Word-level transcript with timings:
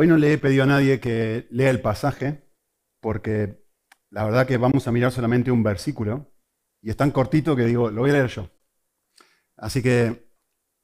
hoy 0.00 0.06
no 0.06 0.16
le 0.16 0.32
he 0.32 0.38
pedido 0.38 0.62
a 0.62 0.66
nadie 0.66 0.98
que 0.98 1.46
lea 1.50 1.68
el 1.68 1.82
pasaje, 1.82 2.42
porque 3.00 3.66
la 4.08 4.24
verdad 4.24 4.46
que 4.46 4.56
vamos 4.56 4.88
a 4.88 4.92
mirar 4.92 5.12
solamente 5.12 5.50
un 5.50 5.62
versículo, 5.62 6.32
y 6.80 6.88
es 6.88 6.96
tan 6.96 7.10
cortito 7.10 7.54
que 7.54 7.66
digo, 7.66 7.90
lo 7.90 8.00
voy 8.00 8.08
a 8.08 8.14
leer 8.14 8.28
yo. 8.28 8.50
Así 9.58 9.82
que 9.82 10.32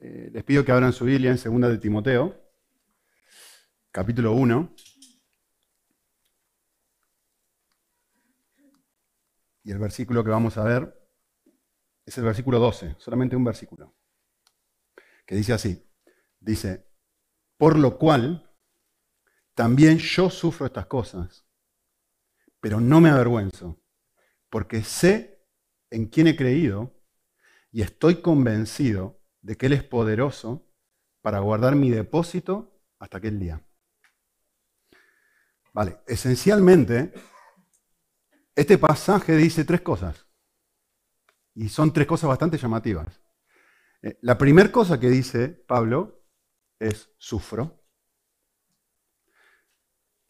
eh, 0.01 0.29
les 0.31 0.45
pido 0.45 0.67
que 0.67 0.73
abran 0.73 0.93
su 0.93 1.07
Biblia 1.07 1.31
en 1.31 1.39
2 1.39 1.71
de 1.71 1.79
Timoteo, 1.79 2.39
capítulo 3.91 4.33
1. 4.33 4.77
Y 9.63 9.71
el 9.71 9.79
versículo 9.79 10.23
que 10.23 10.31
vamos 10.31 10.59
a 10.59 10.65
ver 10.65 10.95
es 12.05 12.19
el 12.19 12.25
versículo 12.25 12.59
12, 12.59 12.97
solamente 12.99 13.35
un 13.35 13.45
versículo, 13.45 13.97
que 15.25 15.37
dice 15.37 15.55
así. 15.55 15.91
Dice, 16.39 16.87
por 17.57 17.79
lo 17.79 17.97
cual 17.97 18.43
también 19.57 19.97
yo 19.97 20.29
sufro 20.29 20.67
estas 20.67 20.85
cosas, 20.85 21.47
pero 22.61 22.79
no 22.79 23.01
me 23.01 23.09
avergüenzo, 23.09 23.83
porque 24.51 24.85
sé 24.85 25.43
en 25.91 26.07
quién 26.07 26.27
he 26.27 26.37
creído 26.37 26.95
y 27.73 27.81
estoy 27.81 28.21
convencido 28.21 29.19
de 29.41 29.57
que 29.57 29.67
Él 29.67 29.73
es 29.73 29.83
poderoso 29.83 30.69
para 31.23 31.39
guardar 31.39 31.75
mi 31.75 31.91
depósito 31.91 32.83
hasta 32.99 33.17
aquel 33.17 33.41
día. 33.41 33.67
Vale, 35.73 36.01
esencialmente, 36.07 37.15
este 38.55 38.77
pasaje 38.77 39.37
dice 39.37 39.65
tres 39.65 39.81
cosas. 39.81 40.27
Y 41.55 41.71
son 41.71 41.95
tres 41.95 42.07
cosas 42.07 42.29
bastante 42.29 42.59
llamativas. 42.59 43.23
Eh, 44.03 44.19
la 44.21 44.37
primera 44.37 44.71
cosa 44.71 45.01
que 45.01 45.09
dice 45.09 45.49
Pablo 45.49 46.27
es 46.79 47.11
sufro. 47.17 47.86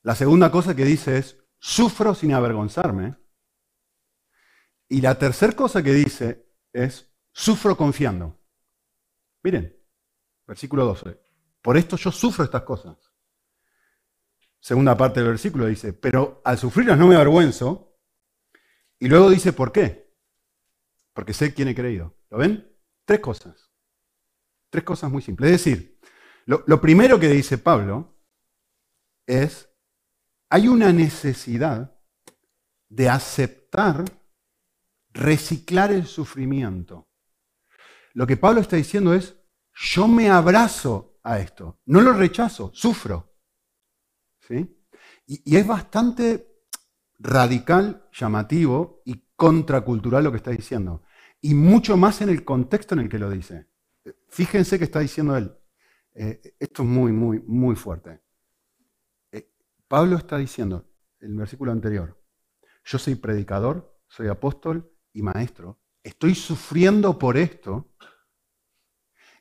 La 0.07 0.15
segunda 0.15 0.53
cosa 0.53 0.77
que 0.77 0.85
dice 0.85 1.19
es 1.19 1.37
sufro 1.59 2.15
sin 2.15 2.33
avergonzarme. 2.33 3.17
Y 4.89 5.01
la 5.01 5.19
tercera 5.19 5.53
cosa 5.55 5.83
que 5.83 5.93
dice 5.93 6.49
es 6.73 7.13
sufro 7.33 7.77
confiando. 7.77 8.41
Miren, 9.43 9.77
versículo 10.47 10.85
12. 10.85 11.21
Por 11.61 11.77
esto 11.77 11.97
yo 11.97 12.13
sufro 12.13 12.45
estas 12.45 12.63
cosas. 12.63 12.97
Segunda 14.61 14.97
parte 14.97 15.19
del 15.19 15.31
versículo 15.31 15.67
dice, 15.67 15.93
pero 15.93 16.41
al 16.45 16.57
sufrirlas 16.57 16.97
no 16.97 17.09
me 17.09 17.17
avergüenzo. 17.17 17.99
Y 19.01 19.09
luego 19.09 19.29
dice, 19.29 19.53
¿por 19.53 19.73
qué? 19.73 20.15
Porque 21.15 21.33
sé 21.33 21.53
quién 21.53 21.67
he 21.67 21.75
creído. 21.75 22.17
¿Lo 22.31 22.39
ven? 22.39 22.79
Tres 23.05 23.19
cosas. 23.19 23.73
Tres 24.71 24.85
cosas 24.85 25.11
muy 25.11 25.23
simples. 25.23 25.51
Es 25.51 25.65
decir, 25.65 25.99
lo, 26.45 26.63
lo 26.69 26.81
primero 26.81 27.19
que 27.19 27.29
dice 27.29 27.59
Pablo 27.59 28.17
es, 29.27 29.69
hay 30.49 30.69
una 30.69 30.93
necesidad 30.93 31.97
de 32.89 33.09
aceptar, 33.09 34.05
reciclar 35.13 35.93
el 35.93 36.07
sufrimiento. 36.07 37.09
Lo 38.15 38.27
que 38.27 38.37
Pablo 38.37 38.61
está 38.61 38.77
diciendo 38.77 39.13
es, 39.13 39.37
yo 39.75 40.09
me 40.09 40.31
abrazo 40.31 41.19
a 41.23 41.39
esto, 41.41 41.81
no 41.87 42.01
lo 42.01 42.13
rechazo, 42.13 42.71
sufro. 42.73 43.35
¿Sí? 44.41 44.77
Y, 45.27 45.57
es 45.57 45.67
bastante 45.67 46.65
radical, 47.19 48.09
llamativo 48.13 49.03
y 49.05 49.25
contracultural 49.35 50.25
lo 50.25 50.31
que 50.31 50.39
está 50.39 50.53
diciendo. 50.53 51.03
Y 51.41 51.55
mucho 51.55 51.97
más 51.97 52.21
en 52.21 52.29
el 52.29 52.45
contexto 52.45 52.95
en 52.95 53.01
el 53.01 53.09
que 53.09 53.19
lo 53.19 53.29
dice. 53.29 53.67
Fíjense 54.29 54.79
que 54.79 54.85
está 54.85 55.01
diciendo 55.01 55.37
él. 55.37 55.53
Eh, 56.15 56.55
esto 56.59 56.83
es 56.83 56.89
muy, 56.89 57.13
muy, 57.13 57.41
muy 57.41 57.75
fuerte. 57.75 58.21
Pablo 59.89 60.17
está 60.17 60.39
diciendo, 60.39 60.89
en 61.21 61.33
el 61.33 61.37
versículo 61.37 61.73
anterior, 61.73 62.21
yo 62.85 62.99
soy 62.99 63.17
predicador, 63.17 64.01
soy 64.09 64.29
apóstol 64.29 64.93
y 65.13 65.23
maestro. 65.23 65.81
Estoy 66.03 66.35
sufriendo 66.35 67.19
por 67.19 67.37
esto. 67.37 67.93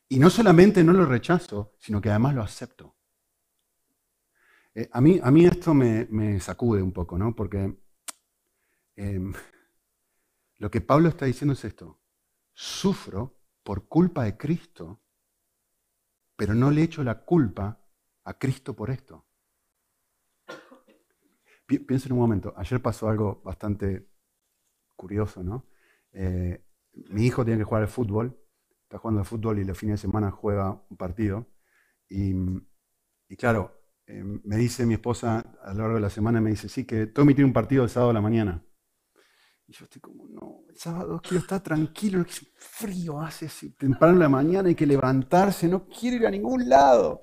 Y 0.08 0.20
no 0.20 0.30
solamente 0.30 0.84
no 0.84 0.94
lo 0.94 1.06
rechazo, 1.06 1.76
sino 1.80 2.02
que 2.02 2.10
además 2.10 2.36
lo 2.36 2.42
acepto. 2.42 2.96
Eh, 4.74 4.90
a, 4.92 5.02
mí, 5.02 5.20
a 5.22 5.32
mí 5.32 5.46
esto 5.46 5.74
me, 5.74 6.40
sacude 6.40 6.82
un 6.82 6.92
poco, 6.92 7.18
¿no? 7.18 7.36
Porque 7.36 7.78
eh, 8.96 9.20
lo 10.58 10.72
que 10.72 10.82
Pablo 10.82 11.10
está 11.10 11.26
diciendo 11.26 11.54
es 11.54 11.64
esto. 11.66 12.02
Sufro 12.54 13.40
por 13.64 13.88
culpa 13.88 14.24
de 14.24 14.38
Cristo, 14.38 15.02
pero 16.36 16.54
no 16.54 16.72
le 16.72 16.84
echo 16.84 17.04
la 17.04 17.24
culpa 17.24 17.80
a 18.24 18.38
Cristo 18.38 18.76
por 18.76 18.90
esto. 18.90 19.26
Piensen 21.66 22.14
un 22.14 22.20
momento, 22.20 22.54
ayer 22.58 22.82
pasó 22.82 23.10
algo 23.10 23.42
bastante 23.44 24.08
curioso, 24.96 25.44
¿no? 25.44 25.68
Eh, 26.12 26.64
mi 27.10 27.26
hijo 27.26 27.44
tiene 27.44 27.60
que 27.60 27.66
jugar 27.66 27.82
al 27.84 27.90
fútbol, 27.90 28.40
está 28.84 29.00
jugando 29.00 29.22
al 29.22 29.26
fútbol 29.26 29.60
y 29.60 29.64
los 29.66 29.78
fines 29.78 30.00
de 30.00 30.08
semana 30.08 30.32
juega 30.32 30.72
un 30.90 30.98
partido. 30.98 31.48
Y, 32.08 32.34
y 33.28 33.36
claro, 33.36 33.86
eh, 34.08 34.24
me 34.24 34.58
dice 34.58 34.86
mi 34.86 34.94
esposa 34.94 35.40
a 35.64 35.74
lo 35.74 35.80
largo 35.80 35.96
de 35.96 36.02
la 36.02 36.10
semana, 36.10 36.40
me 36.40 36.52
dice, 36.52 36.70
sí, 36.70 36.86
que 36.86 37.08
Tommy 37.08 37.34
tiene 37.34 37.48
un 37.48 37.54
partido 37.54 37.84
el 37.84 37.90
sábado 37.90 38.12
a 38.12 38.14
la 38.14 38.22
mañana. 38.22 38.64
Y 39.68 39.74
yo 39.74 39.86
estoy 39.86 40.00
como, 40.00 40.28
no, 40.28 40.64
el 40.70 40.78
sábado 40.78 41.20
quiero 41.24 41.40
estar 41.40 41.62
tranquilo, 41.62 42.24
frío 42.56 43.20
hace 43.20 43.50
temprano 43.72 44.14
en 44.14 44.20
la 44.20 44.30
mañana, 44.30 44.70
hay 44.70 44.76
que 44.76 44.86
levantarse, 44.86 45.68
no 45.68 45.88
quiero 45.88 46.18
ir 46.18 46.28
a 46.28 46.32
ningún 46.32 46.70
lado. 46.70 47.22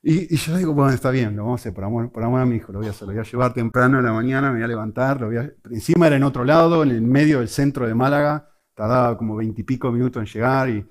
Y, 0.00 0.36
yo 0.36 0.56
digo, 0.56 0.72
bueno, 0.74 0.92
está 0.92 1.10
bien, 1.10 1.34
lo 1.34 1.42
vamos 1.42 1.60
a 1.60 1.62
hacer 1.62 1.74
por 1.74 1.84
amor, 1.84 2.12
por 2.12 2.22
amor 2.22 2.40
a 2.40 2.46
mi 2.46 2.56
hijo, 2.56 2.72
lo 2.72 2.78
voy 2.78 2.86
a 2.86 2.90
hacer, 2.90 3.08
lo 3.08 3.14
voy 3.14 3.20
a 3.20 3.24
llevar 3.24 3.52
temprano 3.52 3.98
en 3.98 4.04
la 4.04 4.12
mañana, 4.12 4.48
me 4.48 4.58
voy 4.58 4.62
a 4.64 4.68
levantar, 4.68 5.20
lo 5.20 5.26
voy 5.26 5.38
a... 5.38 5.52
encima 5.70 6.06
era 6.06 6.16
en 6.16 6.22
otro 6.22 6.44
lado, 6.44 6.84
en 6.84 6.90
el 6.90 7.02
medio 7.02 7.40
del 7.40 7.48
centro 7.48 7.86
de 7.86 7.94
Málaga, 7.94 8.48
tardaba 8.74 9.18
como 9.18 9.34
veintipico 9.36 9.90
minutos 9.90 10.20
en 10.20 10.26
llegar 10.26 10.68
y, 10.70 10.88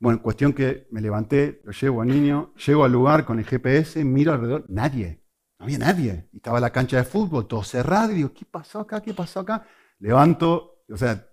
bueno, 0.00 0.20
cuestión 0.20 0.52
que 0.52 0.88
me 0.90 1.00
levanté, 1.00 1.60
lo 1.64 1.70
llevo 1.70 2.02
al 2.02 2.08
niño, 2.08 2.52
llego 2.66 2.84
al 2.84 2.90
lugar 2.92 3.24
con 3.24 3.38
el 3.38 3.44
GPS, 3.44 4.04
miro 4.04 4.32
alrededor, 4.32 4.64
nadie, 4.68 5.22
no 5.58 5.66
había 5.66 5.78
nadie. 5.78 6.28
Y 6.32 6.38
estaba 6.38 6.58
la 6.58 6.70
cancha 6.70 6.96
de 6.96 7.04
fútbol, 7.04 7.46
todo 7.46 7.62
cerrado, 7.62 8.12
y 8.12 8.16
digo, 8.16 8.32
¿qué 8.34 8.44
pasó 8.44 8.80
acá? 8.80 9.00
¿Qué 9.00 9.14
pasó 9.14 9.40
acá? 9.40 9.64
Levanto, 10.00 10.82
o 10.90 10.96
sea, 10.96 11.24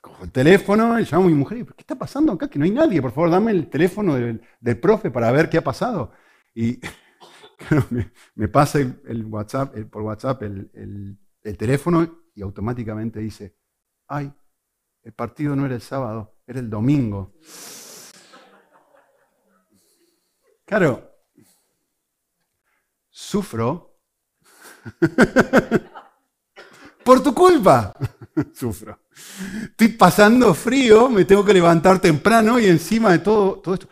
cojo 0.00 0.24
el 0.24 0.32
teléfono 0.32 0.98
y 0.98 1.04
llamo 1.04 1.26
a 1.26 1.28
mi 1.28 1.34
mujer, 1.34 1.58
y, 1.58 1.64
¿qué 1.64 1.74
está 1.78 1.94
pasando 1.94 2.32
acá? 2.32 2.48
Que 2.48 2.58
no 2.58 2.64
hay 2.64 2.72
nadie, 2.72 3.00
por 3.00 3.12
favor, 3.12 3.30
dame 3.30 3.52
el 3.52 3.70
teléfono 3.70 4.16
del, 4.16 4.42
del 4.60 4.80
profe 4.80 5.12
para 5.12 5.30
ver 5.30 5.48
qué 5.48 5.58
ha 5.58 5.64
pasado. 5.64 6.12
Y 6.54 6.80
me, 8.34 8.48
pasa 8.48 8.78
el, 8.78 9.24
WhatsApp, 9.26 9.76
por 9.90 10.02
WhatsApp 10.02 10.42
el, 10.42 11.18
el 11.42 11.58
teléfono 11.58 12.22
y 12.34 12.42
automáticamente 12.42 13.20
dice, 13.20 13.56
ay, 14.08 14.32
el 15.02 15.12
partido 15.12 15.54
no 15.54 15.66
era 15.66 15.74
el 15.74 15.82
sábado, 15.82 16.38
era 16.46 16.60
el 16.60 16.70
domingo. 16.70 17.34
Claro, 20.64 21.10
sufro 23.10 23.98
por 27.04 27.22
tu 27.22 27.34
culpa. 27.34 27.94
Sufro. 28.52 28.98
Estoy 29.62 29.88
pasando 29.88 30.54
frío, 30.54 31.08
me 31.08 31.24
tengo 31.24 31.44
que 31.44 31.54
levantar 31.54 32.00
temprano 32.00 32.58
y 32.58 32.66
encima 32.66 33.12
de 33.12 33.20
todo, 33.20 33.60
todo 33.60 33.74
esto. 33.74 33.88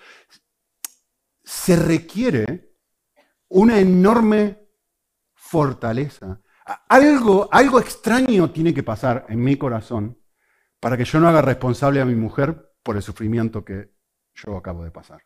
Se 1.44 1.76
requiere 1.76 2.76
una 3.48 3.78
enorme 3.78 4.69
fortaleza. 5.34 6.41
Algo, 6.88 7.49
algo 7.52 7.81
extraño 7.81 8.50
tiene 8.50 8.72
que 8.72 8.82
pasar 8.82 9.26
en 9.28 9.40
mi 9.40 9.56
corazón 9.56 10.19
para 10.81 10.96
que 10.96 11.05
yo 11.05 11.20
no 11.20 11.28
haga 11.28 11.43
responsable 11.43 12.00
a 12.00 12.05
mi 12.05 12.14
mujer 12.14 12.72
por 12.82 12.96
el 12.96 13.02
sufrimiento 13.02 13.64
que 13.64 13.94
yo 14.34 14.56
acabo 14.56 14.84
de 14.84 14.90
pasar. 14.90 15.22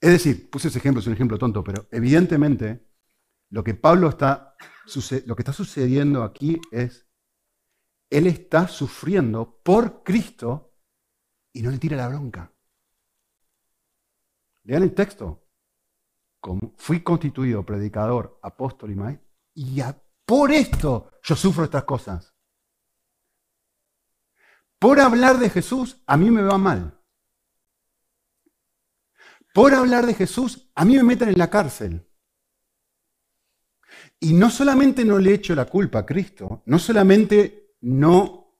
Es 0.00 0.10
decir, 0.10 0.50
puse 0.50 0.68
ese 0.68 0.78
ejemplo, 0.78 1.00
es 1.00 1.06
un 1.06 1.14
ejemplo 1.14 1.38
tonto, 1.38 1.64
pero 1.64 1.88
evidentemente 1.90 2.86
lo 3.50 3.64
que 3.64 3.74
Pablo 3.74 4.08
está, 4.08 4.54
lo 5.26 5.36
que 5.36 5.42
está 5.42 5.52
sucediendo 5.52 6.22
aquí 6.22 6.60
es, 6.70 7.06
él 8.10 8.26
está 8.26 8.68
sufriendo 8.68 9.60
por 9.62 10.02
Cristo 10.02 10.74
y 11.52 11.62
no 11.62 11.70
le 11.70 11.78
tira 11.78 11.96
la 11.96 12.08
bronca. 12.08 12.52
Lean 14.64 14.82
el 14.82 14.94
texto. 14.94 15.46
Como 16.40 16.74
fui 16.76 17.02
constituido 17.02 17.64
predicador, 17.64 18.38
apóstol 18.42 18.90
y 18.90 18.96
maestro, 18.96 19.28
y 19.54 19.80
por 20.24 20.50
esto 20.50 21.10
yo 21.22 21.36
sufro 21.36 21.64
estas 21.64 21.84
cosas. 21.84 22.34
Por 24.78 24.98
hablar 24.98 25.38
de 25.38 25.50
Jesús, 25.50 26.02
a 26.06 26.16
mí 26.16 26.30
me 26.30 26.42
va 26.42 26.58
mal 26.58 27.02
por 29.52 29.74
hablar 29.74 30.06
de 30.06 30.14
Jesús, 30.14 30.70
a 30.74 30.84
mí 30.84 30.96
me 30.96 31.02
meten 31.02 31.28
en 31.28 31.38
la 31.38 31.50
cárcel. 31.50 32.08
Y 34.18 34.32
no 34.32 34.50
solamente 34.50 35.04
no 35.04 35.18
le 35.18 35.34
echo 35.34 35.54
la 35.54 35.66
culpa 35.66 36.00
a 36.00 36.06
Cristo, 36.06 36.62
no 36.66 36.78
solamente 36.78 37.74
no 37.82 38.58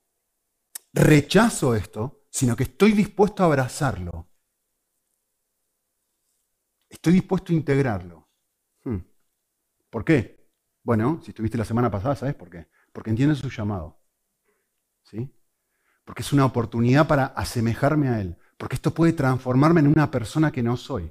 rechazo 0.92 1.74
esto, 1.74 2.26
sino 2.30 2.56
que 2.56 2.64
estoy 2.64 2.92
dispuesto 2.92 3.42
a 3.42 3.46
abrazarlo. 3.46 4.31
Estoy 6.92 7.14
dispuesto 7.14 7.52
a 7.52 7.56
integrarlo. 7.56 8.28
Hmm. 8.84 8.98
¿Por 9.88 10.04
qué? 10.04 10.46
Bueno, 10.82 11.20
si 11.24 11.30
estuviste 11.30 11.56
la 11.56 11.64
semana 11.64 11.90
pasada, 11.90 12.14
¿sabes 12.14 12.34
por 12.34 12.50
qué? 12.50 12.68
Porque 12.92 13.08
entiende 13.08 13.34
su 13.34 13.48
llamado. 13.48 13.98
¿Sí? 15.02 15.34
Porque 16.04 16.20
es 16.20 16.32
una 16.34 16.44
oportunidad 16.44 17.08
para 17.08 17.26
asemejarme 17.26 18.08
a 18.08 18.20
Él. 18.20 18.36
Porque 18.58 18.76
esto 18.76 18.92
puede 18.92 19.14
transformarme 19.14 19.80
en 19.80 19.86
una 19.86 20.10
persona 20.10 20.52
que 20.52 20.62
no 20.62 20.76
soy. 20.76 21.10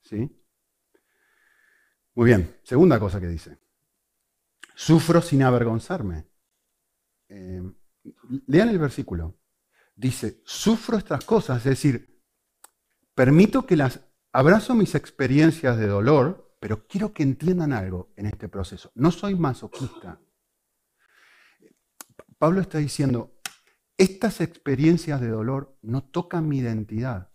¿Sí? 0.00 0.34
Muy 2.14 2.24
bien, 2.24 2.58
segunda 2.62 2.98
cosa 2.98 3.20
que 3.20 3.28
dice. 3.28 3.58
Sufro 4.74 5.20
sin 5.20 5.42
avergonzarme. 5.42 6.26
Eh, 7.28 7.62
lean 8.46 8.70
el 8.70 8.78
versículo. 8.78 9.38
Dice, 9.94 10.40
sufro 10.46 10.96
estas 10.96 11.22
cosas, 11.26 11.58
es 11.58 11.64
decir, 11.64 12.22
permito 13.14 13.66
que 13.66 13.76
las, 13.76 14.07
abrazo 14.32 14.74
mis 14.74 14.94
experiencias 14.94 15.76
de 15.76 15.86
dolor, 15.86 16.56
pero 16.60 16.86
quiero 16.86 17.12
que 17.12 17.22
entiendan 17.22 17.72
algo 17.72 18.12
en 18.16 18.26
este 18.26 18.48
proceso. 18.48 18.90
No 18.94 19.10
soy 19.10 19.34
masoquista. 19.34 20.20
Pablo 22.38 22.60
está 22.60 22.78
diciendo, 22.78 23.38
estas 23.96 24.40
experiencias 24.40 25.20
de 25.20 25.28
dolor 25.28 25.76
no 25.82 26.04
tocan 26.04 26.48
mi 26.48 26.58
identidad. 26.58 27.30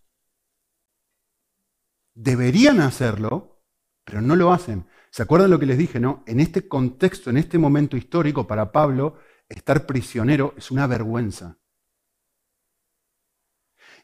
Deberían 2.14 2.80
hacerlo, 2.80 3.64
pero 4.04 4.22
no 4.22 4.36
lo 4.36 4.54
hacen. 4.54 4.88
¿Se 5.10 5.24
acuerdan 5.24 5.52
lo 5.52 5.60
que 5.60 5.66
les 5.66 5.78
dije, 5.78 6.00
no? 6.00 6.24
En 6.26 6.40
este 6.40 6.68
contexto, 6.68 7.30
en 7.30 7.38
este 7.38 7.58
momento 7.58 7.98
histórico, 7.98 8.48
para 8.48 8.72
Pablo, 8.72 9.20
estar 9.50 9.86
prisionero 9.86 10.54
es 10.58 10.72
una 10.72 10.88
vergüenza. 10.88 11.58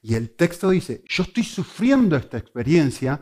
Y 0.02 0.16
el 0.16 0.36
texto 0.36 0.70
dice, 0.70 1.04
yo 1.08 1.24
estoy 1.24 1.44
sufriendo 1.44 2.16
esta 2.16 2.38
experiencia, 2.38 3.22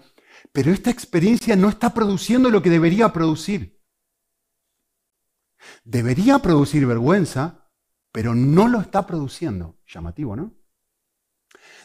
pero 0.52 0.72
esta 0.72 0.92
experiencia 0.92 1.56
no 1.56 1.70
está 1.70 1.94
produciendo 1.94 2.50
lo 2.50 2.62
que 2.62 2.70
debería 2.70 3.12
producir. 3.12 3.82
Debería 5.84 6.40
producir 6.40 6.86
vergüenza, 6.86 7.70
pero 8.12 8.36
no 8.36 8.68
lo 8.68 8.80
está 8.80 9.06
produciendo. 9.08 9.80
Llamativo, 9.88 10.36
¿no? 10.36 10.56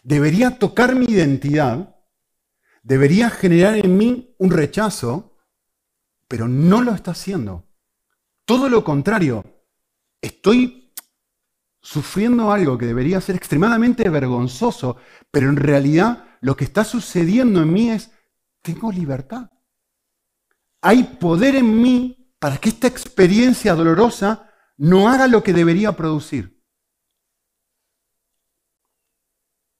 Debería 0.03 0.59
tocar 0.59 0.95
mi 0.95 1.07
identidad, 1.07 1.97
debería 2.83 3.31
generar 3.31 3.77
en 3.77 3.97
mí 3.97 4.35
un 4.39 4.51
rechazo, 4.51 5.39
pero 6.29 6.49
no 6.49 6.83
lo 6.83 6.93
está 6.93 7.13
haciendo. 7.13 7.69
Todo 8.45 8.69
lo 8.69 8.83
contrario, 8.83 9.45
estoy 10.21 10.82
sufriendo 11.83 12.53
algo 12.53 12.79
que 12.79 12.87
debería 12.87 13.21
ser 13.21 13.37
extremadamente 13.37 14.09
vergonzoso, 14.09 14.97
pero 15.31 15.49
en 15.49 15.57
realidad 15.57 16.39
lo 16.41 16.57
que 16.57 16.65
está 16.65 16.85
sucediendo 16.85 17.61
en 17.61 17.73
mí 17.73 17.91
es, 17.91 18.11
tengo 18.63 18.91
libertad. 18.91 19.51
Hay 20.81 21.05
poder 21.05 21.57
en 21.57 21.83
mí 21.83 22.35
para 22.39 22.57
que 22.57 22.71
esta 22.71 22.87
experiencia 22.87 23.75
dolorosa 23.75 24.51
no 24.77 25.09
haga 25.09 25.27
lo 25.27 25.43
que 25.43 25.53
debería 25.53 25.93
producir. 25.93 26.61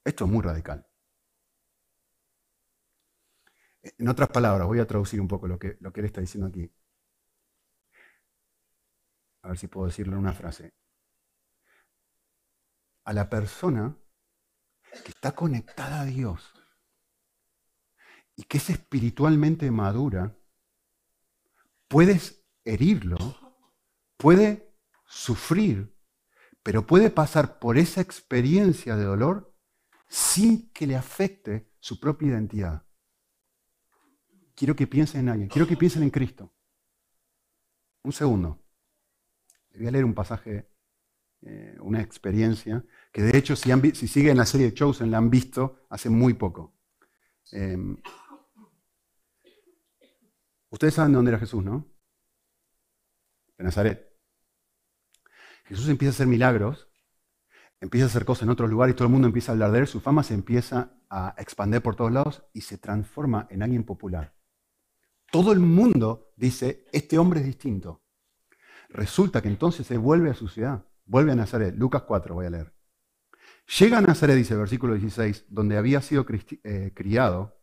Esto 0.05 0.25
es 0.25 0.31
muy 0.31 0.41
radical. 0.41 0.85
En 3.81 4.07
otras 4.07 4.29
palabras, 4.29 4.67
voy 4.67 4.79
a 4.79 4.87
traducir 4.87 5.19
un 5.19 5.27
poco 5.27 5.47
lo 5.47 5.57
que, 5.57 5.77
lo 5.79 5.91
que 5.91 6.01
él 6.01 6.05
está 6.05 6.21
diciendo 6.21 6.47
aquí 6.47 6.71
a 9.43 9.49
ver 9.49 9.57
si 9.57 9.67
puedo 9.67 9.87
decirlo 9.87 10.13
en 10.13 10.19
una 10.19 10.33
frase, 10.33 10.73
a 13.03 13.13
la 13.13 13.29
persona 13.29 13.97
que 15.03 15.11
está 15.11 15.33
conectada 15.33 16.01
a 16.01 16.05
Dios 16.05 16.53
y 18.35 18.43
que 18.43 18.57
es 18.57 18.69
espiritualmente 18.69 19.69
madura, 19.71 20.35
puedes 21.87 22.43
herirlo, 22.63 23.17
puede 24.17 24.75
sufrir, 25.05 25.95
pero 26.63 26.87
puede 26.87 27.09
pasar 27.09 27.59
por 27.59 27.77
esa 27.77 28.01
experiencia 28.01 28.95
de 28.95 29.03
dolor 29.03 29.55
sin 30.07 30.71
que 30.71 30.87
le 30.87 30.95
afecte 30.95 31.71
su 31.79 31.99
propia 31.99 32.29
identidad. 32.29 32.85
Quiero 34.55 34.75
que 34.75 34.87
piensen 34.87 35.21
en 35.21 35.29
alguien, 35.29 35.49
quiero 35.49 35.67
que 35.67 35.77
piensen 35.77 36.03
en 36.03 36.09
Cristo. 36.09 36.53
Un 38.03 38.13
segundo 38.13 38.63
voy 39.77 39.87
a 39.87 39.91
leer 39.91 40.05
un 40.05 40.13
pasaje, 40.13 40.69
eh, 41.45 41.77
una 41.81 42.01
experiencia, 42.01 42.85
que 43.11 43.21
de 43.21 43.37
hecho 43.37 43.55
si, 43.57 43.69
siguen 44.07 44.37
la 44.37 44.45
serie 44.45 44.67
de 44.67 44.73
Chosen 44.73 45.11
la 45.11 45.17
han 45.17 45.29
visto 45.29 45.85
hace 45.89 46.09
muy 46.09 46.33
poco. 46.35 46.73
Em, 47.51 47.97
ustedes 50.69 50.93
saben 50.93 51.11
de 51.11 51.17
dónde 51.17 51.31
era 51.31 51.39
Jesús, 51.39 51.61
¿no? 51.61 51.85
De 53.57 53.63
Nazaret. 53.65 54.09
Jesús 55.65 55.89
empieza 55.89 56.11
a 56.11 56.15
hacer 56.15 56.27
milagros, 56.27 56.89
empieza 57.81 58.05
a 58.05 58.07
hacer 58.07 58.23
cosas 58.23 58.43
en 58.43 58.49
otros 58.49 58.69
lugares 58.69 58.93
y 58.93 58.95
todo 58.95 59.07
el 59.07 59.11
mundo 59.11 59.27
empieza 59.27 59.51
a 59.51 59.53
hablar 59.53 59.71
de 59.71 59.79
él, 59.79 59.87
su 59.87 59.99
fama 59.99 60.23
se 60.23 60.33
empieza 60.33 60.93
a 61.09 61.35
expandir 61.37 61.81
por 61.81 61.97
todos 61.97 62.11
lados 62.11 62.43
y 62.53 62.61
se 62.61 62.77
transforma 62.77 63.47
en 63.49 63.63
alguien 63.63 63.83
popular. 63.83 64.33
Todo 65.29 65.51
el 65.51 65.59
mundo 65.59 66.31
dice, 66.37 66.85
este 66.93 67.17
hombre 67.17 67.41
es 67.41 67.45
distinto. 67.45 68.01
Resulta 68.87 69.41
que 69.41 69.49
entonces 69.49 69.85
se 69.85 69.97
vuelve 69.97 70.29
a 70.29 70.35
su 70.35 70.47
ciudad, 70.47 70.85
vuelve 71.05 71.31
a 71.31 71.35
Nazaret. 71.35 71.75
Lucas 71.75 72.03
4 72.03 72.35
voy 72.35 72.45
a 72.45 72.49
leer. 72.49 72.73
Llega 73.79 73.97
a 73.97 74.01
Nazaret, 74.01 74.35
dice 74.35 74.53
el 74.53 74.59
versículo 74.59 74.93
16, 74.93 75.45
donde 75.49 75.77
había 75.77 76.01
sido 76.01 76.25
eh, 76.63 76.91
criado. 76.93 77.61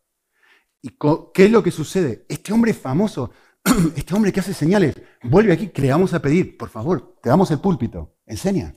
¿Y 0.82 0.96
qué 1.34 1.44
es 1.44 1.50
lo 1.50 1.62
que 1.62 1.70
sucede? 1.70 2.24
Este 2.28 2.52
hombre 2.52 2.72
famoso, 2.72 3.32
este 3.96 4.14
hombre 4.14 4.32
que 4.32 4.40
hace 4.40 4.54
señales, 4.54 4.94
vuelve 5.22 5.52
aquí, 5.52 5.68
que 5.68 5.82
le 5.82 5.90
vamos 5.90 6.14
a 6.14 6.22
pedir, 6.22 6.56
por 6.56 6.70
favor, 6.70 7.18
te 7.22 7.28
damos 7.28 7.50
el 7.50 7.60
púlpito, 7.60 8.16
enseña. 8.24 8.74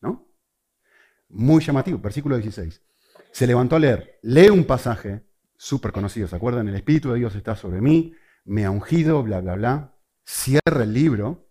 ¿No? 0.00 0.28
Muy 1.30 1.62
llamativo, 1.64 1.98
versículo 1.98 2.36
16. 2.36 2.80
Se 3.32 3.46
levantó 3.46 3.74
a 3.74 3.80
leer, 3.80 4.20
lee 4.22 4.50
un 4.50 4.64
pasaje 4.64 5.26
súper 5.56 5.90
conocido, 5.90 6.28
¿se 6.28 6.36
acuerdan? 6.36 6.68
El 6.68 6.76
Espíritu 6.76 7.10
de 7.10 7.18
Dios 7.18 7.34
está 7.34 7.56
sobre 7.56 7.80
mí, 7.80 8.14
me 8.44 8.64
ha 8.64 8.70
ungido, 8.70 9.22
bla, 9.24 9.40
bla, 9.40 9.56
bla 9.56 9.94
cierra 10.24 10.82
el 10.82 10.92
libro 10.92 11.50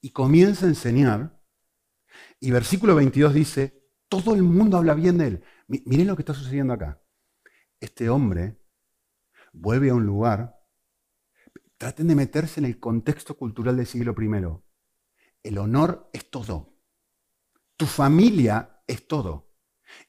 y 0.00 0.10
comienza 0.10 0.66
a 0.66 0.68
enseñar. 0.68 1.40
Y 2.40 2.50
versículo 2.50 2.94
22 2.94 3.34
dice, 3.34 3.86
todo 4.08 4.34
el 4.34 4.42
mundo 4.42 4.76
habla 4.76 4.94
bien 4.94 5.18
de 5.18 5.26
él. 5.26 5.44
Miren 5.68 6.06
lo 6.06 6.16
que 6.16 6.22
está 6.22 6.34
sucediendo 6.34 6.72
acá. 6.72 7.02
Este 7.80 8.08
hombre 8.08 8.60
vuelve 9.52 9.90
a 9.90 9.94
un 9.94 10.06
lugar, 10.06 10.58
traten 11.76 12.08
de 12.08 12.14
meterse 12.14 12.60
en 12.60 12.66
el 12.66 12.78
contexto 12.78 13.36
cultural 13.36 13.76
del 13.76 13.86
siglo 13.86 14.14
I. 14.18 14.62
El 15.42 15.58
honor 15.58 16.08
es 16.12 16.30
todo. 16.30 16.78
Tu 17.76 17.86
familia 17.86 18.82
es 18.86 19.06
todo. 19.06 19.52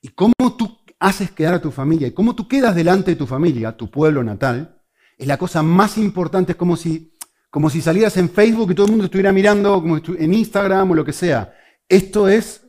Y 0.02 0.10
cómo 0.10 0.34
tú 0.58 0.78
haces 1.00 1.32
quedar 1.32 1.56
a 1.56 1.62
tu 1.62 1.72
familia 1.72 2.08
y 2.08 2.14
cómo 2.14 2.36
tú 2.36 2.48
quedas 2.48 2.76
delante 2.76 3.12
de 3.12 3.18
tu 3.18 3.28
familia, 3.28 3.78
tu 3.78 3.92
pueblo 3.92 4.24
natal, 4.24 4.82
es 5.18 5.28
la 5.28 5.38
cosa 5.38 5.64
más 5.64 5.98
importante. 5.98 6.54
Es 6.54 6.58
como 6.58 6.76
si 6.76 7.17
como 7.50 7.70
si 7.70 7.82
salieras 7.82 8.18
en 8.18 8.30
Facebook 8.30 8.72
y 8.72 8.76
todo 8.76 8.86
el 8.88 8.92
mundo 8.92 9.06
estuviera 9.06 9.32
mirando, 9.32 9.82
como 9.82 9.98
en 9.98 10.34
Instagram 10.34 10.92
o 10.92 10.96
lo 10.96 11.06
que 11.06 11.14
sea. 11.14 11.54
Esto 11.88 12.28
es 12.28 12.68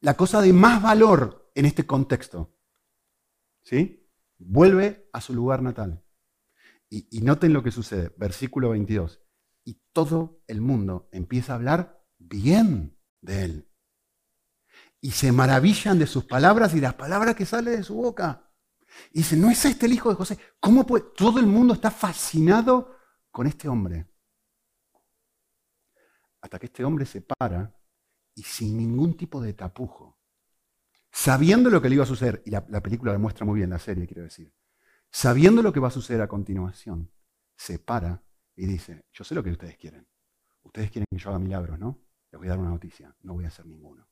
la, 0.00 0.14
cosa 0.14 0.40
de 0.40 0.52
más 0.52 0.82
valor 0.82 1.50
en 1.54 1.66
este 1.66 1.86
contexto. 1.86 2.54
¿Sí? 3.62 4.08
Vuelve 4.38 5.08
a 5.12 5.20
su 5.20 5.34
lugar 5.34 5.62
natal. 5.62 6.02
Y, 6.90 7.06
y 7.10 7.20
noten 7.20 7.52
lo 7.52 7.62
que 7.62 7.70
sucede, 7.70 8.12
versículo 8.16 8.70
22. 8.70 9.20
Y 9.64 9.82
todo 9.92 10.42
el 10.46 10.60
mundo 10.60 11.08
empieza 11.12 11.52
a 11.52 11.56
hablar 11.56 12.02
bien 12.18 12.98
de 13.20 13.44
él. 13.44 13.68
Y 15.00 15.12
se 15.12 15.30
maravillan 15.30 15.98
de 15.98 16.06
sus 16.06 16.24
palabras 16.24 16.74
y 16.74 16.80
las 16.80 16.94
palabras 16.94 17.36
que 17.36 17.46
salen 17.46 17.76
de 17.76 17.82
su 17.84 17.94
boca. 17.94 18.47
Y 19.12 19.18
dice, 19.18 19.36
¿no 19.36 19.50
es 19.50 19.64
este 19.64 19.86
el 19.86 19.92
hijo 19.92 20.08
de 20.10 20.14
José? 20.14 20.38
¿Cómo 20.60 20.86
puede? 20.86 21.04
Todo 21.16 21.38
el 21.38 21.46
mundo 21.46 21.74
está 21.74 21.90
fascinado 21.90 22.96
con 23.30 23.46
este 23.46 23.68
hombre. 23.68 24.06
Hasta 26.40 26.58
que 26.58 26.66
este 26.66 26.84
hombre 26.84 27.06
se 27.06 27.20
para 27.20 27.74
y 28.34 28.42
sin 28.42 28.76
ningún 28.76 29.16
tipo 29.16 29.40
de 29.40 29.52
tapujo, 29.52 30.18
sabiendo 31.10 31.70
lo 31.70 31.82
que 31.82 31.88
le 31.88 31.96
iba 31.96 32.04
a 32.04 32.06
suceder, 32.06 32.42
y 32.46 32.50
la, 32.50 32.64
película 32.64 33.12
lo 33.12 33.18
muestra 33.18 33.44
muy 33.44 33.58
bien, 33.58 33.70
la 33.70 33.78
serie 33.78 34.06
quiero 34.06 34.22
decir, 34.22 34.54
sabiendo 35.10 35.62
lo 35.62 35.72
que 35.72 35.80
va 35.80 35.88
a 35.88 35.92
suceder 35.92 36.22
a 36.22 36.28
continuación, 36.28 37.10
se 37.56 37.80
para 37.80 38.22
y 38.54 38.66
dice, 38.66 39.06
yo 39.12 39.24
sé 39.24 39.34
lo 39.34 39.42
que 39.42 39.50
ustedes 39.50 39.76
quieren. 39.76 40.06
Ustedes 40.62 40.90
quieren 40.90 41.06
que 41.10 41.18
yo 41.18 41.30
haga 41.30 41.38
milagros, 41.38 41.78
¿no? 41.78 41.98
Les 42.30 42.38
voy 42.38 42.46
a 42.46 42.50
dar 42.50 42.58
una 42.58 42.70
noticia, 42.70 43.14
no 43.22 43.34
voy 43.34 43.44
a 43.44 43.48
hacer 43.48 43.66
ninguno. 43.66 44.08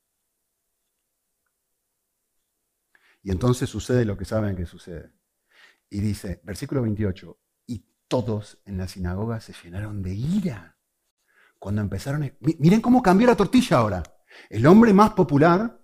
Y 3.27 3.33
entonces 3.33 3.69
sucede 3.69 4.05
lo 4.05 4.17
que 4.17 4.25
saben 4.25 4.55
que 4.55 4.67
sucede. 4.67 5.11
Y 5.91 5.99
dice, 5.99 6.41
versículo 6.45 6.83
28, 6.83 7.37
y 7.67 7.85
todos 8.07 8.59
en 8.65 8.79
la 8.79 8.87
sinagoga 8.87 9.41
se 9.41 9.53
llenaron 9.65 10.01
de 10.01 10.15
ira. 10.15 10.79
Cuando 11.59 11.81
empezaron... 11.81 12.23
A... 12.23 12.33
Miren 12.39 12.81
cómo 12.81 13.03
cambió 13.03 13.27
la 13.27 13.35
tortilla 13.35 13.79
ahora. 13.79 14.05
El 14.49 14.65
hombre 14.65 14.93
más 14.93 15.11
popular 15.15 15.77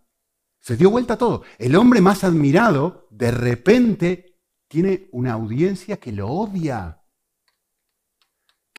se 0.61 0.77
dio 0.77 0.89
vuelta 0.89 1.15
a 1.15 1.19
todo. 1.19 1.43
El 1.59 1.75
hombre 1.75 2.01
más 2.01 2.23
admirado 2.23 3.09
de 3.11 3.33
repente 3.33 4.39
tiene 4.69 5.09
una 5.11 5.33
audiencia 5.33 5.97
que 5.97 6.13
lo 6.13 6.29
odia, 6.29 7.03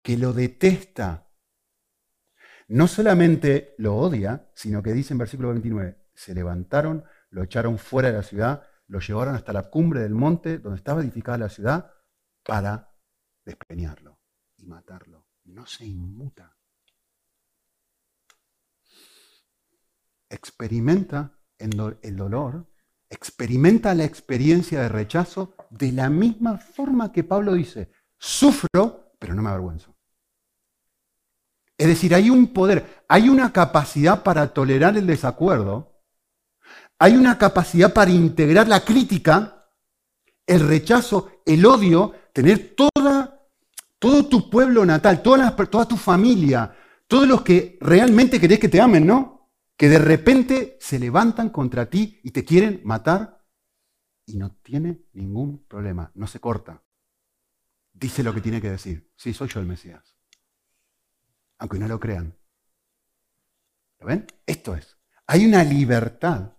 que 0.01 0.15
lo 0.15 0.32
detesta. 0.32 1.27
No 2.70 2.88
solamente 2.88 3.75
lo 3.77 3.98
odia, 3.98 4.50
sino 4.55 4.82
que 4.82 4.93
dice 4.93 5.13
en 5.13 5.17
versículo 5.17 5.50
29, 5.50 5.98
se 6.13 6.34
levantaron, 6.34 7.03
lo 7.33 7.43
echaron 7.43 7.79
fuera 7.79 8.09
de 8.09 8.17
la 8.17 8.23
ciudad, 8.23 8.63
lo 8.87 8.99
llevaron 8.99 9.35
hasta 9.35 9.53
la 9.53 9.63
cumbre 9.63 10.01
del 10.01 10.13
monte 10.13 10.59
donde 10.59 10.77
estaba 10.77 11.01
edificada 11.01 11.39
la 11.39 11.49
ciudad 11.49 11.91
para 12.43 12.93
despeñarlo 13.43 14.19
y 14.55 14.67
matarlo. 14.67 15.25
No 15.45 15.65
se 15.65 15.85
inmuta. 15.85 16.55
Experimenta 20.29 21.39
el 21.57 22.15
dolor, 22.15 22.67
experimenta 23.09 23.95
la 23.95 24.03
experiencia 24.03 24.81
de 24.81 24.89
rechazo 24.89 25.55
de 25.71 25.91
la 25.91 26.09
misma 26.09 26.59
forma 26.59 27.11
que 27.11 27.23
Pablo 27.23 27.53
dice, 27.53 27.91
sufro, 28.17 29.15
pero 29.17 29.33
no 29.33 29.41
me 29.41 29.49
avergüenzo. 29.49 29.95
Es 31.77 31.87
decir, 31.87 32.13
hay 32.13 32.29
un 32.29 32.53
poder, 32.53 33.03
hay 33.07 33.27
una 33.27 33.51
capacidad 33.51 34.21
para 34.21 34.53
tolerar 34.53 34.97
el 34.97 35.07
desacuerdo, 35.07 35.92
hay 37.03 37.17
una 37.17 37.38
capacidad 37.38 37.93
para 37.93 38.12
integrar 38.12 38.69
la 38.69 38.86
crítica, 38.86 39.67
el 40.48 40.65
rechazo, 40.65 41.41
el 41.45 41.65
odio, 41.65 42.13
tener 42.31 42.77
toda, 42.77 43.45
todo 44.00 44.29
tu 44.29 44.50
pueblo 44.50 44.86
natal, 44.86 45.22
toda, 45.22 45.53
toda 45.53 45.86
tu 45.86 45.98
familia, 45.98 46.74
todos 47.05 47.27
los 47.27 47.41
que 47.41 47.77
realmente 47.81 48.39
querés 48.39 48.57
que 48.57 48.69
te 48.69 48.79
amen, 48.79 49.05
¿no? 49.05 49.50
Que 49.75 49.89
de 49.89 50.00
repente 50.00 50.77
se 50.79 50.98
levantan 50.98 51.50
contra 51.50 51.89
ti 51.89 52.22
y 52.24 52.31
te 52.31 52.45
quieren 52.45 52.79
matar 52.86 53.45
y 54.25 54.38
no 54.38 54.55
tiene 54.63 55.01
ningún 55.12 55.65
problema, 55.65 56.10
no 56.15 56.25
se 56.25 56.39
corta. 56.39 56.83
Dice 57.91 58.24
lo 58.24 58.33
que 58.33 58.39
tiene 58.39 58.62
que 58.62 58.72
decir. 58.72 59.12
Sí, 59.17 59.33
soy 59.33 59.50
yo 59.50 59.60
el 59.60 59.65
Mesías. 59.65 60.15
Aunque 61.57 61.79
no 61.79 61.89
lo 61.89 62.00
crean. 62.00 62.33
¿Lo 64.00 64.07
ven? 64.07 64.25
Esto 64.45 64.74
es. 64.74 64.95
Hay 65.27 65.45
una 65.45 65.65
libertad. 65.65 66.53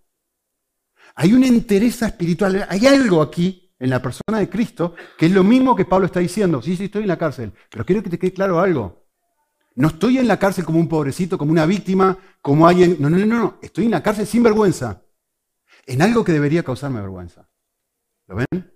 Hay 1.14 1.32
una 1.32 1.46
entereza 1.46 2.06
espiritual. 2.06 2.66
Hay 2.68 2.86
algo 2.86 3.22
aquí 3.22 3.72
en 3.78 3.90
la 3.90 4.00
persona 4.00 4.38
de 4.38 4.48
Cristo 4.48 4.94
que 5.18 5.26
es 5.26 5.32
lo 5.32 5.44
mismo 5.44 5.76
que 5.76 5.84
Pablo 5.84 6.06
está 6.06 6.20
diciendo. 6.20 6.62
Sí, 6.62 6.76
sí, 6.76 6.84
estoy 6.84 7.02
en 7.02 7.08
la 7.08 7.18
cárcel. 7.18 7.52
Pero 7.70 7.84
quiero 7.84 8.02
que 8.02 8.10
te 8.10 8.18
quede 8.18 8.32
claro 8.32 8.60
algo. 8.60 9.04
No 9.76 9.88
estoy 9.88 10.18
en 10.18 10.28
la 10.28 10.38
cárcel 10.38 10.64
como 10.64 10.78
un 10.78 10.88
pobrecito, 10.88 11.36
como 11.36 11.50
una 11.50 11.66
víctima, 11.66 12.16
como 12.40 12.66
alguien. 12.66 12.96
No, 13.00 13.10
no, 13.10 13.18
no, 13.18 13.26
no. 13.26 13.58
Estoy 13.62 13.86
en 13.86 13.90
la 13.90 14.02
cárcel 14.02 14.26
sin 14.26 14.42
vergüenza. 14.42 15.02
En 15.86 16.00
algo 16.02 16.24
que 16.24 16.32
debería 16.32 16.62
causarme 16.62 17.00
vergüenza. 17.00 17.48
¿Lo 18.26 18.36
ven? 18.36 18.74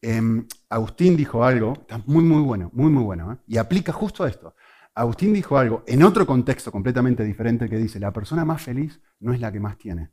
Em, 0.00 0.46
Agustín 0.68 1.16
dijo 1.16 1.44
algo, 1.44 1.72
está 1.80 1.98
muy, 2.06 2.22
muy 2.22 2.42
bueno, 2.42 2.70
muy, 2.72 2.90
muy 2.90 3.02
bueno, 3.02 3.32
¿eh? 3.32 3.36
y 3.46 3.56
aplica 3.56 3.92
justo 3.92 4.24
a 4.24 4.28
esto. 4.28 4.54
Agustín 4.94 5.32
dijo 5.32 5.58
algo 5.58 5.82
en 5.86 6.02
otro 6.02 6.26
contexto 6.26 6.70
completamente 6.70 7.24
diferente 7.24 7.68
que 7.68 7.76
dice, 7.76 7.98
la 7.98 8.12
persona 8.12 8.44
más 8.44 8.62
feliz 8.62 9.00
no 9.20 9.32
es 9.32 9.40
la 9.40 9.50
que 9.50 9.60
más 9.60 9.76
tiene, 9.76 10.12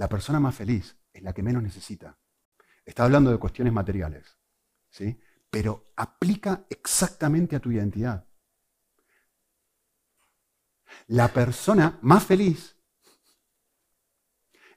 la 0.00 0.08
persona 0.08 0.40
más 0.40 0.54
feliz 0.54 0.96
es 1.12 1.22
la 1.22 1.34
que 1.34 1.42
menos 1.42 1.62
necesita. 1.62 2.18
Está 2.86 3.04
hablando 3.04 3.30
de 3.30 3.36
cuestiones 3.36 3.70
materiales, 3.70 4.38
¿sí? 4.88 5.20
pero 5.50 5.92
aplica 5.94 6.64
exactamente 6.70 7.54
a 7.54 7.60
tu 7.60 7.70
identidad. 7.70 8.26
La 11.08 11.28
persona 11.28 11.98
más 12.00 12.24
feliz 12.24 12.78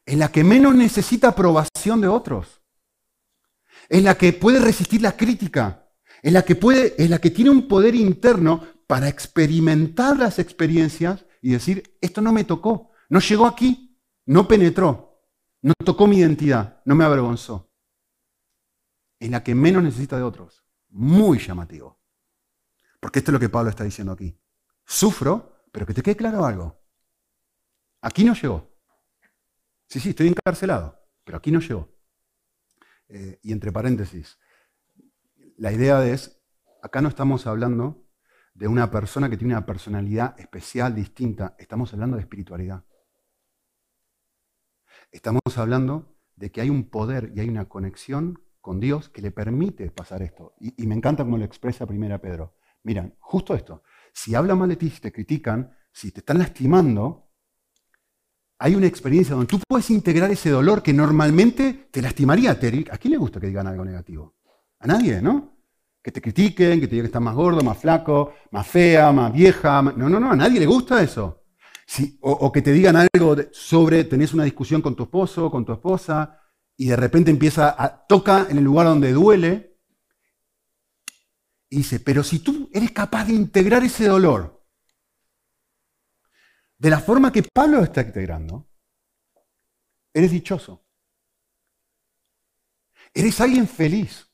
es 0.06 0.18
la 0.18 0.30
que 0.30 0.44
menos 0.44 0.76
necesita 0.76 1.30
aprobación 1.30 2.02
de 2.02 2.10
otros 2.10 2.62
es 3.88 4.04
la 4.04 4.18
que 4.18 4.34
puede 4.34 4.60
resistir 4.60 5.02
la 5.02 5.16
crítica, 5.16 5.90
es 6.22 6.34
la 6.34 6.44
que, 6.44 6.56
puede, 6.56 6.96
es 7.02 7.10
la 7.10 7.20
que 7.20 7.32
tiene 7.32 7.50
un 7.50 7.70
poder 7.70 7.96
interno 7.96 8.62
para 8.88 9.08
experimentar 9.08 10.18
las 10.18 10.38
experiencias 10.38 11.26
y 11.42 11.52
decir, 11.52 11.98
esto 12.02 12.20
no 12.20 12.34
me 12.34 12.44
tocó, 12.44 12.92
no 13.08 13.22
llegó 13.22 13.46
aquí, 13.46 13.98
no 14.26 14.50
penetró, 14.50 15.13
no 15.64 15.74
tocó 15.84 16.08
mi 16.08 16.18
identidad, 16.18 16.82
no 16.86 16.94
me 16.94 17.06
avergonzó. 17.06 17.72
Es 19.18 19.32
la 19.32 19.44
que 19.44 19.56
menos 19.56 19.82
necesita 19.82 20.18
de 20.18 20.24
otros. 20.24 20.64
Muy 20.90 21.40
llamativo. 21.40 22.00
Porque 23.00 23.20
esto 23.20 23.32
es 23.32 23.34
lo 23.34 23.40
que 23.40 23.50
Pablo 23.50 23.70
está 23.70 23.86
diciendo 23.86 24.12
aquí. 24.12 24.38
Sufro, 24.86 25.66
pero 25.72 25.86
que 25.86 25.94
te 25.94 26.04
quede 26.04 26.18
claro 26.18 26.46
algo. 26.46 26.84
Aquí 28.02 28.26
no 28.26 28.34
llegó. 28.34 28.78
Sí, 29.88 30.02
sí, 30.02 30.10
estoy 30.10 30.28
encarcelado, 30.28 31.00
pero 31.24 31.38
aquí 31.38 31.50
no 31.50 31.62
llegó. 31.62 31.90
Eh, 33.08 33.40
y 33.42 33.54
entre 33.54 33.72
paréntesis, 33.72 34.38
la 35.58 35.72
idea 35.72 36.06
es, 36.06 36.44
acá 36.82 37.02
no 37.02 37.08
estamos 37.08 37.48
hablando 37.48 38.06
de 38.54 38.68
una 38.68 38.92
persona 38.92 39.30
que 39.30 39.38
tiene 39.38 39.54
una 39.54 39.66
personalidad 39.66 40.38
especial, 40.40 40.94
distinta, 40.94 41.56
estamos 41.58 41.94
hablando 41.94 42.18
de 42.18 42.24
espiritualidad. 42.24 42.84
Estamos 45.14 45.42
hablando 45.58 46.18
de 46.36 46.52
que 46.52 46.60
hay 46.60 46.72
un 46.72 46.90
poder 46.90 47.32
y 47.36 47.40
hay 47.40 47.48
una 47.48 47.70
conexión 47.70 48.42
con 48.62 48.80
Dios 48.80 49.10
que 49.10 49.22
le 49.22 49.30
permite 49.30 49.92
pasar 49.92 50.24
esto. 50.24 50.56
Y, 50.60 50.88
me 50.88 50.96
encanta 50.96 51.24
cómo 51.24 51.38
lo 51.38 51.46
expresa 51.46 51.86
primera 51.86 52.20
Pedro. 52.20 52.56
Miran, 52.82 53.16
justo 53.20 53.54
esto. 53.54 53.84
Si 54.12 54.34
hablan 54.34 54.58
mal 54.58 54.70
de 54.70 54.76
ti, 54.76 54.90
si 54.90 55.00
te 55.00 55.12
critican, 55.12 55.72
si 55.92 56.12
te 56.12 56.22
están 56.22 56.40
lastimando, 56.40 57.30
hay 58.58 58.74
una 58.74 58.88
experiencia 58.88 59.36
donde 59.36 59.52
tú 59.52 59.60
puedes 59.68 59.92
integrar 59.92 60.32
ese 60.32 60.50
dolor 60.50 60.82
que 60.82 60.94
normalmente 60.94 61.90
te 61.92 62.02
lastimaría. 62.02 62.52
¿A 62.52 62.58
quién 62.58 63.12
le 63.12 63.18
gusta 63.18 63.40
que 63.40 63.48
digan 63.48 63.68
algo 63.68 63.86
negativo? 63.86 64.34
A 64.80 64.88
nadie, 64.88 65.22
¿no? 65.22 65.60
Que 66.02 66.12
te 66.12 66.22
critiquen, 66.22 66.80
que 66.80 66.88
te 66.88 66.96
digan 66.96 67.04
que 67.04 67.10
estás 67.10 67.22
más 67.22 67.36
gordo, 67.36 67.64
más 67.64 67.78
flaco, 67.78 68.34
más 68.50 68.66
fea, 68.66 69.12
más 69.12 69.32
vieja. 69.32 69.80
No, 69.84 70.10
no, 70.10 70.20
no, 70.20 70.32
a 70.32 70.36
nadie 70.36 70.60
le 70.60 70.66
gusta 70.66 71.04
eso. 71.04 71.43
O, 72.22 72.52
que 72.52 72.62
te 72.62 72.72
digan 72.72 72.96
algo 72.96 73.36
sobre, 73.52 74.04
tenés 74.04 74.34
una 74.34 74.44
discusión 74.44 74.82
con 74.82 74.96
tu 74.96 75.04
esposo, 75.04 75.52
con 75.52 75.66
tu 75.66 75.74
esposa, 75.74 76.40
y 76.76 76.88
de 76.88 76.96
repente 76.96 77.30
empieza 77.30 77.76
a, 77.78 78.06
toca 78.08 78.48
en 78.50 78.58
el 78.58 78.64
lugar 78.64 78.88
donde 78.88 79.12
duele, 79.12 79.80
y 81.70 81.78
dice, 81.78 82.00
pero 82.00 82.24
si 82.24 82.40
tú 82.40 82.70
eres 82.74 82.92
capaz 82.92 83.26
de 83.26 83.34
integrar 83.34 83.84
ese 83.84 84.08
dolor 84.08 84.64
de 86.78 86.90
la 86.90 87.00
forma 87.00 87.32
que 87.32 87.44
Pablo 87.44 87.82
está 87.82 88.02
integrando, 88.02 88.70
eres 90.14 90.32
dichoso. 90.32 90.86
Eres 93.14 93.40
alguien 93.42 93.68
feliz. 93.68 94.28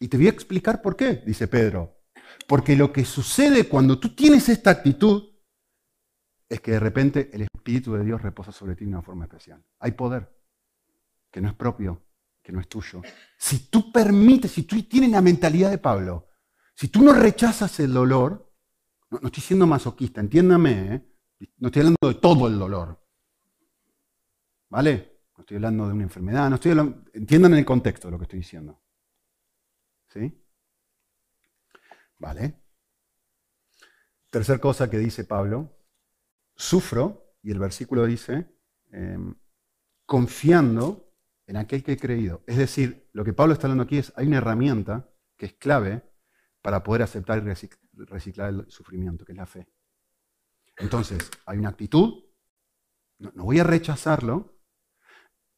Y 0.00 0.08
te 0.08 0.16
voy 0.16 0.26
a 0.26 0.30
explicar 0.30 0.80
por 0.82 0.96
qué, 0.96 1.22
dice 1.26 1.48
Pedro. 1.48 2.00
Porque 2.46 2.76
lo 2.76 2.92
que 2.92 3.04
sucede 3.04 3.68
cuando 3.68 3.98
tú 3.98 4.14
tienes 4.14 4.48
esta 4.48 4.70
actitud 4.70 5.37
es 6.48 6.60
que 6.60 6.72
de 6.72 6.80
repente 6.80 7.30
el 7.32 7.42
Espíritu 7.42 7.94
de 7.94 8.04
Dios 8.04 8.22
reposa 8.22 8.52
sobre 8.52 8.74
ti 8.74 8.84
de 8.84 8.90
una 8.90 9.02
forma 9.02 9.24
especial. 9.24 9.62
Hay 9.80 9.92
poder 9.92 10.34
que 11.30 11.40
no 11.40 11.48
es 11.48 11.54
propio, 11.54 12.02
que 12.42 12.52
no 12.52 12.60
es 12.60 12.68
tuyo. 12.68 13.02
Si 13.36 13.68
tú 13.68 13.92
permites, 13.92 14.52
si 14.52 14.62
tú 14.62 14.82
tienes 14.84 15.10
la 15.10 15.20
mentalidad 15.20 15.70
de 15.70 15.78
Pablo, 15.78 16.28
si 16.74 16.88
tú 16.88 17.02
no 17.02 17.12
rechazas 17.12 17.78
el 17.80 17.92
dolor, 17.92 18.50
no, 19.10 19.18
estoy 19.24 19.42
siendo 19.42 19.66
masoquista, 19.66 20.20
entiéndame, 20.20 20.94
¿eh? 20.94 21.04
No 21.58 21.68
estoy 21.68 21.80
hablando 21.80 22.08
de 22.08 22.14
todo 22.14 22.48
el 22.48 22.58
dolor. 22.58 23.00
¿Vale? 24.70 25.20
No 25.36 25.42
estoy 25.42 25.56
hablando 25.56 25.86
de 25.86 25.92
una 25.92 26.02
enfermedad, 26.02 26.48
no 26.48 26.56
estoy 26.56 26.72
hablando, 26.72 27.04
entiendan 27.12 27.54
el 27.54 27.64
contexto 27.64 28.08
de 28.08 28.12
lo 28.12 28.18
que 28.18 28.24
estoy 28.24 28.40
diciendo. 28.40 28.80
¿Sí? 30.08 30.44
¿Vale? 32.18 32.60
Tercer 34.30 34.58
cosa 34.60 34.90
que 34.90 34.98
dice 34.98 35.24
Pablo, 35.24 35.77
sufro, 36.58 37.36
y 37.42 37.52
el 37.52 37.58
versículo 37.58 38.04
dice, 38.04 38.46
em, 38.90 39.34
confiando 40.04 41.14
en 41.46 41.56
aquel 41.56 41.82
que 41.82 41.92
he 41.92 41.96
creído. 41.96 42.42
Es 42.46 42.58
decir, 42.58 43.08
lo 43.12 43.24
que 43.24 43.32
Pablo 43.32 43.54
está 43.54 43.66
hablando 43.66 43.84
aquí 43.84 43.96
es, 43.96 44.12
hay 44.16 44.26
una 44.26 44.38
herramienta 44.38 45.08
que 45.36 45.46
es 45.46 45.54
clave 45.54 46.02
para 46.60 46.82
poder 46.82 47.02
aceptar 47.02 47.38
y 47.38 48.04
reciclar 48.04 48.50
el 48.50 48.70
sufrimiento, 48.70 49.24
que 49.24 49.32
es 49.32 49.38
la 49.38 49.46
fe. 49.46 49.66
Entonces, 50.76 51.30
hay 51.46 51.58
una 51.58 51.70
actitud, 51.70 52.24
no, 53.18 53.32
voy 53.44 53.58
a 53.58 53.64
rechazarlo, 53.64 54.60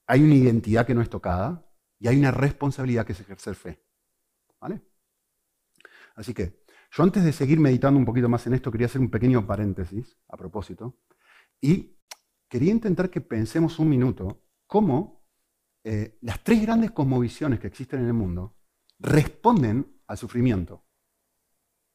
hay 0.07 0.23
una 0.23 0.35
identidad 0.35 0.87
que 0.87 0.95
no 0.95 1.03
es 1.03 1.11
tocada 1.11 1.67
y 1.99 2.09
hay 2.09 2.19
una 2.19 2.31
responsabilidad 2.31 3.07
que 3.07 3.13
es 3.13 3.21
ejercer 3.21 3.55
fe. 3.55 3.83
¿Vale? 4.61 4.83
Así 6.15 6.35
que, 6.35 6.63
yo 6.91 7.03
antes 7.03 7.25
de 7.25 7.33
seguir 7.33 7.61
meditando 7.61 7.99
un 7.99 8.05
poquito 8.05 8.29
más 8.29 8.47
en 8.47 8.55
esto, 8.55 8.71
quería 8.71 8.87
hacer 8.87 9.01
un 9.01 9.11
pequeño 9.11 9.47
paréntesis 9.47 10.17
a 10.29 10.37
propósito 10.37 10.99
y 11.61 11.97
quería 12.49 12.73
intentar 12.73 13.11
que 13.11 13.21
pensemos 13.21 13.79
un 13.79 13.89
minuto 13.89 14.43
cómo 14.67 15.25
eh, 15.85 16.19
las 16.23 16.43
tres 16.43 16.63
grandes 16.63 16.91
cosmovisiones 16.91 17.61
que 17.61 17.67
existen 17.67 18.01
en 18.01 18.07
el 18.07 18.15
mundo 18.15 18.57
responden 18.99 20.01
al 20.07 20.19
sufrimiento. 20.19 20.85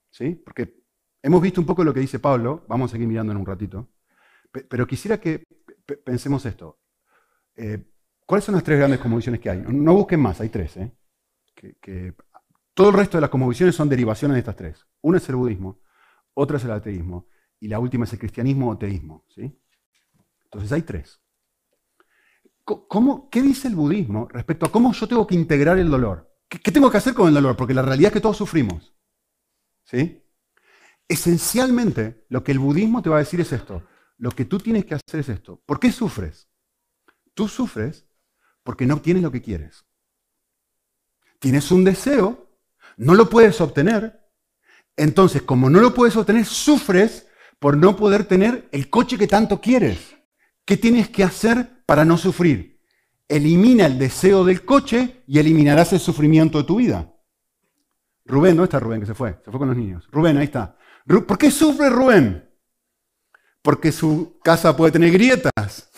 ¿Sí? 0.10 0.34
Porque 0.34 0.86
Hemos 1.26 1.42
visto 1.42 1.60
un 1.60 1.66
poco 1.66 1.84
lo 1.84 1.92
que 1.92 2.02
dice 2.02 2.20
Pablo, 2.20 2.66
vamos 2.68 2.92
a 2.92 2.94
seguir 2.94 3.08
mirando 3.08 3.32
en 3.32 3.40
un 3.40 3.48
ratito, 3.48 3.90
pero 4.52 4.86
quisiera 4.86 5.20
que 5.20 5.44
pensemos 6.06 6.46
esto. 6.46 6.78
Eh, 7.56 7.84
¿Cuáles 8.28 8.46
son 8.46 8.54
las 8.54 8.64
tres 8.64 8.78
grandes 8.78 9.00
convicciones 9.00 9.42
que 9.42 9.50
hay? 9.50 9.66
No 9.68 9.96
busquen 9.96 10.20
más, 10.20 10.40
hay 10.40 10.50
tres. 10.50 10.78
¿eh? 10.78 10.92
Todo 12.76 12.90
el 12.90 12.96
resto 12.96 13.18
de 13.18 13.22
las 13.22 13.30
cosmovisiones 13.30 13.74
son 13.74 13.90
derivaciones 13.90 14.36
de 14.36 14.40
estas 14.40 14.56
tres. 14.56 14.86
Una 15.02 15.18
es 15.18 15.28
el 15.30 15.38
budismo, 15.38 15.80
otra 16.34 16.58
es 16.58 16.66
el 16.66 16.72
ateísmo 16.72 17.28
y 17.60 17.70
la 17.70 17.80
última 17.80 18.04
es 18.04 18.14
el 18.14 18.20
cristianismo 18.20 18.70
o 18.70 18.78
teísmo. 18.78 19.26
¿sí? 19.30 19.58
Entonces 20.44 20.72
hay 20.72 20.84
tres. 20.84 21.20
¿Cómo, 22.64 23.30
¿Qué 23.30 23.42
dice 23.42 23.68
el 23.68 23.76
budismo 23.76 24.28
respecto 24.28 24.66
a 24.66 24.72
cómo 24.72 24.92
yo 24.92 25.08
tengo 25.08 25.26
que 25.26 25.36
integrar 25.36 25.78
el 25.78 25.90
dolor? 25.90 26.36
¿Qué, 26.50 26.72
tengo 26.72 26.92
que 26.92 26.98
hacer 26.98 27.14
con 27.14 27.28
el 27.28 27.34
dolor? 27.34 27.56
Porque 27.56 27.74
la 27.74 27.82
realidad 27.82 28.10
es 28.10 28.14
que 28.14 28.22
todos 28.22 28.38
sufrimos. 28.38 28.94
¿Sí? 29.84 30.24
Esencialmente, 31.08 32.26
lo 32.30 32.44
que 32.44 32.52
el 32.52 32.60
budismo 32.60 33.02
te 33.02 33.10
va 33.10 33.18
a 33.18 33.20
decir 33.20 33.40
es 33.40 33.54
esto. 33.54 33.84
Lo 34.18 34.32
que 34.32 34.46
tú 34.46 34.58
tienes 34.58 34.86
que 34.86 34.96
hacer 34.96 35.20
es 35.20 35.30
esto. 35.30 35.62
¿Por 35.66 35.80
qué 35.80 35.92
sufres? 35.92 36.50
Tú 37.34 37.48
sufres 37.48 38.08
porque 38.64 38.86
no 38.86 38.96
obtienes 38.96 39.22
lo 39.22 39.32
que 39.32 39.42
quieres. 39.42 39.86
Tienes 41.40 41.72
un 41.72 41.84
deseo, 41.84 42.45
no 42.98 43.14
lo 43.14 43.30
puedes 43.30 43.60
obtener. 43.62 44.22
Entonces, 44.98 45.42
como 45.42 45.70
no 45.70 45.82
lo 45.82 45.94
puedes 45.94 46.16
obtener, 46.16 46.46
sufres 46.46 47.28
por 47.60 47.78
no 47.78 47.96
poder 47.96 48.26
tener 48.26 48.70
el 48.72 48.90
coche 48.90 49.18
que 49.18 49.28
tanto 49.28 49.60
quieres. 49.62 50.16
¿Qué 50.66 50.78
tienes 50.78 51.10
que 51.10 51.24
hacer 51.24 51.84
para 51.86 52.06
no 52.06 52.18
sufrir? 52.18 52.82
Elimina 53.28 53.86
el 53.86 53.98
deseo 53.98 54.44
del 54.46 54.64
coche 54.66 55.24
y 55.28 55.40
eliminarás 55.40 55.94
el 55.94 56.00
sufrimiento 56.00 56.60
de 56.60 56.64
tu 56.64 56.78
vida. 56.78 57.12
Rubén, 58.26 58.56
¿dónde 58.56 58.66
está 58.66 58.80
Rubén 58.80 59.02
que 59.02 59.06
se 59.06 59.14
fue? 59.14 59.40
Se 59.44 59.52
fue 59.52 59.60
con 59.60 59.68
los 59.68 59.78
niños. 59.78 60.08
Rubén, 60.12 60.38
ahí 60.38 60.46
está. 60.46 60.78
¿Por 61.06 61.38
qué 61.38 61.52
sufre 61.52 61.90
Rubén? 61.90 62.50
Porque 63.62 63.92
su 63.92 64.40
casa 64.44 64.76
puede 64.76 64.92
tener 64.92 65.12
grietas. 65.12 65.92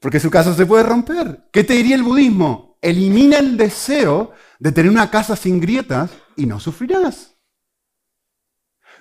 Porque 0.00 0.20
su 0.20 0.30
casa 0.30 0.54
se 0.54 0.66
puede 0.66 0.82
romper. 0.82 1.48
¿Qué 1.50 1.64
te 1.64 1.74
diría 1.74 1.96
el 1.96 2.02
budismo? 2.02 2.78
Elimina 2.82 3.38
el 3.38 3.56
deseo 3.56 4.32
de 4.58 4.72
tener 4.72 4.90
una 4.90 5.10
casa 5.10 5.36
sin 5.36 5.60
grietas 5.60 6.10
y 6.36 6.46
no 6.46 6.60
sufrirás. 6.60 7.36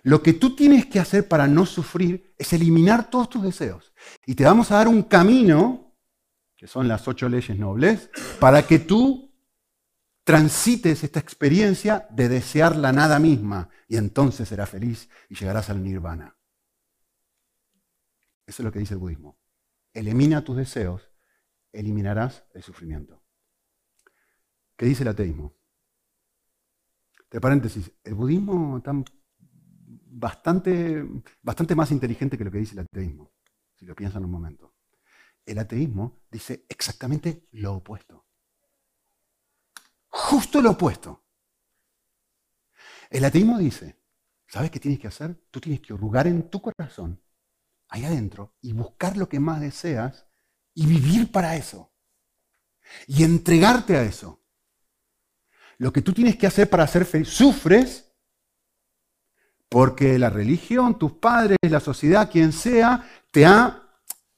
Lo 0.04 0.22
que 0.22 0.34
tú 0.34 0.56
tienes 0.56 0.86
que 0.86 1.00
hacer 1.00 1.28
para 1.28 1.48
no 1.48 1.66
sufrir 1.66 2.36
es 2.38 2.54
eliminar 2.54 3.10
todos 3.10 3.30
tus 3.30 3.42
deseos. 3.42 3.94
Y 4.26 4.36
te 4.36 4.44
vamos 4.44 4.72
a 4.72 4.76
dar 4.76 4.88
un 4.88 5.02
camino, 5.04 5.96
que 6.56 6.68
son 6.68 6.88
las 6.88 7.08
ocho 7.08 7.28
leyes 7.28 7.58
nobles, 7.58 8.12
para 8.40 8.68
que 8.68 8.78
tú 8.78 9.34
transites 10.24 11.04
esta 11.04 11.20
experiencia 11.20 12.08
de 12.12 12.30
desear 12.30 12.76
la 12.76 12.92
nada 12.92 13.20
misma 13.20 13.70
y 13.88 13.98
entonces 13.98 14.50
serás 14.50 14.70
feliz 14.70 15.10
y 15.30 15.36
llegarás 15.36 15.70
al 15.70 15.84
nirvana. 15.84 16.36
Eso 18.46 18.62
es 18.62 18.66
lo 18.66 18.72
que 18.72 18.80
dice 18.80 18.94
el 18.94 19.00
budismo. 19.00 19.40
Elimina 19.94 20.44
tus 20.44 20.58
deseos, 20.58 21.10
eliminarás 21.72 22.44
el 22.54 22.62
sufrimiento. 22.62 23.25
¿Qué 24.78 24.86
dice 24.86 25.04
el 25.04 25.10
ateísmo? 25.10 25.56
De 27.32 27.42
paréntesis, 27.42 27.92
el 28.04 28.14
budismo 28.14 28.78
está 28.78 28.94
bastante, 30.16 31.06
bastante 31.42 31.76
más 31.76 31.92
inteligente 31.92 32.38
que 32.38 32.44
lo 32.46 32.52
que 32.52 32.60
dice 32.60 32.74
el 32.74 32.80
ateísmo, 32.80 33.34
si 33.76 33.86
lo 33.86 33.96
piensan 33.96 34.24
un 34.26 34.32
momento. 34.32 34.76
El 35.46 35.60
ateísmo 35.60 36.24
dice 36.32 36.66
exactamente 36.70 37.48
lo 37.52 37.76
opuesto. 37.76 38.26
Justo 40.08 40.62
lo 40.62 40.72
opuesto. 40.72 41.26
El 43.10 43.26
ateísmo 43.26 43.58
dice, 43.58 44.02
¿sabes 44.48 44.72
qué 44.72 44.80
tienes 44.80 45.00
que 45.00 45.08
hacer? 45.08 45.36
Tú 45.52 45.60
tienes 45.60 45.82
que 45.82 45.94
hurgar 45.94 46.28
en 46.28 46.50
tu 46.50 46.62
corazón, 46.62 47.22
ahí 47.90 48.06
adentro, 48.06 48.56
y 48.62 48.74
buscar 48.74 49.18
lo 49.18 49.30
que 49.30 49.40
más 49.40 49.62
deseas 49.62 50.26
y 50.74 50.88
vivir 50.88 51.32
para 51.32 51.56
eso. 51.56 51.94
Y 53.08 53.24
entregarte 53.24 53.98
a 53.98 54.04
eso. 54.04 54.45
Lo 55.78 55.92
que 55.92 56.02
tú 56.02 56.14
tienes 56.14 56.38
que 56.38 56.48
hacer 56.48 56.70
para 56.70 56.88
ser 56.88 57.06
feliz, 57.06 57.30
sufres 57.30 58.06
porque 59.70 60.18
la 60.20 60.30
religión, 60.30 60.98
tus 60.98 61.14
padres, 61.14 61.58
la 61.62 61.80
sociedad, 61.80 62.30
quien 62.32 62.52
sea, 62.54 63.10
te 63.32 63.46
ha 63.46 63.86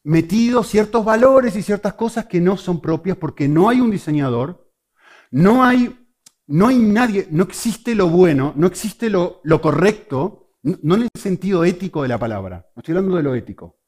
metido 0.03 0.63
ciertos 0.63 1.03
valores 1.03 1.55
y 1.55 1.61
ciertas 1.61 1.93
cosas 1.93 2.25
que 2.25 2.39
no 2.39 2.57
son 2.57 2.81
propias 2.81 3.17
porque 3.17 3.47
no 3.47 3.69
hay 3.69 3.81
un 3.81 3.91
diseñador, 3.91 4.71
no 5.29 5.63
hay, 5.63 6.09
no 6.47 6.67
hay 6.67 6.77
nadie, 6.79 7.27
no 7.29 7.43
existe 7.43 7.93
lo 7.93 8.07
bueno, 8.07 8.53
no 8.55 8.67
existe 8.67 9.09
lo, 9.09 9.41
lo 9.43 9.61
correcto, 9.61 10.55
no 10.63 10.95
en 10.95 11.03
el 11.03 11.09
sentido 11.13 11.65
ético 11.65 12.01
de 12.01 12.07
la 12.07 12.17
palabra, 12.17 12.69
no 12.75 12.79
estoy 12.79 12.95
hablando 12.95 13.17
de 13.17 13.23
lo 13.23 13.35
ético, 13.35 13.79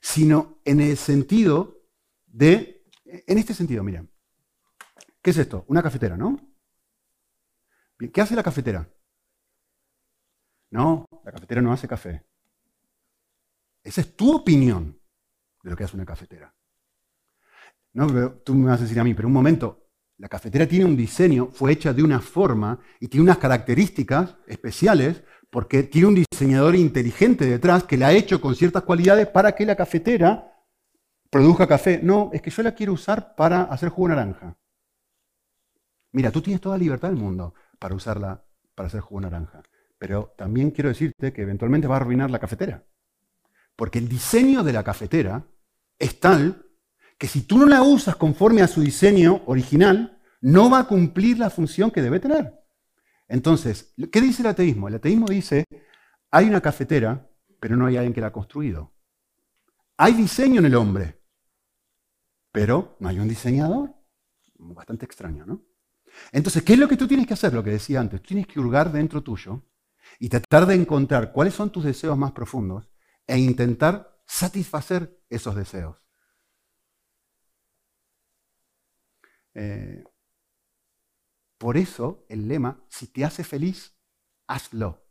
sino 0.00 0.60
en 0.64 0.80
el 0.80 0.96
sentido 0.96 1.82
de, 2.26 2.84
en 3.04 3.38
este 3.38 3.54
sentido, 3.54 3.82
miren, 3.82 4.10
¿qué 5.22 5.30
es 5.30 5.38
esto? 5.38 5.64
Una 5.68 5.82
cafetera, 5.82 6.16
¿no? 6.16 6.51
¿Qué 8.10 8.20
hace 8.20 8.34
la 8.34 8.42
cafetera? 8.42 8.88
No, 10.70 11.06
la 11.24 11.32
cafetera 11.32 11.60
no 11.60 11.72
hace 11.72 11.86
café. 11.86 12.24
Esa 13.84 14.00
es 14.00 14.16
tu 14.16 14.34
opinión 14.34 14.98
de 15.62 15.70
lo 15.70 15.76
que 15.76 15.84
hace 15.84 15.96
una 15.96 16.06
cafetera. 16.06 16.54
No, 17.92 18.32
tú 18.36 18.54
me 18.54 18.70
vas 18.70 18.80
a 18.80 18.84
decir 18.84 18.98
a 18.98 19.04
mí, 19.04 19.12
pero 19.12 19.28
un 19.28 19.34
momento, 19.34 19.90
la 20.16 20.28
cafetera 20.28 20.66
tiene 20.66 20.86
un 20.86 20.96
diseño, 20.96 21.48
fue 21.48 21.72
hecha 21.72 21.92
de 21.92 22.02
una 22.02 22.20
forma 22.20 22.78
y 23.00 23.08
tiene 23.08 23.24
unas 23.24 23.38
características 23.38 24.36
especiales 24.46 25.22
porque 25.50 25.82
tiene 25.82 26.08
un 26.08 26.14
diseñador 26.14 26.74
inteligente 26.74 27.44
detrás 27.44 27.84
que 27.84 27.98
la 27.98 28.08
ha 28.08 28.12
hecho 28.12 28.40
con 28.40 28.54
ciertas 28.54 28.84
cualidades 28.84 29.28
para 29.28 29.52
que 29.52 29.66
la 29.66 29.76
cafetera 29.76 30.50
produzca 31.28 31.66
café. 31.66 32.00
No, 32.02 32.30
es 32.32 32.40
que 32.40 32.50
yo 32.50 32.62
la 32.62 32.74
quiero 32.74 32.94
usar 32.94 33.34
para 33.34 33.64
hacer 33.64 33.90
jugo 33.90 34.08
naranja. 34.08 34.56
Mira, 36.12 36.30
tú 36.30 36.40
tienes 36.40 36.60
toda 36.60 36.76
la 36.76 36.82
libertad 36.82 37.08
del 37.08 37.18
mundo 37.18 37.54
para 37.82 37.96
usarla 37.96 38.46
para 38.76 38.86
hacer 38.86 39.00
jugo 39.00 39.22
naranja. 39.22 39.60
Pero 39.98 40.34
también 40.38 40.70
quiero 40.70 40.88
decirte 40.88 41.32
que 41.32 41.42
eventualmente 41.42 41.88
va 41.88 41.96
a 41.96 41.98
arruinar 41.98 42.30
la 42.30 42.38
cafetera. 42.38 42.86
Porque 43.74 43.98
el 43.98 44.08
diseño 44.08 44.62
de 44.62 44.72
la 44.72 44.84
cafetera 44.84 45.44
es 45.98 46.20
tal 46.20 46.64
que 47.18 47.26
si 47.26 47.42
tú 47.42 47.58
no 47.58 47.66
la 47.66 47.82
usas 47.82 48.14
conforme 48.14 48.62
a 48.62 48.68
su 48.68 48.82
diseño 48.82 49.42
original, 49.46 50.20
no 50.40 50.70
va 50.70 50.78
a 50.78 50.86
cumplir 50.86 51.40
la 51.40 51.50
función 51.50 51.90
que 51.90 52.02
debe 52.02 52.20
tener. 52.20 52.54
Entonces, 53.26 53.92
¿qué 54.12 54.20
dice 54.20 54.42
el 54.42 54.48
ateísmo? 54.48 54.86
El 54.86 54.94
ateísmo 54.94 55.26
dice, 55.26 55.64
hay 56.30 56.46
una 56.46 56.60
cafetera, 56.60 57.28
pero 57.58 57.76
no 57.76 57.86
hay 57.86 57.96
alguien 57.96 58.14
que 58.14 58.20
la 58.20 58.28
ha 58.28 58.32
construido. 58.32 58.94
Hay 59.96 60.14
diseño 60.14 60.60
en 60.60 60.66
el 60.66 60.76
hombre, 60.76 61.20
pero 62.52 62.96
no 63.00 63.08
hay 63.08 63.18
un 63.18 63.28
diseñador. 63.28 63.92
Bastante 64.54 65.04
extraño, 65.04 65.44
¿no? 65.44 65.71
Entonces, 66.32 66.62
¿qué 66.62 66.74
es 66.74 66.78
lo 66.78 66.88
que 66.88 66.96
tú 66.96 67.06
tienes 67.06 67.26
que 67.26 67.34
hacer? 67.34 67.52
Lo 67.52 67.62
que 67.62 67.70
decía 67.70 68.00
antes, 68.00 68.20
tú 68.20 68.28
tienes 68.28 68.46
que 68.46 68.60
hurgar 68.60 68.92
dentro 68.92 69.22
tuyo 69.22 69.62
y 70.18 70.28
tratar 70.28 70.66
de 70.66 70.74
encontrar 70.74 71.32
cuáles 71.32 71.54
son 71.54 71.70
tus 71.70 71.84
deseos 71.84 72.16
más 72.16 72.32
profundos 72.32 72.90
e 73.26 73.38
intentar 73.38 74.20
satisfacer 74.26 75.20
esos 75.28 75.54
deseos. 75.54 75.96
Eh, 79.54 80.04
por 81.58 81.76
eso 81.76 82.24
el 82.28 82.48
lema, 82.48 82.84
si 82.88 83.06
te 83.06 83.24
hace 83.24 83.44
feliz, 83.44 83.96
hazlo. 84.46 85.06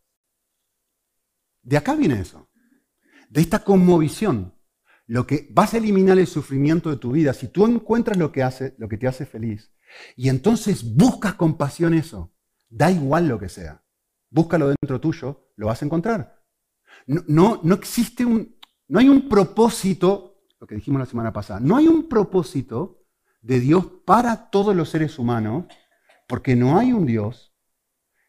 De 1.62 1.78
acá 1.78 1.96
viene 1.96 2.20
eso, 2.20 2.50
de 3.30 3.42
esta 3.42 3.64
conmovisión. 3.64 4.58
Lo 5.06 5.28
que 5.28 5.48
vas 5.52 5.74
a 5.74 5.78
eliminar 5.78 6.18
el 6.18 6.28
sufrimiento 6.28 6.90
de 6.90 6.98
tu 6.98 7.12
vida 7.12 7.34
si 7.34 7.48
tú 7.48 7.66
encuentras 7.66 8.18
lo 8.18 8.32
que 8.32 8.44
hace, 8.44 8.76
lo 8.78 8.88
que 8.88 8.98
te 8.98 9.08
hace 9.08 9.26
feliz 9.26 9.72
y 10.16 10.30
entonces 10.30 10.96
buscas 10.96 11.36
con 11.36 11.58
pasión 11.58 11.94
eso. 11.94 12.34
Da 12.70 12.90
igual 12.92 13.28
lo 13.28 13.40
que 13.40 13.50
sea 13.50 13.82
búscalo 14.32 14.70
dentro 14.70 15.00
tuyo, 15.00 15.52
lo 15.58 15.68
vas 15.68 15.82
a 15.82 15.86
encontrar. 15.86 16.42
No, 17.06 17.60
no, 17.64 17.76
existe 17.76 18.26
un, 18.26 18.58
no 18.88 19.00
hay 19.00 19.10
un 19.10 19.30
propósito, 19.30 20.44
lo 20.60 20.66
que 20.66 20.76
dijimos 20.76 21.00
la 21.00 21.06
semana 21.06 21.34
pasada, 21.34 21.60
no 21.60 21.78
hay 21.78 21.88
un 21.88 22.08
propósito 22.10 23.04
de 23.42 23.60
Dios 23.60 23.86
para 24.06 24.50
todos 24.50 24.76
los 24.76 24.90
seres 24.90 25.20
humanos, 25.20 25.66
porque 26.28 26.56
no 26.56 26.80
hay 26.80 26.94
un 26.94 27.06
Dios. 27.06 27.54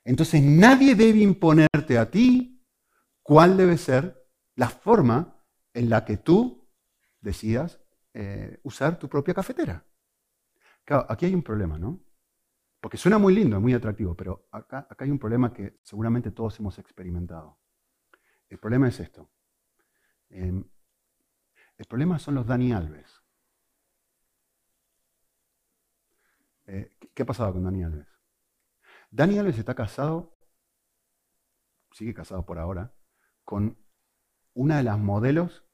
Entonces 0.05 0.43
nadie 0.43 0.95
debe 0.95 1.21
imponerte 1.21 1.97
a 1.97 2.11
ti 2.11 2.67
cuál 3.23 3.57
debe 3.57 3.79
ser 3.79 4.27
la 4.57 4.69
forma 4.69 5.45
en 5.75 5.89
la 5.89 6.05
que 6.05 6.17
tú 6.17 6.69
decidas 7.21 7.81
eh, 8.15 8.59
usar 8.65 8.99
tu 8.99 9.09
propia 9.09 9.33
cafetera. 9.33 9.87
Claro, 10.85 11.07
aquí 11.09 11.27
hay 11.27 11.35
un 11.35 11.43
problema, 11.43 11.79
¿no? 11.79 12.01
Porque 12.81 12.97
suena 12.97 13.19
muy 13.19 13.35
lindo, 13.35 13.61
muy 13.61 13.75
atractivo, 13.75 14.17
pero 14.17 14.49
acá, 14.51 14.87
acá 14.91 15.05
hay 15.05 15.11
un 15.11 15.19
problema 15.19 15.53
que 15.53 15.79
seguramente 15.83 16.33
todos 16.33 16.59
hemos 16.59 16.79
experimentado. 16.79 17.59
El 18.49 18.59
problema 18.59 18.89
es 18.89 19.01
esto. 19.01 19.31
Em, 20.31 20.65
el 21.79 21.87
problema 21.87 22.19
son 22.19 22.35
los 22.35 22.47
Dani 22.47 22.73
Alves. 22.73 23.23
Eh, 26.67 26.91
¿Qué 27.15 27.23
ha 27.23 27.27
pasado 27.27 27.53
con 27.53 27.65
Dani 27.65 27.85
Alves? 27.85 28.09
Dani 29.11 29.39
Alves 29.39 29.59
está 29.59 29.75
casado, 29.75 30.37
sigue 31.93 32.15
casado 32.15 32.45
por 32.47 32.59
ahora, 32.59 32.95
con 33.45 33.79
una 34.55 34.79
de 34.79 34.83
las 34.85 34.99
modelos 34.99 35.65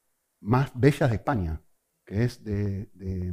más 0.41 0.73
bellas 0.75 1.11
de 1.11 1.17
España, 1.17 1.63
que 2.05 2.25
es 2.25 2.45
de, 2.45 2.87
de 2.95 3.33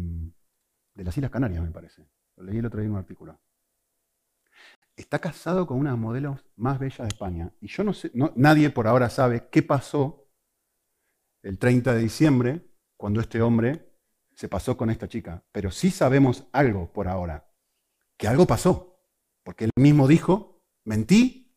las 1.03 1.17
Islas 1.17 1.31
Canarias, 1.31 1.62
me 1.62 1.71
parece. 1.71 2.08
Lo 2.38 2.43
leí 2.43 2.58
el 2.58 2.65
otro 2.65 2.79
día 2.79 2.88
en 2.88 2.93
un 2.93 2.99
artículo. 2.99 3.39
está 4.95 5.19
casado 5.19 5.67
con 5.67 5.77
una 5.77 5.89
de 5.89 5.95
las 5.95 6.01
modelos 6.01 6.45
más 6.55 6.79
bellas 6.79 6.99
de 6.99 7.08
España. 7.08 7.51
Y 7.60 7.67
yo 7.67 7.84
no 7.84 7.93
sé, 7.93 8.12
nadie 8.36 8.69
por 8.69 8.88
ahora 8.88 9.10
sabe 9.10 9.49
qué 9.51 9.62
pasó 9.62 10.29
el 11.43 11.60
30 11.60 11.93
de 11.93 11.99
diciembre 11.99 12.65
cuando 12.95 13.19
este 13.19 13.41
hombre 13.41 13.91
se 14.34 14.47
pasó 14.47 14.77
con 14.77 14.89
esta 14.89 15.08
chica. 15.08 15.43
Pero 15.51 15.69
sí 15.71 15.91
sabemos 15.91 16.47
algo 16.53 16.91
por 16.93 17.08
ahora, 17.08 17.49
que 18.17 18.27
algo 18.27 18.45
pasó. 18.45 19.01
Porque 19.43 19.65
él 19.65 19.71
mismo 19.75 20.08
dijo, 20.08 20.63
mentí 20.86 21.53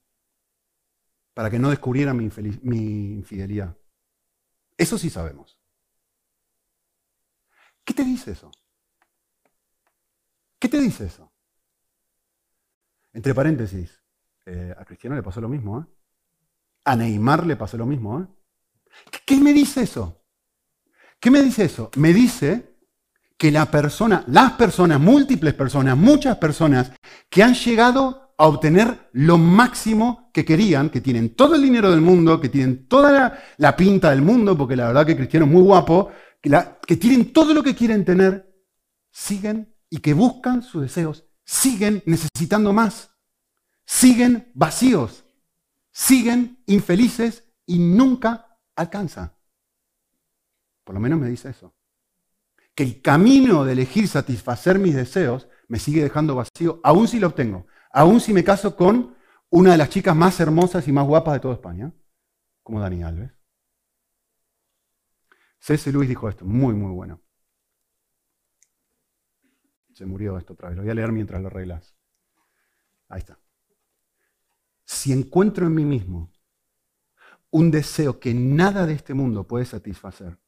para 1.32 1.48
que 1.48 1.60
no 1.60 1.70
descubriera 1.70 2.12
mi 2.12 2.24
infidelidad. 2.24 3.76
Eso 4.76 4.96
sí 4.96 5.10
sabemos. 5.10 5.58
¿Qué 7.84 7.94
te 7.94 8.04
dice 8.04 8.32
eso? 8.32 8.50
¿Qué 10.58 10.68
te 10.68 10.80
dice 10.80 11.06
eso? 11.06 11.30
Entre 13.12 13.34
paréntesis, 13.34 14.02
eh, 14.46 14.74
a 14.76 14.84
Cristiano 14.84 15.16
le 15.16 15.22
pasó 15.22 15.40
lo 15.40 15.48
mismo, 15.48 15.80
¿eh? 15.80 15.84
A 16.84 16.96
Neymar 16.96 17.46
le 17.46 17.56
pasó 17.56 17.76
lo 17.76 17.86
mismo, 17.86 18.20
¿eh? 18.20 18.26
¿Qué 19.24 19.36
me 19.36 19.52
dice 19.52 19.82
eso? 19.82 20.22
¿Qué 21.20 21.30
me 21.30 21.42
dice 21.42 21.64
eso? 21.64 21.90
Me 21.96 22.12
dice 22.12 22.76
que 23.36 23.50
la 23.50 23.70
persona, 23.70 24.24
las 24.28 24.52
personas, 24.52 25.00
múltiples 25.00 25.54
personas, 25.54 25.96
muchas 25.96 26.36
personas 26.38 26.92
que 27.28 27.42
han 27.42 27.54
llegado 27.54 28.34
a 28.36 28.46
obtener 28.46 29.08
lo 29.12 29.38
máximo 29.38 30.30
que 30.32 30.44
querían, 30.44 30.90
que 30.90 31.00
tienen 31.00 31.34
todo 31.34 31.54
el 31.54 31.62
dinero 31.62 31.90
del 31.90 32.00
mundo, 32.00 32.40
que 32.40 32.48
tienen 32.48 32.86
toda 32.86 33.40
la, 33.56 33.76
pinta 33.76 34.10
del 34.10 34.22
mundo, 34.22 34.56
porque 34.56 34.76
la 34.76 34.88
verdad 34.88 35.06
que 35.06 35.16
Cristiano 35.16 35.46
es 35.46 35.52
muy 35.52 35.62
guapo, 35.62 36.10
que, 36.40 36.50
que 36.86 36.96
tienen 36.96 37.32
todo 37.32 37.52
lo 37.52 37.62
que 37.62 37.74
quieren 37.74 38.04
tener, 38.04 38.48
siguen 39.10 39.74
y 39.90 39.98
que 39.98 40.14
buscan 40.14 40.62
sus 40.62 40.82
deseos, 40.82 41.24
siguen 41.44 42.02
necesitando 42.06 42.72
más, 42.72 43.10
siguen 43.84 44.50
vacíos, 44.54 45.24
siguen 45.90 46.62
infelices 46.66 47.44
y 47.66 47.78
nunca 47.78 48.58
alcanzan. 48.76 49.32
Por 50.84 50.94
lo 50.94 51.00
menos 51.00 51.18
me 51.18 51.28
dice 51.28 51.50
eso. 51.50 51.74
Que 52.74 52.82
el 52.84 53.02
camino 53.02 53.64
de 53.64 53.72
elegir 53.72 54.08
satisfacer 54.08 54.78
mis 54.78 54.94
deseos 54.94 55.48
me 55.68 55.78
sigue 55.78 56.02
dejando 56.02 56.34
vacío, 56.34 56.80
aun 56.82 57.08
si 57.08 57.18
lo 57.18 57.28
obtengo, 57.28 57.66
aun 57.92 58.20
si 58.20 58.32
me 58.32 58.44
caso 58.44 58.76
con 58.76 59.16
una 59.50 59.72
de 59.72 59.78
las 59.78 59.90
chicas 59.90 60.14
más 60.14 60.38
hermosas 60.40 60.86
y 60.86 60.92
más 60.92 61.06
guapas 61.06 61.34
de 61.34 61.40
toda 61.40 61.54
España, 61.54 61.92
como 62.62 62.80
Dani 62.80 63.02
Alves. 63.02 63.32
C.S. 65.60 65.90
Luis 65.92 66.08
dijo 66.08 66.28
esto, 66.28 66.44
muy, 66.44 66.74
muy 66.74 66.92
bueno. 66.92 67.20
Se 69.98 70.06
murió 70.06 70.38
esto 70.38 70.52
otra 70.52 70.68
vez, 70.68 70.76
lo 70.76 70.84
voy 70.84 70.92
a 70.92 70.94
leer 70.94 71.10
mientras 71.10 71.42
lo 71.42 71.48
arreglas. 71.48 71.96
Ahí 73.08 73.18
está. 73.18 73.36
Si 74.84 75.12
encuentro 75.12 75.66
en 75.66 75.74
mí 75.74 75.84
mismo 75.84 76.32
un 77.50 77.72
deseo 77.72 78.20
que 78.20 78.32
nada 78.32 78.86
de 78.86 78.92
este 78.92 79.12
mundo 79.12 79.48
puede 79.48 79.64
satisfacer, 79.64 80.38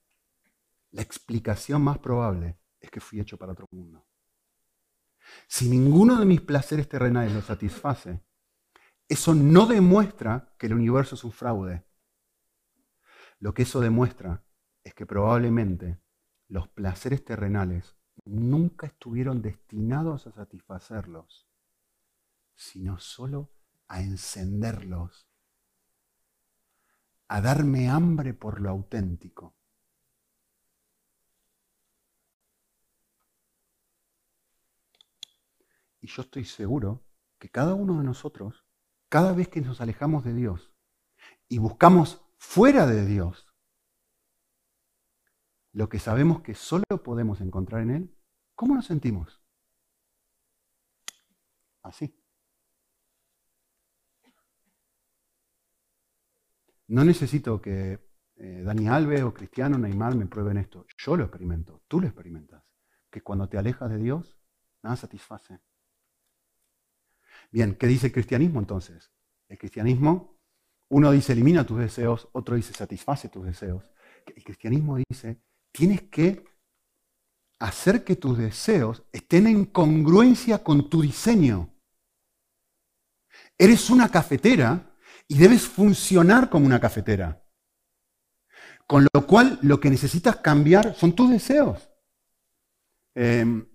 la 0.92 1.02
explicación 1.02 1.82
más 1.82 1.98
probable 1.98 2.60
es 2.78 2.92
que 2.92 3.00
fui 3.00 3.18
hecho 3.18 3.38
para 3.38 3.50
otro 3.50 3.66
mundo. 3.72 4.06
Si 5.48 5.68
ninguno 5.68 6.20
de 6.20 6.26
mis 6.26 6.42
placeres 6.42 6.88
terrenales 6.88 7.32
lo 7.32 7.42
satisface, 7.42 8.22
eso 9.08 9.34
no 9.34 9.66
demuestra 9.66 10.54
que 10.60 10.66
el 10.66 10.74
universo 10.74 11.16
es 11.16 11.24
un 11.24 11.32
fraude. 11.32 11.84
Lo 13.40 13.52
que 13.52 13.62
eso 13.62 13.80
demuestra 13.80 14.44
es 14.84 14.94
que 14.94 15.06
probablemente 15.06 16.00
los 16.46 16.68
placeres 16.68 17.24
terrenales 17.24 17.96
nunca 18.24 18.86
estuvieron 18.86 19.42
destinados 19.42 20.26
a 20.26 20.32
satisfacerlos, 20.32 21.46
sino 22.54 22.98
solo 22.98 23.50
a 23.88 24.00
encenderlos, 24.00 25.26
a 27.28 27.40
darme 27.40 27.88
hambre 27.88 28.34
por 28.34 28.60
lo 28.60 28.70
auténtico. 28.70 29.54
Y 36.00 36.06
yo 36.06 36.22
estoy 36.22 36.44
seguro 36.44 37.04
que 37.38 37.50
cada 37.50 37.74
uno 37.74 37.98
de 37.98 38.04
nosotros, 38.04 38.64
cada 39.08 39.32
vez 39.32 39.48
que 39.48 39.60
nos 39.60 39.80
alejamos 39.80 40.24
de 40.24 40.34
Dios 40.34 40.72
y 41.48 41.58
buscamos 41.58 42.22
fuera 42.38 42.86
de 42.86 43.04
Dios 43.04 43.49
lo 45.72 45.88
que 45.88 45.98
sabemos 45.98 46.42
que 46.42 46.54
solo 46.54 46.84
podemos 47.02 47.40
encontrar 47.40 47.82
en 47.82 47.90
Él, 47.90 48.16
¿cómo 48.54 48.74
nos 48.74 48.86
sentimos? 48.86 49.42
Así. 51.82 52.14
No 56.88 57.04
necesito 57.04 57.60
que 57.62 58.00
eh, 58.36 58.62
Dani 58.64 58.88
Alves 58.88 59.22
o 59.22 59.32
Cristiano 59.32 59.78
Neymar 59.78 60.16
me 60.16 60.26
prueben 60.26 60.56
esto. 60.56 60.86
Yo 60.98 61.16
lo 61.16 61.24
experimento, 61.24 61.82
tú 61.86 62.00
lo 62.00 62.06
experimentas. 62.06 62.64
Que 63.10 63.22
cuando 63.22 63.48
te 63.48 63.58
alejas 63.58 63.90
de 63.90 63.98
Dios, 63.98 64.38
nada 64.82 64.96
satisface. 64.96 65.60
Bien, 67.52 67.74
¿qué 67.76 67.86
dice 67.86 68.08
el 68.08 68.12
cristianismo 68.12 68.60
entonces? 68.60 69.12
El 69.48 69.58
cristianismo, 69.58 70.38
uno 70.88 71.10
dice 71.10 71.32
elimina 71.32 71.64
tus 71.64 71.78
deseos, 71.78 72.28
otro 72.32 72.56
dice 72.56 72.72
satisface 72.72 73.28
tus 73.28 73.44
deseos. 73.44 73.90
El 74.26 74.42
cristianismo 74.42 74.96
dice, 75.08 75.42
tienes 75.72 76.02
que 76.02 76.44
hacer 77.58 78.04
que 78.04 78.16
tus 78.16 78.38
deseos 78.38 79.02
estén 79.12 79.46
en 79.46 79.66
congruencia 79.66 80.62
con 80.62 80.88
tu 80.88 81.02
diseño. 81.02 81.74
Eres 83.58 83.90
una 83.90 84.10
cafetera 84.10 84.96
y 85.28 85.36
debes 85.36 85.62
funcionar 85.62 86.48
como 86.48 86.66
una 86.66 86.80
cafetera. 86.80 87.44
Con 88.86 89.06
lo 89.12 89.26
cual 89.26 89.58
lo 89.62 89.78
que 89.78 89.90
necesitas 89.90 90.36
cambiar 90.36 90.94
son 90.96 91.14
tus 91.14 91.30
deseos. 91.30 91.88
Em, 93.14 93.66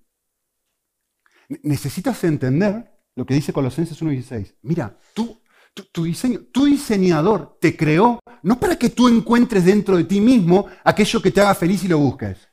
necesitas 1.63 2.23
entender 2.23 2.91
lo 3.15 3.25
que 3.25 3.35
dice 3.35 3.53
Colosenses 3.53 4.01
1.16. 4.01 4.55
Mira, 4.63 4.97
tú, 5.13 5.41
tu, 5.83 6.03
diseño, 6.03 6.39
tu 6.51 6.65
diseñador 6.65 7.57
te 7.59 7.75
creó 7.75 8.19
no 8.43 8.59
para 8.59 8.77
que 8.77 8.89
tú 8.89 9.07
encuentres 9.07 9.65
dentro 9.65 9.97
de 9.97 10.03
ti 10.05 10.21
mismo 10.21 10.67
aquello 10.83 11.21
que 11.21 11.31
te 11.31 11.41
haga 11.41 11.55
feliz 11.55 11.83
y 11.83 11.87
lo 11.87 11.97
busques. 11.97 12.47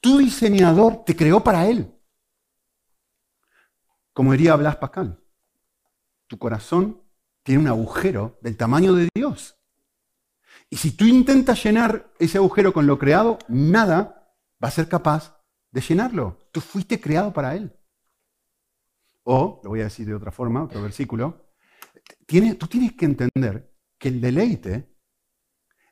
Tu 0.00 0.18
diseñador 0.18 1.04
te 1.04 1.16
creó 1.16 1.42
para 1.42 1.66
él. 1.66 1.92
Como 4.12 4.32
diría 4.32 4.54
Blas 4.56 4.76
Pascal, 4.76 5.20
tu 6.28 6.38
corazón 6.38 7.02
tiene 7.42 7.62
un 7.62 7.68
agujero 7.68 8.38
del 8.42 8.56
tamaño 8.56 8.94
de 8.94 9.08
Dios. 9.14 9.58
Y 10.70 10.76
si 10.76 10.92
tú 10.92 11.04
intentas 11.04 11.62
llenar 11.62 12.12
ese 12.18 12.38
agujero 12.38 12.72
con 12.72 12.86
lo 12.86 12.98
creado, 12.98 13.38
nada 13.48 14.32
va 14.62 14.68
a 14.68 14.72
ser 14.72 14.88
capaz 14.88 15.36
de 15.70 15.80
llenarlo. 15.80 16.38
Tú 16.52 16.60
fuiste 16.60 17.00
creado 17.00 17.32
para 17.32 17.54
Él. 17.56 17.76
O, 19.24 19.60
lo 19.64 19.70
voy 19.70 19.80
a 19.80 19.84
decir 19.84 20.06
de 20.06 20.14
otra 20.14 20.30
forma, 20.30 20.62
otro 20.62 20.80
versículo, 20.82 21.44
tú 22.58 22.66
tienes 22.66 22.92
que 22.92 23.04
entender 23.04 23.72
que 23.98 24.08
el 24.08 24.20
deleite, 24.20 24.88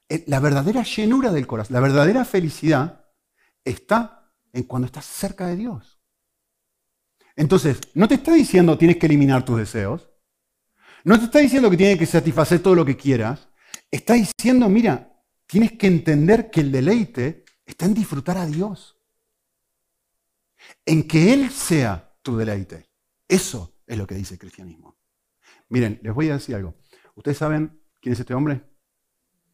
eh, 0.08 0.24
la 0.26 0.40
verdadera 0.40 0.82
llenura 0.82 1.32
del 1.32 1.46
corazón, 1.46 1.74
la 1.74 1.80
verdadera 1.80 2.24
felicidad, 2.24 3.06
está 3.64 4.32
en 4.52 4.64
cuando 4.64 4.86
estás 4.86 5.06
cerca 5.06 5.46
de 5.46 5.56
Dios. 5.56 6.00
Entonces, 7.36 7.80
no 7.94 8.08
te 8.08 8.14
está 8.14 8.34
diciendo 8.34 8.76
tienes 8.76 8.98
que 8.98 9.06
eliminar 9.06 9.44
tus 9.44 9.58
deseos, 9.58 10.10
no 11.04 11.18
te 11.18 11.24
está 11.24 11.38
diciendo 11.40 11.70
que 11.70 11.76
tienes 11.76 11.98
que 11.98 12.06
satisfacer 12.06 12.60
todo 12.60 12.74
lo 12.74 12.84
que 12.84 12.96
quieras, 12.96 13.48
está 13.90 14.14
diciendo, 14.14 14.68
mira, 14.68 15.12
tienes 15.46 15.72
que 15.72 15.86
entender 15.86 16.50
que 16.50 16.60
el 16.60 16.70
deleite 16.70 17.44
está 17.64 17.86
en 17.86 17.94
disfrutar 17.94 18.38
a 18.38 18.46
Dios, 18.46 18.98
en 20.84 21.06
que 21.08 21.32
Él 21.32 21.50
sea 21.50 22.16
tu 22.22 22.36
deleite. 22.36 22.88
Eso 23.26 23.78
es 23.86 23.98
lo 23.98 24.06
que 24.06 24.14
dice 24.14 24.34
el 24.34 24.40
cristianismo. 24.40 24.96
Miren, 25.72 25.98
les 26.02 26.12
voy 26.12 26.28
a 26.28 26.34
decir 26.34 26.54
algo. 26.54 26.74
¿Ustedes 27.14 27.38
saben 27.38 27.80
quién 28.02 28.12
es 28.12 28.20
este 28.20 28.34
hombre? 28.34 28.62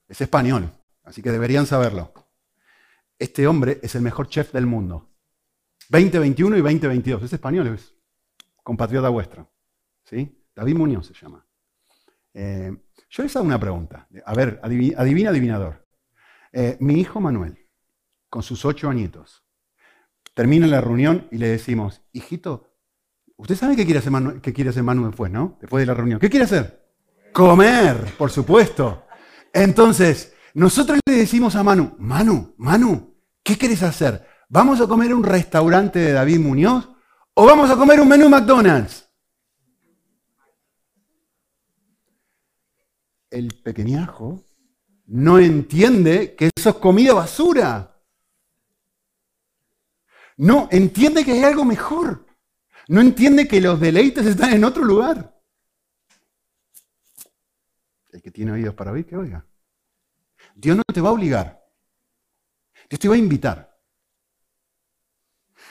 Es 0.08 0.20
español, 0.20 0.68
así 1.04 1.22
que 1.22 1.30
deberían 1.30 1.64
saberlo. 1.64 2.12
Este 3.16 3.46
hombre 3.46 3.78
es 3.84 3.94
el 3.94 4.02
mejor 4.02 4.28
chef 4.28 4.52
del 4.52 4.66
mundo. 4.66 5.12
2021 5.90 6.56
y 6.56 6.60
2022. 6.60 7.22
Es 7.22 7.32
español, 7.32 7.68
es 7.68 7.94
compatriota 8.64 9.08
vuestro. 9.10 9.48
¿Sí? 10.02 10.44
David 10.56 10.74
Muñoz 10.74 11.06
se 11.06 11.14
llama. 11.14 11.46
Eh, 12.34 12.76
yo 13.10 13.22
les 13.22 13.36
hago 13.36 13.46
una 13.46 13.60
pregunta. 13.60 14.08
A 14.26 14.34
ver, 14.34 14.58
adivina, 14.60 15.30
adivinador. 15.30 15.86
Eh, 16.52 16.78
mi 16.80 16.94
hijo 16.94 17.20
Manuel, 17.20 17.64
con 18.28 18.42
sus 18.42 18.64
ocho 18.64 18.90
añitos, 18.90 19.44
termina 20.34 20.66
la 20.66 20.80
reunión 20.80 21.28
y 21.30 21.38
le 21.38 21.46
decimos, 21.46 22.02
hijito, 22.10 22.68
Usted 23.38 23.56
sabe 23.56 23.74
qué 23.74 23.84
quiere 23.84 24.00
hacer 24.00 24.12
Manu, 24.12 24.40
qué 24.40 24.52
quiere 24.52 24.70
hacer 24.70 24.82
Manu 24.82 25.06
después, 25.06 25.32
¿no? 25.32 25.56
Después 25.60 25.80
de 25.80 25.86
la 25.86 25.94
reunión. 25.94 26.20
¿Qué 26.20 26.28
quiere 26.28 26.44
hacer? 26.44 26.86
Comer, 27.32 28.14
por 28.18 28.30
supuesto. 28.30 29.04
Entonces, 29.52 30.34
nosotros 30.52 31.00
le 31.06 31.14
decimos 31.14 31.56
a 31.56 31.62
Manu, 31.62 31.96
Manu, 31.98 32.54
Manu, 32.58 33.16
¿qué 33.42 33.56
quieres 33.56 33.82
hacer? 33.82 34.26
¿Vamos 34.50 34.80
a 34.80 34.86
comer 34.86 35.14
un 35.14 35.24
restaurante 35.24 35.98
de 35.98 36.12
David 36.12 36.40
Muñoz 36.40 36.88
o 37.34 37.46
vamos 37.46 37.70
a 37.70 37.76
comer 37.76 38.00
un 38.00 38.08
menú 38.08 38.28
McDonald's? 38.28 39.08
el 43.30 43.54
pequeñajo 43.62 44.44
no 45.06 45.38
entiende 45.38 46.34
que 46.34 46.50
eso 46.54 46.70
es 46.70 46.76
comida 46.76 47.14
basura. 47.14 47.96
No, 50.36 50.68
entiende 50.70 51.24
que 51.24 51.32
hay 51.32 51.42
algo 51.42 51.64
mejor. 51.64 52.26
No 52.88 53.02
entiende 53.02 53.46
que 53.46 53.60
los 53.60 53.78
deleites 53.78 54.26
están 54.26 54.54
en 54.54 54.64
otro 54.64 54.82
lugar. 54.82 55.38
El 58.10 58.22
que 58.22 58.30
tiene 58.30 58.52
oídos 58.52 58.74
para 58.74 58.92
oír, 58.92 59.04
que 59.04 59.16
oiga. 59.16 59.44
Dios 60.54 60.76
no 60.76 60.82
te 60.82 61.00
va 61.02 61.10
a 61.10 61.12
obligar. 61.12 61.62
Dios 62.88 62.98
te 62.98 63.08
va 63.08 63.14
a 63.14 63.18
invitar. 63.18 63.78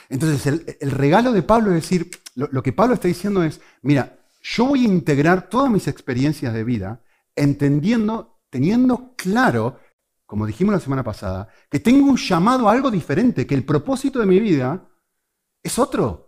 Entonces, 0.08 0.76
el, 0.80 0.90
regalo 0.92 1.32
de 1.32 1.42
Pablo 1.42 1.70
es 1.70 1.82
decir, 1.82 2.08
lo, 2.36 2.62
que 2.62 2.72
Pablo 2.72 2.94
está 2.94 3.08
diciendo 3.08 3.42
es, 3.42 3.60
mira, 3.82 4.16
yo 4.40 4.66
voy 4.66 4.84
a 4.84 4.88
integrar 4.88 5.48
todas 5.48 5.70
mis 5.70 5.88
experiencias 5.88 6.54
de 6.54 6.62
vida, 6.62 7.02
entendiendo, 7.34 8.40
teniendo 8.48 9.14
claro, 9.16 9.80
como 10.24 10.46
dijimos 10.46 10.72
la 10.72 10.80
semana 10.80 11.02
pasada, 11.02 11.48
que 11.68 11.80
tengo 11.80 12.08
un 12.08 12.16
llamado 12.16 12.68
a 12.68 12.72
algo 12.72 12.92
diferente, 12.92 13.44
que 13.44 13.56
el 13.56 13.64
propósito 13.64 14.20
de 14.20 14.26
mi 14.26 14.38
vida 14.38 14.88
es 15.64 15.78
otro. 15.80 16.27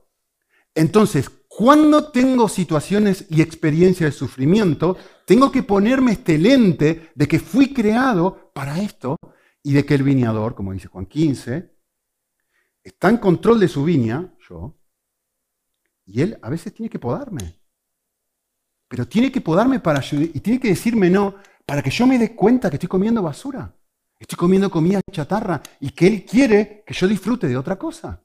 Entonces, 0.75 1.29
cuando 1.49 2.11
tengo 2.11 2.49
situaciones 2.49 3.27
y 3.29 3.43
experiencias 3.43 4.13
de 4.13 4.19
sufrimiento, 4.19 4.97
tengo 5.27 5.51
que 5.51 5.63
ponerme 5.63 6.13
este 6.13 6.39
lente 6.39 7.11
de 7.15 7.29
que 7.29 7.39
fui 7.39 7.75
creado 7.75 8.51
para 8.55 8.81
esto 8.81 9.17
y 9.63 9.73
de 9.73 9.85
que 9.85 9.95
el 9.95 10.03
viñador, 10.03 10.55
como 10.55 10.73
dice 10.73 10.89
Juan 10.89 11.07
15, 11.07 11.75
está 12.83 13.09
en 13.09 13.19
control 13.19 13.61
de 13.61 13.69
su 13.69 13.85
viña, 13.85 14.35
yo, 14.49 14.81
y 16.07 16.23
él 16.23 16.39
a 16.41 16.49
veces 16.49 16.73
tiene 16.73 16.89
que 16.89 16.99
podarme. 16.99 17.61
Pero 18.89 19.07
tiene 19.07 19.31
que 19.31 19.41
podarme 19.41 19.81
para 19.81 20.03
y 20.11 20.41
tiene 20.41 20.59
que 20.59 20.69
decirme 20.69 21.11
no, 21.11 21.37
para 21.65 21.83
que 21.83 21.91
yo 21.91 22.07
me 22.07 22.19
dé 22.19 22.35
cuenta 22.35 22.69
que 22.69 22.77
estoy 22.77 22.89
comiendo 22.89 23.23
basura. 23.23 23.77
Estoy 24.19 24.37
comiendo 24.37 24.71
comida 24.71 25.01
chatarra 25.11 25.63
y 25.81 25.91
que 25.91 26.07
él 26.07 26.25
quiere 26.25 26.83
que 26.87 26.93
yo 26.93 27.09
disfrute 27.09 27.49
de 27.49 27.57
otra 27.57 27.79
cosa. 27.79 28.23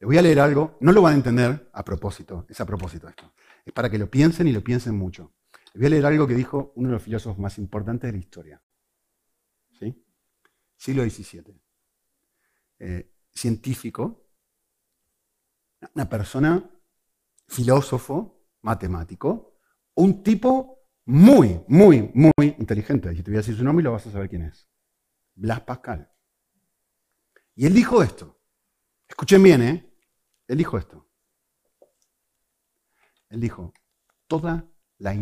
Le 0.00 0.06
voy 0.06 0.16
a 0.16 0.22
leer 0.22 0.40
algo, 0.40 0.76
no 0.80 0.92
lo 0.92 1.02
van 1.02 1.14
a 1.14 1.16
entender 1.16 1.70
a 1.72 1.84
propósito, 1.84 2.46
es 2.48 2.60
a 2.60 2.66
propósito 2.66 3.08
esto. 3.08 3.32
Es 3.64 3.72
para 3.72 3.90
que 3.90 3.98
lo 3.98 4.10
piensen 4.10 4.46
y 4.46 4.52
lo 4.52 4.62
piensen 4.62 4.96
mucho. 4.96 5.34
Le 5.74 5.80
voy 5.80 5.86
a 5.86 5.90
leer 5.90 6.06
algo 6.06 6.26
que 6.26 6.34
dijo 6.34 6.72
uno 6.76 6.88
de 6.88 6.94
los 6.94 7.02
filósofos 7.02 7.38
más 7.38 7.58
importantes 7.58 8.08
de 8.08 8.12
la 8.12 8.18
historia. 8.18 8.62
¿Sí? 9.78 10.04
Siglo 10.76 11.02
XVII. 11.02 11.60
Eh, 12.78 13.12
científico, 13.34 14.28
una 15.94 16.08
persona, 16.08 16.70
filósofo, 17.46 18.46
matemático, 18.62 19.58
un 19.94 20.22
tipo 20.22 20.88
muy, 21.06 21.60
muy, 21.68 22.10
muy 22.14 22.32
inteligente. 22.58 23.14
Si 23.14 23.22
te 23.22 23.30
voy 23.30 23.38
a 23.38 23.40
decir 23.40 23.56
su 23.56 23.64
nombre, 23.64 23.82
lo 23.82 23.92
vas 23.92 24.06
a 24.06 24.12
saber 24.12 24.28
quién 24.28 24.42
es. 24.42 24.68
Blas 25.34 25.60
Pascal. 25.62 26.12
Y 27.54 27.66
él 27.66 27.74
dijo 27.74 28.02
esto. 28.02 28.40
Escuchen 29.08 29.42
bien, 29.42 29.62
¿eh? 29.62 29.87
Él 30.48 30.58
dijo 30.58 30.78
esto. 30.78 31.06
Él 33.28 33.40
dijo, 33.40 33.72
toda 34.26 34.66
la, 34.96 35.14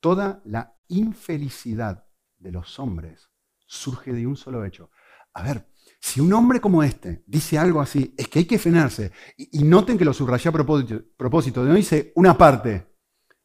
toda 0.00 0.42
la 0.44 0.76
infelicidad 0.88 2.06
de 2.38 2.52
los 2.52 2.78
hombres 2.80 3.30
surge 3.66 4.12
de 4.12 4.26
un 4.26 4.36
solo 4.36 4.64
hecho. 4.64 4.90
A 5.34 5.44
ver, 5.44 5.70
si 6.00 6.20
un 6.20 6.32
hombre 6.32 6.60
como 6.60 6.82
este 6.82 7.22
dice 7.26 7.56
algo 7.56 7.80
así, 7.80 8.12
es 8.18 8.26
que 8.26 8.40
hay 8.40 8.44
que 8.46 8.58
frenarse. 8.58 9.12
Y, 9.36 9.62
noten 9.62 9.96
que 9.96 10.04
lo 10.04 10.12
subrayé 10.12 10.48
a 10.48 10.52
propósito, 10.52 11.00
propósito, 11.16 11.64
no 11.64 11.74
dice 11.74 12.12
una 12.16 12.36
parte. 12.36 12.88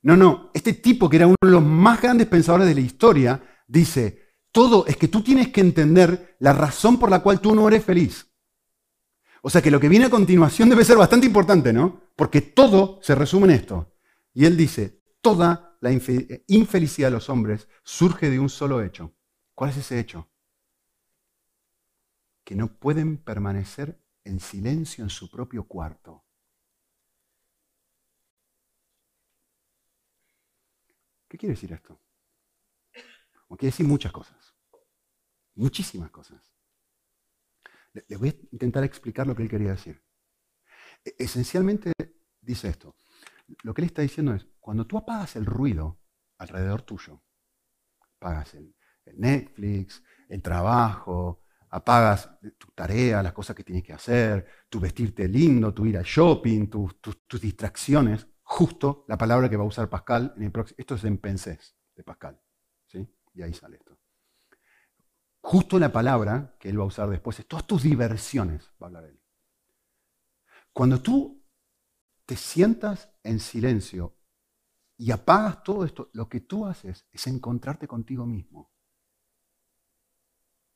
No, 0.01 0.17
no, 0.17 0.49
este 0.53 0.73
tipo 0.73 1.07
que 1.07 1.17
era 1.17 1.27
uno 1.27 1.35
de 1.41 1.51
los 1.51 1.63
más 1.63 2.01
grandes 2.01 2.27
pensadores 2.27 2.67
de 2.67 2.75
la 2.75 2.81
historia, 2.81 3.43
dice, 3.67 4.33
todo 4.51 4.85
es 4.87 4.97
que 4.97 5.07
tú 5.07 5.21
tienes 5.21 5.49
que 5.49 5.61
entender 5.61 6.37
la 6.39 6.53
razón 6.53 6.97
por 6.97 7.09
la 7.11 7.21
cual 7.21 7.39
tú 7.39 7.53
no 7.53 7.67
eres 7.67 7.83
feliz. 7.83 8.31
O 9.45 9.49
sea 9.51 9.61
que 9.61 9.69
lo 9.69 9.79
que 9.79 9.89
viene 9.89 10.05
a 10.05 10.09
continuación 10.09 10.69
debe 10.69 10.83
ser 10.83 10.97
bastante 10.97 11.27
importante, 11.27 11.71
¿no? 11.71 12.01
Porque 12.15 12.41
todo 12.41 12.99
se 13.03 13.13
resume 13.13 13.45
en 13.45 13.59
esto. 13.59 13.93
Y 14.33 14.45
él 14.45 14.57
dice, 14.57 15.03
toda 15.21 15.77
la 15.81 15.91
infelicidad 15.91 17.09
de 17.09 17.11
los 17.11 17.29
hombres 17.29 17.67
surge 17.83 18.31
de 18.31 18.39
un 18.39 18.49
solo 18.49 18.81
hecho. 18.81 19.13
¿Cuál 19.53 19.69
es 19.69 19.77
ese 19.77 19.99
hecho? 19.99 20.31
que 22.45 22.55
no 22.55 22.67
pueden 22.67 23.17
permanecer 23.17 23.99
en 24.23 24.39
silencio 24.39 25.03
en 25.03 25.09
su 25.09 25.29
propio 25.29 25.67
cuarto. 25.67 26.23
¿Qué 31.27 31.37
quiere 31.37 31.55
decir 31.55 31.73
esto? 31.73 31.99
Quiere 33.57 33.71
decir 33.71 33.87
muchas 33.87 34.11
cosas, 34.11 34.53
muchísimas 35.55 36.11
cosas. 36.11 36.54
Le 38.07 38.17
voy 38.17 38.29
a 38.29 38.35
intentar 38.51 38.83
explicar 38.83 39.27
lo 39.27 39.35
que 39.35 39.43
él 39.43 39.49
quería 39.49 39.71
decir. 39.71 40.01
E, 41.03 41.15
esencialmente 41.17 41.93
dice 42.41 42.69
esto. 42.69 42.95
Lo 43.63 43.73
que 43.73 43.81
él 43.81 43.87
está 43.87 44.01
diciendo 44.01 44.33
es, 44.33 44.47
cuando 44.59 44.87
tú 44.87 44.97
apagas 44.97 45.35
el 45.35 45.45
ruido 45.45 45.99
alrededor 46.37 46.81
tuyo, 46.81 47.23
apagas 48.17 48.55
el 48.55 48.75
Netflix, 49.17 50.03
el 50.29 50.41
trabajo, 50.41 51.43
apagas 51.69 52.29
tu 52.57 52.67
tarea, 52.73 53.21
las 53.21 53.33
cosas 53.33 53.55
que 53.55 53.63
tienes 53.63 53.83
que 53.83 53.93
hacer, 53.93 54.47
tu 54.69 54.79
vestirte 54.79 55.27
lindo, 55.27 55.73
tu 55.73 55.85
ir 55.85 55.97
al 55.97 56.05
shopping, 56.05 56.69
tus 56.69 57.41
distracciones, 57.41 58.27
justo 58.43 59.05
la 59.07 59.17
palabra 59.17 59.49
que 59.49 59.57
va 59.57 59.63
a 59.63 59.67
usar 59.67 59.89
Pascal 59.89 60.33
en 60.37 60.43
el 60.43 60.51
próximo. 60.51 60.75
Esto 60.79 60.95
es 60.95 61.03
en 61.03 61.17
pensés 61.17 61.75
de 61.95 62.03
Pascal. 62.03 62.39
¿sí? 62.87 63.07
Y 63.33 63.41
ahí 63.41 63.53
sale 63.53 63.77
esto. 63.77 63.97
Justo 65.47 65.77
la 65.77 65.91
palabra 65.91 66.55
que 66.59 66.69
él 66.69 66.79
va 66.79 66.85
a 66.85 66.87
usar 66.87 67.07
después 67.07 67.39
es 67.39 67.47
todas 67.47 67.67
tus 67.67 67.83
diversiones, 67.83 68.71
va 68.81 68.85
a 68.85 68.85
hablar 68.87 69.03
él. 69.03 69.21
Cuando 70.73 70.99
tú 70.99 71.45
te 72.25 72.35
sientas 72.35 73.13
en 73.21 73.39
silencio 73.39 74.17
y 74.97 75.11
apagas 75.11 75.61
todo 75.61 75.85
esto, 75.85 76.09
lo 76.13 76.27
que 76.27 76.39
tú 76.39 76.65
haces 76.65 77.07
es 77.11 77.27
encontrarte 77.27 77.87
contigo 77.87 78.25
mismo. 78.25 78.73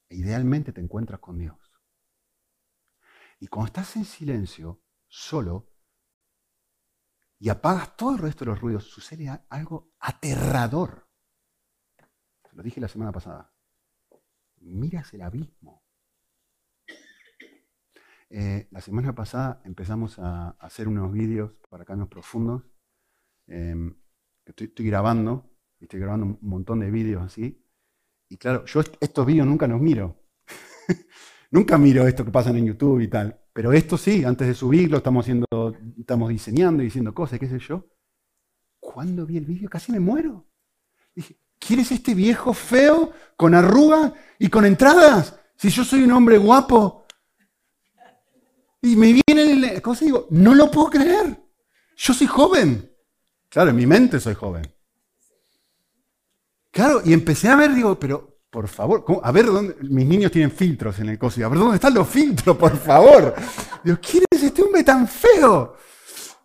E 0.07 0.17
idealmente 0.17 0.71
te 0.71 0.81
encuentras 0.81 1.19
con 1.19 1.39
Dios. 1.39 1.57
Y 3.39 3.47
cuando 3.47 3.69
estás 3.69 3.95
en 3.95 4.05
silencio, 4.05 4.83
solo, 5.07 5.73
y 7.39 7.49
apagas 7.49 7.97
todo 7.97 8.11
el 8.11 8.19
resto 8.19 8.45
de 8.45 8.51
los 8.51 8.61
ruidos, 8.61 8.83
sucede 8.83 9.29
algo 9.49 9.93
aterrador. 9.99 11.09
Se 12.47 12.55
lo 12.55 12.61
dije 12.61 12.79
la 12.79 12.87
semana 12.87 13.11
pasada. 13.11 13.51
Miras 14.61 15.13
el 15.13 15.21
abismo. 15.21 15.83
Eh, 18.29 18.67
la 18.69 18.81
semana 18.81 19.15
pasada 19.15 19.61
empezamos 19.65 20.19
a 20.19 20.51
hacer 20.59 20.87
unos 20.87 21.11
vídeos 21.11 21.51
para 21.69 21.85
cambios 21.85 22.09
profundos. 22.09 22.63
Em, 23.47 23.95
estoy, 24.45 24.85
grabando, 24.85 25.49
estoy 25.79 25.99
grabando 25.99 26.25
un 26.25 26.39
montón 26.41 26.79
de 26.79 26.91
vídeos 26.91 27.23
así. 27.23 27.65
Y 28.29 28.37
claro, 28.37 28.65
yo 28.65 28.81
estos 28.99 29.25
vídeos 29.25 29.47
nunca 29.47 29.67
los 29.67 29.81
miro. 29.81 30.21
nunca 31.51 31.77
miro 31.77 32.07
esto 32.07 32.23
que 32.23 32.31
pasan 32.31 32.57
en 32.57 32.67
YouTube 32.67 33.01
y 33.01 33.07
tal. 33.07 33.39
Pero 33.51 33.73
esto 33.73 33.97
sí, 33.97 34.23
antes 34.23 34.47
de 34.47 34.53
subirlo, 34.53 34.97
estamos, 34.97 35.25
haciendo, 35.25 35.47
estamos 35.97 36.29
diseñando 36.29 36.83
y 36.83 36.85
diciendo 36.85 37.13
cosas, 37.13 37.39
qué 37.39 37.47
sé 37.47 37.57
yo. 37.59 37.89
Cuando 38.79 39.25
vi 39.25 39.37
el 39.37 39.45
vídeo 39.45 39.69
casi 39.69 39.91
me 39.91 39.99
muero. 39.99 40.47
Dije, 41.15 41.39
¿quieres 41.59 41.91
este 41.91 42.15
viejo 42.15 42.53
feo 42.53 43.11
con 43.35 43.53
arrugas 43.53 44.13
y 44.39 44.49
con 44.49 44.65
entradas? 44.65 45.35
Si 45.55 45.69
yo 45.69 45.83
soy 45.83 46.03
un 46.03 46.11
hombre 46.13 46.37
guapo. 46.37 47.05
Y 48.81 48.95
me 48.95 49.21
viene 49.27 49.67
el 49.67 49.81
cosa 49.81 50.05
y 50.05 50.07
digo, 50.07 50.27
no 50.29 50.55
lo 50.55 50.71
puedo 50.71 50.89
creer. 50.89 51.37
Yo 51.97 52.13
soy 52.13 52.27
joven. 52.27 52.89
Claro, 53.49 53.71
en 53.71 53.75
mi 53.75 53.85
mente 53.85 54.19
soy 54.19 54.35
joven. 54.35 54.65
Claro, 56.71 57.01
y 57.03 57.11
empecé 57.11 57.49
a 57.49 57.57
ver, 57.57 57.73
digo, 57.73 57.99
pero 57.99 58.39
por 58.49 58.67
favor, 58.67 59.03
a 59.21 59.31
ver 59.31 59.47
dónde. 59.47 59.75
Mis 59.81 60.05
niños 60.05 60.31
tienen 60.31 60.51
filtros 60.51 60.97
en 60.99 61.09
el 61.09 61.19
coso. 61.19 61.45
A 61.45 61.49
ver 61.49 61.59
dónde 61.59 61.75
están 61.75 61.93
los 61.93 62.07
filtros, 62.07 62.55
por 62.55 62.77
favor. 62.77 63.35
Digo, 63.83 63.97
¿quién 64.01 64.23
es 64.29 64.43
este 64.43 64.61
hombre 64.61 64.83
tan 64.83 65.07
feo? 65.07 65.75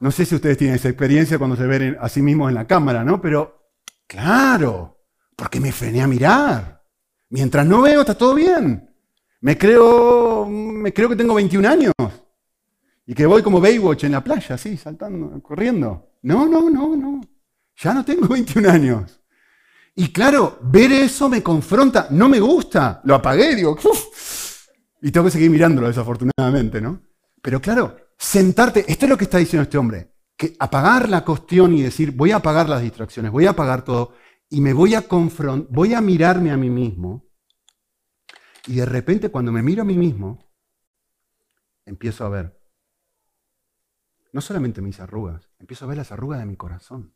No 0.00 0.10
sé 0.10 0.26
si 0.26 0.34
ustedes 0.34 0.58
tienen 0.58 0.76
esa 0.76 0.88
experiencia 0.88 1.38
cuando 1.38 1.56
se 1.56 1.66
ven 1.66 1.96
a 2.00 2.08
sí 2.08 2.20
mismos 2.20 2.48
en 2.48 2.56
la 2.56 2.66
cámara, 2.66 3.04
¿no? 3.04 3.20
Pero, 3.20 3.70
claro, 4.06 4.93
porque 5.36 5.60
me 5.60 5.72
frené 5.72 6.02
a 6.02 6.06
mirar. 6.06 6.82
Mientras 7.30 7.66
no 7.66 7.82
veo, 7.82 8.00
está 8.00 8.14
todo 8.14 8.34
bien. 8.34 8.90
Me 9.40 9.58
creo, 9.58 10.46
me 10.48 10.92
creo 10.92 11.08
que 11.08 11.16
tengo 11.16 11.34
21 11.34 11.68
años. 11.68 11.92
Y 13.06 13.14
que 13.14 13.26
voy 13.26 13.42
como 13.42 13.60
Baywatch 13.60 14.04
en 14.04 14.12
la 14.12 14.24
playa, 14.24 14.54
así, 14.54 14.76
saltando, 14.76 15.42
corriendo. 15.42 16.12
No, 16.22 16.46
no, 16.46 16.70
no, 16.70 16.96
no. 16.96 17.20
Ya 17.76 17.92
no 17.92 18.04
tengo 18.04 18.28
21 18.28 18.70
años. 18.70 19.20
Y 19.96 20.08
claro, 20.12 20.58
ver 20.62 20.90
eso 20.92 21.28
me 21.28 21.42
confronta, 21.42 22.08
no 22.10 22.28
me 22.28 22.40
gusta, 22.40 23.00
lo 23.04 23.14
apagué, 23.14 23.54
digo, 23.54 23.72
Uf", 23.84 24.68
y 25.00 25.10
tengo 25.10 25.26
que 25.26 25.32
seguir 25.32 25.50
mirándolo 25.50 25.86
desafortunadamente, 25.86 26.80
¿no? 26.80 27.00
Pero 27.40 27.60
claro, 27.60 27.96
sentarte, 28.18 28.84
esto 28.88 29.06
es 29.06 29.10
lo 29.10 29.16
que 29.16 29.24
está 29.24 29.38
diciendo 29.38 29.62
este 29.62 29.78
hombre, 29.78 30.10
que 30.36 30.56
apagar 30.58 31.08
la 31.08 31.24
cuestión 31.24 31.74
y 31.74 31.82
decir, 31.82 32.10
voy 32.10 32.32
a 32.32 32.36
apagar 32.36 32.68
las 32.68 32.82
distracciones, 32.82 33.30
voy 33.30 33.46
a 33.46 33.50
apagar 33.50 33.84
todo 33.84 34.14
y 34.48 34.60
me 34.60 34.72
voy 34.72 34.94
a 34.94 35.02
confrontar, 35.02 35.72
voy 35.72 35.94
a 35.94 36.00
mirarme 36.00 36.50
a 36.50 36.56
mí 36.56 36.70
mismo. 36.70 37.28
Y 38.66 38.76
de 38.76 38.86
repente 38.86 39.30
cuando 39.30 39.52
me 39.52 39.62
miro 39.62 39.82
a 39.82 39.84
mí 39.84 39.96
mismo, 39.96 40.38
empiezo 41.84 42.24
a 42.24 42.30
ver, 42.30 42.60
no 44.32 44.40
solamente 44.40 44.80
mis 44.80 45.00
arrugas, 45.00 45.48
empiezo 45.58 45.84
a 45.84 45.88
ver 45.88 45.98
las 45.98 46.12
arrugas 46.12 46.40
de 46.40 46.46
mi 46.46 46.56
corazón. 46.56 47.14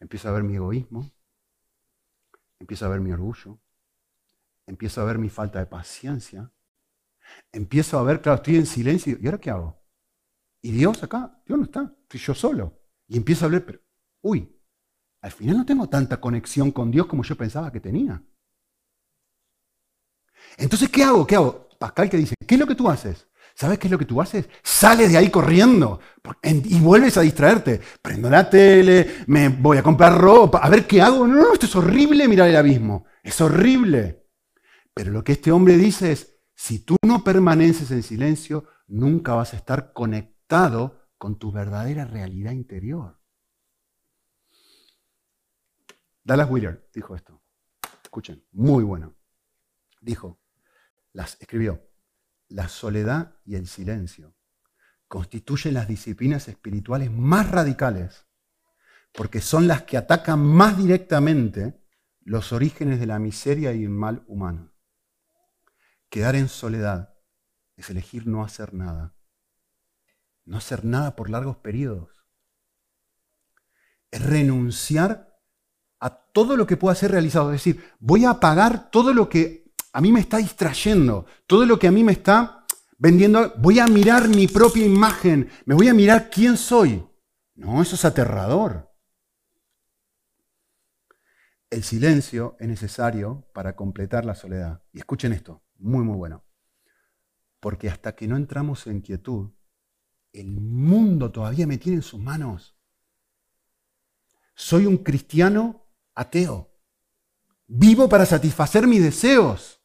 Empiezo 0.00 0.28
a 0.28 0.32
ver 0.32 0.42
mi 0.42 0.56
egoísmo, 0.56 1.12
empiezo 2.58 2.86
a 2.86 2.88
ver 2.88 3.00
mi 3.00 3.12
orgullo, 3.12 3.60
empiezo 4.66 5.00
a 5.00 5.04
ver 5.04 5.18
mi 5.18 5.28
falta 5.28 5.58
de 5.58 5.66
paciencia, 5.66 6.52
empiezo 7.52 7.98
a 7.98 8.02
ver, 8.02 8.20
claro, 8.20 8.36
estoy 8.36 8.56
en 8.56 8.66
silencio, 8.66 9.16
¿y 9.20 9.26
ahora 9.26 9.38
qué 9.38 9.50
hago? 9.50 9.82
Y 10.60 10.72
Dios 10.72 11.02
acá, 11.02 11.40
Dios 11.46 11.58
no 11.58 11.64
está, 11.64 11.94
estoy 12.02 12.20
yo 12.20 12.34
solo. 12.34 12.80
Y 13.06 13.16
empiezo 13.16 13.44
a 13.44 13.46
hablar, 13.46 13.64
pero, 13.64 13.80
uy, 14.22 14.57
al 15.20 15.32
final 15.32 15.58
no 15.58 15.66
tengo 15.66 15.88
tanta 15.88 16.20
conexión 16.20 16.70
con 16.70 16.90
Dios 16.90 17.06
como 17.06 17.22
yo 17.22 17.36
pensaba 17.36 17.72
que 17.72 17.80
tenía. 17.80 18.22
Entonces, 20.56 20.88
¿qué 20.88 21.04
hago? 21.04 21.26
¿Qué 21.26 21.36
hago? 21.36 21.68
Pascal 21.78 22.08
que 22.08 22.16
dice, 22.16 22.34
¿qué 22.46 22.54
es 22.54 22.60
lo 22.60 22.66
que 22.66 22.74
tú 22.74 22.88
haces? 22.88 23.28
¿Sabes 23.54 23.78
qué 23.78 23.88
es 23.88 23.90
lo 23.90 23.98
que 23.98 24.04
tú 24.04 24.20
haces? 24.20 24.48
Sales 24.62 25.10
de 25.10 25.18
ahí 25.18 25.30
corriendo 25.30 25.98
y 26.44 26.78
vuelves 26.78 27.16
a 27.16 27.22
distraerte. 27.22 27.80
Prendo 28.00 28.30
la 28.30 28.48
tele, 28.48 29.24
me 29.26 29.48
voy 29.48 29.78
a 29.78 29.82
comprar 29.82 30.16
ropa, 30.16 30.58
a 30.58 30.68
ver 30.68 30.86
qué 30.86 31.02
hago. 31.02 31.26
No, 31.26 31.34
no, 31.34 31.52
esto 31.52 31.66
es 31.66 31.74
horrible 31.74 32.28
mirar 32.28 32.48
el 32.48 32.56
abismo. 32.56 33.06
Es 33.22 33.40
horrible. 33.40 34.28
Pero 34.94 35.10
lo 35.10 35.24
que 35.24 35.32
este 35.32 35.50
hombre 35.50 35.76
dice 35.76 36.12
es, 36.12 36.36
si 36.54 36.84
tú 36.84 36.96
no 37.04 37.24
permaneces 37.24 37.90
en 37.90 38.04
silencio, 38.04 38.64
nunca 38.86 39.34
vas 39.34 39.54
a 39.54 39.56
estar 39.56 39.92
conectado 39.92 41.08
con 41.18 41.38
tu 41.38 41.50
verdadera 41.50 42.04
realidad 42.04 42.52
interior. 42.52 43.17
Dallas 46.28 46.50
Wheeler 46.50 46.86
dijo 46.92 47.16
esto. 47.16 47.42
Escuchen, 48.04 48.44
muy 48.52 48.84
bueno. 48.84 49.16
Dijo, 50.02 50.38
las 51.14 51.40
escribió, 51.40 51.88
la 52.48 52.68
soledad 52.68 53.38
y 53.46 53.54
el 53.54 53.66
silencio 53.66 54.34
constituyen 55.06 55.72
las 55.72 55.88
disciplinas 55.88 56.46
espirituales 56.48 57.10
más 57.10 57.50
radicales, 57.50 58.26
porque 59.12 59.40
son 59.40 59.66
las 59.68 59.84
que 59.84 59.96
atacan 59.96 60.40
más 60.40 60.76
directamente 60.76 61.82
los 62.20 62.52
orígenes 62.52 63.00
de 63.00 63.06
la 63.06 63.18
miseria 63.18 63.72
y 63.72 63.84
el 63.84 63.88
mal 63.88 64.22
humano. 64.26 64.74
Quedar 66.10 66.36
en 66.36 66.50
soledad 66.50 67.14
es 67.74 67.88
elegir 67.88 68.26
no 68.26 68.44
hacer 68.44 68.74
nada. 68.74 69.16
No 70.44 70.58
hacer 70.58 70.84
nada 70.84 71.16
por 71.16 71.30
largos 71.30 71.56
periodos. 71.56 72.22
Es 74.10 74.22
renunciar 74.22 75.27
a 76.00 76.10
todo 76.10 76.56
lo 76.56 76.66
que 76.66 76.76
pueda 76.76 76.94
ser 76.94 77.10
realizado. 77.12 77.52
Es 77.52 77.64
decir, 77.64 77.84
voy 77.98 78.24
a 78.24 78.30
apagar 78.30 78.90
todo 78.90 79.12
lo 79.12 79.28
que 79.28 79.72
a 79.92 80.00
mí 80.00 80.12
me 80.12 80.20
está 80.20 80.38
distrayendo, 80.38 81.26
todo 81.46 81.66
lo 81.66 81.78
que 81.78 81.88
a 81.88 81.92
mí 81.92 82.04
me 82.04 82.12
está 82.12 82.66
vendiendo. 82.98 83.54
Voy 83.58 83.78
a 83.78 83.86
mirar 83.86 84.28
mi 84.28 84.46
propia 84.46 84.84
imagen, 84.84 85.50
me 85.64 85.74
voy 85.74 85.88
a 85.88 85.94
mirar 85.94 86.30
quién 86.30 86.56
soy. 86.56 87.04
No, 87.54 87.82
eso 87.82 87.96
es 87.96 88.04
aterrador. 88.04 88.88
El 91.70 91.82
silencio 91.82 92.56
es 92.60 92.68
necesario 92.68 93.46
para 93.52 93.76
completar 93.76 94.24
la 94.24 94.34
soledad. 94.34 94.82
Y 94.92 94.98
escuchen 94.98 95.32
esto, 95.32 95.62
muy, 95.78 96.04
muy 96.04 96.16
bueno. 96.16 96.44
Porque 97.60 97.90
hasta 97.90 98.14
que 98.14 98.28
no 98.28 98.36
entramos 98.36 98.86
en 98.86 99.00
quietud, 99.00 99.50
el 100.32 100.60
mundo 100.60 101.32
todavía 101.32 101.66
me 101.66 101.78
tiene 101.78 101.96
en 101.96 102.02
sus 102.02 102.20
manos. 102.20 102.76
Soy 104.54 104.86
un 104.86 104.98
cristiano 104.98 105.87
ateo. 106.18 106.70
Vivo 107.66 108.08
para 108.08 108.26
satisfacer 108.26 108.86
mis 108.86 109.02
deseos. 109.02 109.80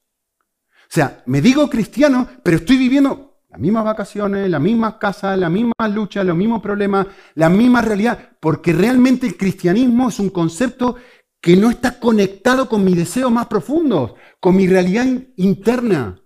O 0.83 0.93
sea, 0.93 1.23
me 1.25 1.41
digo 1.41 1.69
cristiano, 1.69 2.27
pero 2.43 2.57
estoy 2.57 2.77
viviendo 2.77 3.41
las 3.49 3.59
mismas 3.59 3.83
vacaciones, 3.85 4.49
las 4.49 4.61
mismas 4.61 4.95
casas, 4.95 5.37
las 5.37 5.51
mismas 5.51 5.91
luchas, 5.91 6.25
los 6.25 6.35
mismos 6.35 6.61
problemas, 6.61 7.07
la 7.35 7.49
misma 7.49 7.81
realidad, 7.81 8.37
porque 8.39 8.73
realmente 8.73 9.27
el 9.27 9.37
cristianismo 9.37 10.09
es 10.09 10.19
un 10.19 10.29
concepto 10.29 10.95
que 11.39 11.55
no 11.55 11.69
está 11.69 11.99
conectado 11.99 12.67
con 12.67 12.83
mis 12.83 12.95
deseos 12.95 13.31
más 13.31 13.47
profundos, 13.47 14.13
con 14.39 14.55
mi 14.55 14.67
realidad 14.67 15.05
interna. 15.35 16.19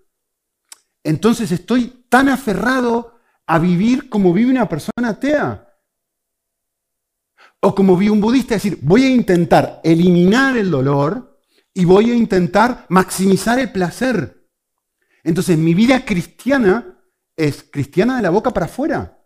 Entonces 1.03 1.51
estoy 1.51 2.05
tan 2.07 2.29
aferrado 2.29 3.19
a 3.45 3.59
vivir 3.59 4.09
como 4.09 4.31
vive 4.31 4.51
una 4.51 4.69
persona 4.69 5.09
atea. 5.09 5.66
O 7.67 7.75
como 7.75 7.97
vive 7.97 8.11
un 8.11 8.21
budista, 8.21 8.53
decir, 8.53 8.79
voy 8.81 9.03
a 9.03 9.09
intentar 9.09 9.81
eliminar 9.83 10.55
el 10.55 10.71
dolor 10.71 11.37
y 11.73 11.83
voy 11.83 12.11
a 12.11 12.15
intentar 12.15 12.85
maximizar 12.87 13.59
el 13.59 13.73
placer. 13.73 14.47
Entonces 15.21 15.57
mi 15.57 15.73
vida 15.73 16.05
cristiana 16.05 16.97
es 17.35 17.67
cristiana 17.69 18.15
de 18.15 18.21
la 18.21 18.29
boca 18.29 18.51
para 18.51 18.67
afuera. 18.67 19.21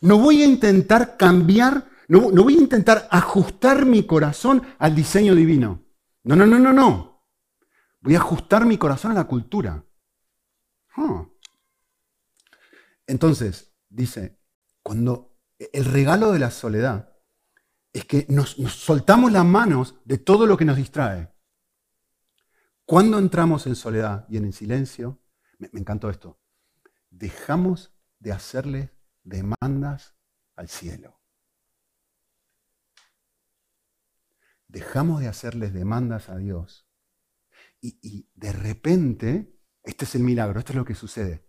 No 0.00 0.16
voy 0.16 0.40
a 0.40 0.46
intentar 0.46 1.18
cambiar, 1.18 1.86
no, 2.08 2.30
no 2.30 2.44
voy 2.44 2.54
a 2.54 2.62
intentar 2.62 3.06
ajustar 3.10 3.84
mi 3.84 4.06
corazón 4.06 4.62
al 4.78 4.94
diseño 4.94 5.34
divino. 5.34 5.84
No, 6.24 6.34
no, 6.34 6.46
no, 6.46 6.58
no, 6.58 6.72
no. 6.72 7.26
Voy 8.00 8.14
a 8.14 8.20
ajustar 8.20 8.64
mi 8.64 8.78
corazón 8.78 9.10
a 9.10 9.16
la 9.16 9.24
cultura. 9.24 9.84
Ah. 10.96 11.26
Entonces, 13.06 13.70
dice, 13.90 14.38
cuando 14.82 15.27
el 15.58 15.84
regalo 15.84 16.32
de 16.32 16.38
la 16.38 16.50
soledad 16.50 17.12
es 17.92 18.04
que 18.04 18.26
nos, 18.28 18.50
soltamos 18.50 19.32
las 19.32 19.44
manos 19.44 19.96
de 20.04 20.18
todo 20.18 20.46
lo 20.46 20.56
que 20.56 20.64
nos 20.64 20.76
distrae. 20.76 21.32
Cuando 22.84 23.18
entramos 23.18 23.66
en 23.66 23.74
soledad 23.74 24.26
y 24.28 24.36
en 24.36 24.44
el 24.44 24.52
silencio, 24.52 25.20
me, 25.58 25.68
encantó 25.74 26.08
esto, 26.08 26.40
dejamos 27.10 27.92
de 28.18 28.32
hacerle 28.32 28.94
demandas 29.24 30.14
al 30.56 30.68
cielo. 30.68 31.20
Dejamos 34.68 35.20
de 35.20 35.28
hacerles 35.28 35.72
demandas 35.72 36.28
a 36.28 36.36
Dios 36.36 36.86
y, 37.80 38.28
de 38.34 38.52
repente, 38.52 39.60
este 39.82 40.04
es 40.04 40.14
el 40.14 40.22
milagro, 40.22 40.58
esto 40.58 40.72
es 40.72 40.76
lo 40.76 40.84
que 40.84 40.94
sucede. 40.94 41.46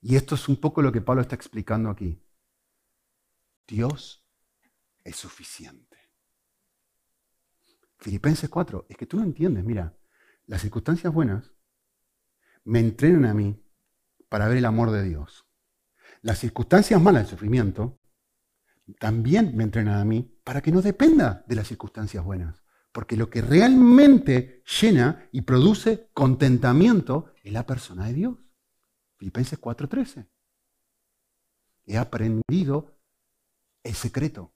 Y 0.00 0.16
esto 0.16 0.34
es 0.34 0.48
un 0.48 0.60
poco 0.60 0.82
lo 0.82 0.90
que 0.90 1.00
Pablo 1.00 1.22
está 1.22 1.36
explicando 1.36 1.90
aquí. 1.90 2.20
Dios 3.66 4.24
es 5.04 5.16
suficiente. 5.16 5.98
Filipenses 7.98 8.50
4, 8.50 8.86
es 8.88 8.96
que 8.96 9.06
tú 9.06 9.16
no 9.16 9.22
entiendes, 9.22 9.64
mira, 9.64 9.96
las 10.46 10.62
circunstancias 10.62 11.12
buenas 11.12 11.52
me 12.64 12.80
entrenan 12.80 13.24
a 13.26 13.34
mí 13.34 13.62
para 14.28 14.48
ver 14.48 14.58
el 14.58 14.64
amor 14.64 14.90
de 14.90 15.02
Dios. 15.02 15.46
Las 16.20 16.38
circunstancias 16.38 17.00
malas, 17.00 17.24
el 17.24 17.30
sufrimiento, 17.30 18.00
también 18.98 19.56
me 19.56 19.64
entrenan 19.64 19.98
a 19.98 20.04
mí 20.04 20.38
para 20.44 20.60
que 20.60 20.72
no 20.72 20.82
dependa 20.82 21.44
de 21.46 21.56
las 21.56 21.68
circunstancias 21.68 22.24
buenas. 22.24 22.62
Porque 22.92 23.16
lo 23.16 23.30
que 23.30 23.40
realmente 23.40 24.62
llena 24.80 25.28
y 25.32 25.42
produce 25.42 26.10
contentamiento 26.12 27.32
es 27.42 27.52
la 27.52 27.66
persona 27.66 28.06
de 28.06 28.12
Dios. 28.12 28.38
Filipenses 29.16 29.58
4:13. 29.58 30.28
He 31.86 31.96
aprendido 31.96 32.98
el 33.82 33.94
secreto 33.94 34.52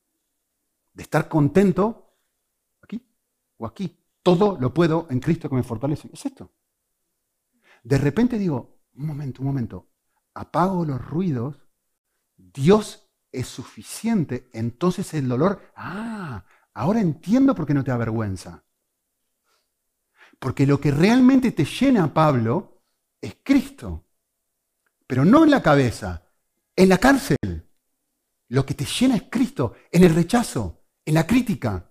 de 0.92 1.02
estar 1.02 1.28
contento 1.28 2.16
aquí 2.80 3.04
o 3.58 3.66
aquí. 3.66 3.98
Todo 4.22 4.58
lo 4.60 4.74
puedo 4.74 5.06
en 5.10 5.20
Cristo 5.20 5.48
que 5.48 5.54
me 5.54 5.62
fortalece. 5.62 6.08
Es 6.12 6.26
esto. 6.26 6.50
De 7.84 7.98
repente 7.98 8.38
digo, 8.38 8.80
un 8.94 9.06
momento, 9.06 9.42
un 9.42 9.46
momento, 9.46 9.88
apago 10.34 10.84
los 10.84 11.00
ruidos, 11.00 11.56
Dios 12.36 13.08
es 13.30 13.46
suficiente, 13.46 14.48
entonces 14.52 15.14
el 15.14 15.28
dolor, 15.28 15.62
ah, 15.76 16.44
Ahora 16.76 17.00
entiendo 17.00 17.54
por 17.54 17.66
qué 17.66 17.72
no 17.72 17.82
te 17.82 17.90
avergüenza. 17.90 18.62
Porque 20.38 20.66
lo 20.66 20.78
que 20.78 20.90
realmente 20.90 21.50
te 21.52 21.64
llena, 21.64 22.12
Pablo, 22.12 22.82
es 23.18 23.38
Cristo. 23.42 24.04
Pero 25.06 25.24
no 25.24 25.44
en 25.44 25.52
la 25.52 25.62
cabeza, 25.62 26.26
en 26.76 26.90
la 26.90 26.98
cárcel. 26.98 27.65
Lo 28.48 28.64
que 28.64 28.74
te 28.74 28.84
llena 28.84 29.16
es 29.16 29.24
Cristo, 29.30 29.74
en 29.90 30.04
el 30.04 30.14
rechazo, 30.14 30.84
en 31.04 31.14
la 31.14 31.26
crítica, 31.26 31.90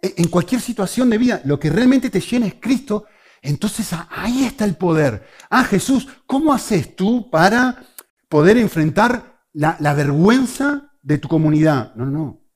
en 0.00 0.28
cualquier 0.28 0.60
situación 0.60 1.10
de 1.10 1.18
vida. 1.18 1.42
Lo 1.44 1.58
que 1.58 1.70
realmente 1.70 2.10
te 2.10 2.20
llena 2.20 2.46
es 2.46 2.54
Cristo. 2.60 3.06
Entonces 3.42 3.92
ahí 4.10 4.44
está 4.44 4.64
el 4.64 4.76
poder. 4.76 5.26
Ah, 5.50 5.64
Jesús, 5.64 6.08
¿cómo 6.26 6.52
haces 6.52 6.96
tú 6.96 7.30
para 7.30 7.84
poder 8.28 8.56
enfrentar 8.56 9.44
la, 9.52 9.94
vergüenza 9.94 10.92
de 11.02 11.18
tu 11.18 11.28
comunidad? 11.28 11.94
No, 11.94 12.04
no, 12.06 12.10
no 12.10 12.48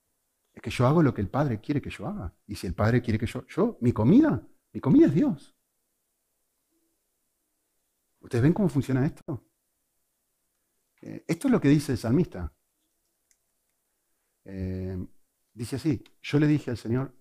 que 0.62 0.70
yo 0.70 0.86
hago 0.86 1.02
lo 1.02 1.12
que 1.12 1.20
el 1.20 1.28
Padre 1.28 1.60
quiere 1.60 1.82
que 1.82 1.90
yo 1.90 2.06
haga. 2.06 2.32
Y 2.46 2.54
si 2.54 2.68
el 2.68 2.74
Padre 2.74 3.02
quiere 3.02 3.18
que 3.18 3.26
yo, 3.26 3.44
yo, 3.48 3.76
mi 3.80 3.92
comida, 3.92 4.46
mi 4.72 4.80
comida 4.80 5.06
es 5.06 5.14
Dios. 5.14 5.54
¿Ustedes 8.20 8.42
ven 8.42 8.52
cómo 8.52 8.68
funciona 8.68 9.04
esto? 9.04 9.44
Eh, 11.02 11.24
esto 11.26 11.48
es 11.48 11.52
lo 11.52 11.60
que 11.60 11.68
dice 11.68 11.92
el 11.92 11.98
salmista. 11.98 12.54
Eh, 14.44 14.96
dice 15.54 15.76
así, 15.76 16.02
yo 16.22 16.38
le 16.38 16.46
dije 16.46 16.70
al 16.70 16.76
Señor, 16.76 17.14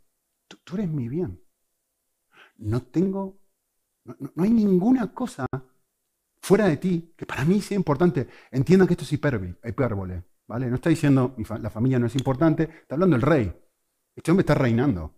tú, 0.48 0.76
eres 0.76 0.90
mi 0.90 1.08
bien. 1.08 1.42
No 2.58 2.82
tengo, 2.82 3.40
no, 4.06 4.44
hay 4.44 4.52
ninguna 4.52 5.14
cosa 5.14 5.48
fuera 6.42 6.68
de 6.68 6.78
ti 6.78 7.14
que 7.16 7.26
para 7.26 7.46
mí 7.46 7.62
sea 7.62 7.78
importante. 7.78 8.28
Entiendan 8.52 8.88
que 8.88 8.94
esto 8.94 9.04
es 9.04 9.14
hipérbole, 9.14 10.24
¿vale? 10.48 10.68
No 10.68 10.76
está 10.76 10.90
diciendo 10.90 11.36
la 11.62 11.70
familia 11.70 12.00
no 12.00 12.08
es 12.08 12.16
importante, 12.16 12.64
está 12.64 12.96
hablando 12.96 13.16
el 13.16 13.22
rey. 13.22 13.54
Este 14.16 14.32
hombre 14.32 14.42
está 14.42 14.56
reinando. 14.56 15.16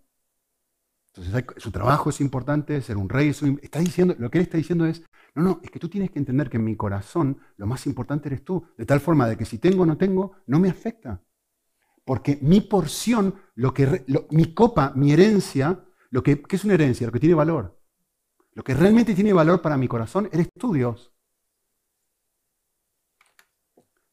Entonces 1.15 1.45
su 1.57 1.71
trabajo 1.71 2.09
es 2.09 2.21
importante, 2.21 2.81
ser 2.81 2.97
un 2.97 3.07
rey, 3.07 3.29
está 3.61 3.79
diciendo, 3.79 4.15
lo 4.17 4.31
que 4.31 4.39
él 4.39 4.43
está 4.43 4.57
diciendo 4.57 4.85
es, 4.85 5.03
no, 5.35 5.43
no, 5.43 5.59
es 5.63 5.69
que 5.69 5.79
tú 5.79 5.87
tienes 5.87 6.09
que 6.09 6.17
entender 6.17 6.49
que 6.49 6.57
en 6.57 6.63
mi 6.63 6.75
corazón 6.75 7.39
lo 7.57 7.67
más 7.67 7.85
importante 7.85 8.29
eres 8.29 8.43
tú, 8.43 8.65
de 8.77 8.85
tal 8.85 8.99
forma 8.99 9.27
de 9.27 9.37
que 9.37 9.45
si 9.45 9.59
tengo 9.59 9.83
o 9.83 9.85
no 9.85 9.97
tengo, 9.97 10.37
no 10.47 10.59
me 10.59 10.69
afecta. 10.69 11.21
Porque 12.05 12.37
mi 12.41 12.61
porción, 12.61 13.35
lo 13.55 13.73
que, 13.73 14.05
mi 14.31 14.53
copa, 14.53 14.91
mi 14.95 15.13
herencia, 15.13 15.85
lo 16.09 16.21
que, 16.21 16.41
¿qué 16.41 16.55
es 16.55 16.63
una 16.65 16.73
herencia? 16.73 17.07
Lo 17.07 17.13
que 17.13 17.19
tiene 17.19 17.35
valor. 17.35 17.79
Lo 18.53 18.63
que 18.63 18.73
realmente 18.73 19.15
tiene 19.15 19.33
valor 19.33 19.61
para 19.61 19.77
mi 19.77 19.87
corazón 19.87 20.29
eres 20.31 20.49
tú, 20.57 20.73
Dios. 20.73 21.11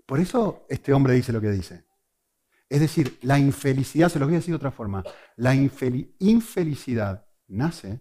Por 0.07 0.19
eso 0.19 0.67
este 0.69 0.93
hombre 0.93 1.15
dice 1.15 1.33
lo 1.33 1.41
que 1.41 1.51
dice. 1.51 1.85
Es 2.69 2.81
decir, 2.81 3.19
la 3.23 3.39
infelicidad, 3.39 4.09
se 4.09 4.19
lo 4.19 4.27
voy 4.27 4.35
a 4.35 4.39
decir 4.39 4.53
de 4.53 4.57
otra 4.57 4.71
forma, 4.71 5.05
la 5.37 5.55
infelicidad 5.55 7.27
nace 7.49 8.01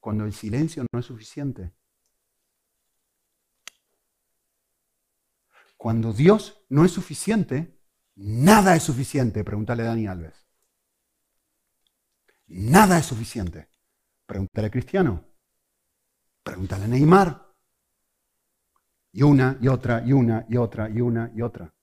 cuando 0.00 0.24
el 0.24 0.32
silencio 0.32 0.84
no 0.90 0.98
es 0.98 1.06
suficiente. 1.06 1.72
Cuando 5.76 6.12
Dios 6.12 6.64
no 6.68 6.84
es 6.84 6.92
suficiente, 6.92 7.78
nada 8.14 8.76
es 8.76 8.82
suficiente. 8.82 9.44
Pregúntale 9.44 9.82
a 9.82 9.86
Dani 9.86 10.06
Alves. 10.06 10.46
Nada 12.46 12.98
es 12.98 13.06
suficiente. 13.06 13.68
Pregúntale 14.26 14.66
a 14.66 14.70
Cristiano. 14.70 15.24
Pregúntale 16.42 16.84
a 16.84 16.88
Neymar. 16.88 17.54
Y 19.12 19.22
una, 19.22 19.58
y 19.60 19.68
otra, 19.68 20.02
y 20.04 20.12
una, 20.12 20.46
y 20.48 20.56
otra, 20.56 20.88
y 20.88 21.00
una, 21.00 21.30
y 21.34 21.42
otra. 21.42 21.74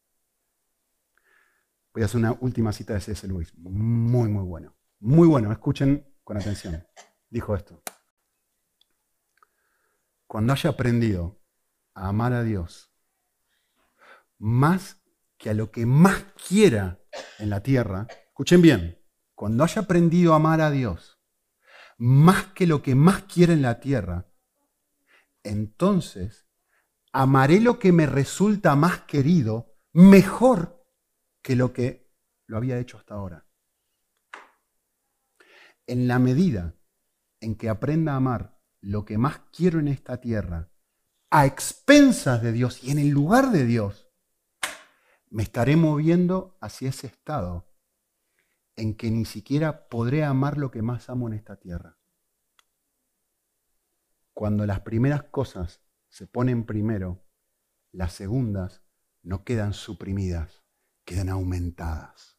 Voy 1.93 2.03
a 2.03 2.05
hacer 2.05 2.19
una 2.19 2.33
última 2.39 2.71
cita 2.71 2.93
de 2.93 3.01
C.S. 3.01 3.27
Lewis. 3.27 3.53
Muy, 3.57 4.29
muy 4.29 4.43
bueno. 4.43 4.75
Muy 4.99 5.27
bueno. 5.27 5.51
Escuchen 5.51 6.05
con 6.23 6.37
atención. 6.37 6.85
Dijo 7.29 7.55
esto. 7.55 7.81
Cuando 10.27 10.53
haya 10.53 10.69
aprendido 10.69 11.41
a 11.93 12.09
amar 12.09 12.33
a 12.33 12.43
Dios 12.43 12.91
más 14.37 14.98
que 15.39 15.49
a 15.49 15.53
lo 15.53 15.71
que 15.71 15.85
más 15.85 16.25
quiera 16.47 16.99
en 17.39 17.49
la 17.49 17.63
tierra, 17.63 18.07
escuchen 18.27 18.61
bien, 18.61 19.01
cuando 19.33 19.63
haya 19.63 19.83
aprendido 19.83 20.33
a 20.33 20.35
amar 20.35 20.61
a 20.61 20.69
Dios 20.69 21.17
más 21.97 22.47
que 22.47 22.67
lo 22.67 22.83
que 22.83 22.93
más 22.93 23.23
quiera 23.23 23.53
en 23.53 23.61
la 23.61 23.79
tierra, 23.79 24.31
entonces 25.43 26.47
amaré 27.11 27.59
lo 27.59 27.79
que 27.79 27.91
me 27.91 28.05
resulta 28.05 28.75
más 28.75 29.01
querido 29.01 29.73
mejor 29.93 30.85
que 31.41 31.55
lo 31.55 31.73
que 31.73 32.13
lo 32.45 32.57
había 32.57 32.77
hecho 32.77 32.97
hasta 32.97 33.15
ahora. 33.15 33.45
En 35.87 36.07
la 36.07 36.19
medida 36.19 36.75
en 37.39 37.55
que 37.55 37.69
aprenda 37.69 38.13
a 38.13 38.17
amar 38.17 38.59
lo 38.81 39.05
que 39.05 39.17
más 39.17 39.39
quiero 39.51 39.79
en 39.79 39.87
esta 39.87 40.21
tierra, 40.21 40.69
a 41.29 41.45
expensas 41.45 42.41
de 42.41 42.51
Dios 42.51 42.83
y 42.83 42.91
en 42.91 42.99
el 42.99 43.09
lugar 43.09 43.51
de 43.51 43.65
Dios, 43.65 44.08
me 45.29 45.43
estaré 45.43 45.75
moviendo 45.75 46.57
hacia 46.59 46.89
ese 46.89 47.07
estado 47.07 47.69
en 48.75 48.95
que 48.95 49.11
ni 49.11 49.25
siquiera 49.25 49.89
podré 49.89 50.23
amar 50.23 50.57
lo 50.57 50.71
que 50.71 50.81
más 50.81 51.09
amo 51.09 51.27
en 51.27 51.33
esta 51.33 51.57
tierra. 51.57 51.97
Cuando 54.33 54.65
las 54.65 54.81
primeras 54.81 55.23
cosas 55.23 55.81
se 56.07 56.25
ponen 56.25 56.65
primero, 56.65 57.25
las 57.91 58.13
segundas 58.13 58.81
no 59.21 59.43
quedan 59.43 59.73
suprimidas, 59.73 60.63
quedan 61.03 61.29
aumentadas. 61.29 62.37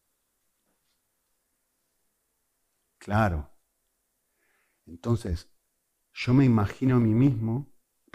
Claro. 2.98 3.50
Entonces, 4.86 5.48
yo 6.12 6.34
me 6.34 6.44
imagino 6.44 6.96
a 6.96 7.00
mí 7.00 7.14
mismo, 7.14 7.72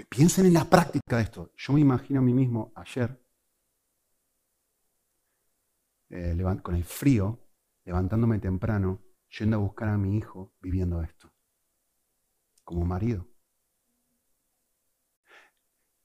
piensen 0.09 0.47
en 0.47 0.53
la 0.53 0.65
práctica 0.65 1.17
de 1.17 1.23
esto, 1.23 1.51
yo 1.55 1.73
me 1.73 1.79
imagino 1.79 2.19
a 2.19 2.23
mí 2.23 2.33
mismo 2.33 2.73
ayer, 2.75 3.24
eh, 6.15 6.61
con 6.63 6.75
el 6.75 6.83
frío, 6.83 7.39
levantándome 7.83 8.39
temprano, 8.39 9.01
yendo 9.37 9.57
a 9.57 9.59
buscar 9.59 9.89
a 9.89 9.97
mi 9.97 10.17
hijo 10.17 10.53
viviendo 10.61 11.01
esto, 11.01 11.31
como 12.63 12.85
marido. 12.85 13.27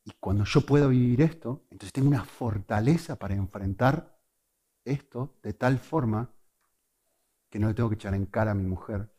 Y 0.05 0.13
cuando 0.19 0.45
yo 0.45 0.63
puedo 0.63 0.89
vivir 0.89 1.21
esto, 1.23 1.67
entonces 1.71 1.93
tengo 1.93 2.09
una 2.09 2.25
fortaleza 2.25 3.17
para 3.17 3.35
enfrentar 3.35 4.19
esto 4.85 5.39
de 5.43 5.53
tal 5.53 5.79
forma 5.79 6.35
que 7.49 7.59
no 7.59 7.69
le 7.69 7.75
tengo 7.75 7.89
que 7.89 7.97
echar 7.97 8.15
en 8.15 8.27
cara 8.27 8.53
a 8.53 8.55
mi 8.55 8.65
mujer 8.65 9.13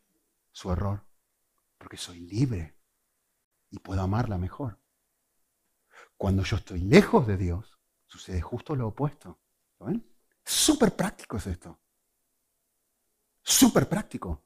su 0.52 0.72
error, 0.72 1.06
porque 1.78 1.98
soy 1.98 2.20
libre 2.20 2.76
y 3.70 3.80
puedo 3.80 4.02
amarla 4.02 4.38
mejor. 4.38 4.80
Cuando 6.18 6.44
yo 6.44 6.58
estoy 6.58 6.82
lejos 6.82 7.28
de 7.28 7.38
Dios, 7.38 7.80
sucede 8.08 8.42
justo 8.42 8.76
lo 8.76 8.90
opuesto. 8.90 9.40
¿Lo 9.80 9.88
ven? 9.88 10.11
Súper 10.52 10.94
práctico 10.94 11.38
es 11.38 11.48
esto. 11.48 11.80
Súper 13.42 13.88
práctico. 13.88 14.44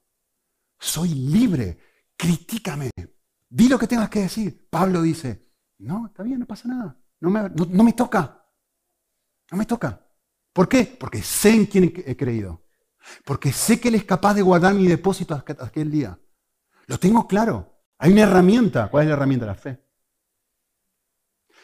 Soy 0.78 1.10
libre. 1.10 1.80
Critícame. 2.16 2.92
Di 3.50 3.68
lo 3.68 3.80
que 3.80 3.88
tengas 3.88 4.08
que 4.08 4.20
decir. 4.22 4.70
Pablo 4.70 5.02
dice, 5.02 5.50
no, 5.80 6.06
está 6.06 6.22
bien, 6.22 6.40
no 6.40 6.46
pasa 6.46 6.68
nada. 6.68 6.96
No 7.20 7.32
me, 7.32 7.50
no 7.50 7.84
me 7.84 7.94
toca. 7.94 8.46
No 9.50 9.58
me 9.58 9.66
toca. 9.66 10.08
¿Por 10.54 10.70
qué? 10.70 10.96
Porque 11.00 11.24
sé 11.24 11.56
en 11.56 11.66
quién 11.66 11.92
he 12.06 12.16
creído. 12.16 12.68
Porque 13.26 13.52
sé 13.52 13.80
que 13.80 13.88
Él 13.88 13.96
es 13.96 14.04
capaz 14.04 14.36
de 14.36 14.44
guardar 14.44 14.76
mi 14.76 14.88
depósito 14.88 15.34
hasta 15.34 15.66
aquel 15.66 15.90
día. 15.90 16.20
Lo 16.86 17.00
tengo 17.00 17.28
claro. 17.28 17.82
Hay 17.98 18.12
una 18.12 18.22
herramienta. 18.22 18.92
¿Cuál 18.92 19.06
es 19.06 19.08
la 19.08 19.16
herramienta? 19.16 19.48
La 19.48 19.56
fe. 19.56 19.84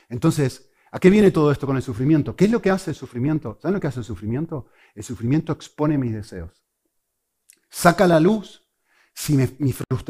Entonces, 0.09 0.70
¿a 0.91 0.99
qué 0.99 1.09
viene 1.09 1.31
todo 1.31 1.51
esto 1.51 1.65
con 1.65 1.77
el 1.77 1.81
sufrimiento? 1.81 2.35
¿Qué 2.35 2.45
es 2.45 2.51
lo 2.51 2.61
que 2.61 2.69
hace 2.69 2.91
el 2.91 2.95
sufrimiento? 2.95 3.57
¿Saben 3.61 3.75
lo 3.75 3.79
que 3.79 3.87
hace 3.87 3.99
el 3.99 4.05
sufrimiento? 4.05 4.67
El 4.93 5.03
sufrimiento 5.03 5.53
expone 5.53 5.97
mis 5.97 6.13
deseos. 6.13 6.63
Saca 7.69 8.07
la 8.07 8.19
luz. 8.19 8.67
Si 9.13 9.35
me, 9.35 9.49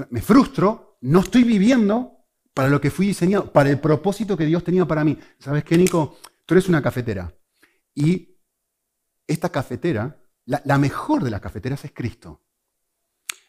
me 0.09 0.21
frustro, 0.21 0.97
no 1.01 1.19
estoy 1.21 1.43
viviendo 1.43 2.21
para 2.53 2.69
lo 2.69 2.81
que 2.81 2.91
fui 2.91 3.07
diseñado, 3.07 3.51
para 3.51 3.69
el 3.69 3.79
propósito 3.79 4.37
que 4.37 4.45
Dios 4.45 4.63
tenía 4.63 4.85
para 4.85 5.03
mí. 5.03 5.17
¿Sabes 5.39 5.63
qué, 5.63 5.77
Nico? 5.77 6.17
Tú 6.45 6.53
eres 6.53 6.67
una 6.69 6.81
cafetera. 6.81 7.33
Y 7.95 8.37
esta 9.27 9.49
cafetera, 9.49 10.21
la, 10.45 10.77
mejor 10.77 11.23
de 11.23 11.31
las 11.31 11.41
cafeteras 11.41 11.85
es 11.85 11.91
Cristo. 11.93 12.41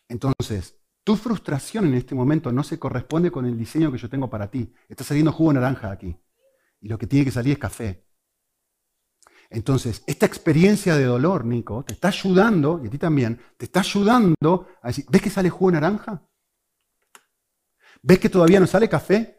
Entonces, 0.08 0.76
tu 1.04 1.16
frustración 1.16 1.86
en 1.86 1.94
este 1.94 2.14
momento 2.14 2.52
no 2.52 2.62
se 2.62 2.78
corresponde 2.78 3.30
con 3.30 3.46
el 3.46 3.58
diseño 3.58 3.90
que 3.90 3.98
yo 3.98 4.08
tengo 4.08 4.30
para 4.30 4.50
ti. 4.50 4.72
Está 4.88 5.04
saliendo 5.04 5.32
jugo 5.32 5.52
naranja 5.52 5.90
aquí. 5.90 6.16
Y 6.82 6.88
lo 6.88 6.98
que 6.98 7.06
tiene 7.06 7.24
que 7.24 7.30
salir 7.30 7.54
es 7.54 7.58
café. 7.58 8.04
Entonces, 9.48 10.02
esta 10.06 10.26
experiencia 10.26 10.96
de 10.96 11.04
dolor, 11.04 11.46
Nico, 11.46 11.84
te 11.84 11.94
está 11.94 12.08
ayudando, 12.08 12.80
y 12.84 12.88
a 12.88 12.90
ti 12.90 12.98
también, 12.98 13.40
te 13.56 13.64
está 13.64 13.80
ayudando 13.80 14.68
a 14.82 14.88
decir, 14.88 15.06
¿ves 15.08 15.22
que 15.22 15.30
sale 15.30 15.48
jugo 15.48 15.70
naranja? 15.70 16.22
¿Ves 18.02 18.18
que 18.18 18.28
todavía 18.28 18.60
no 18.60 18.66
sale 18.66 18.88
café? 18.88 19.38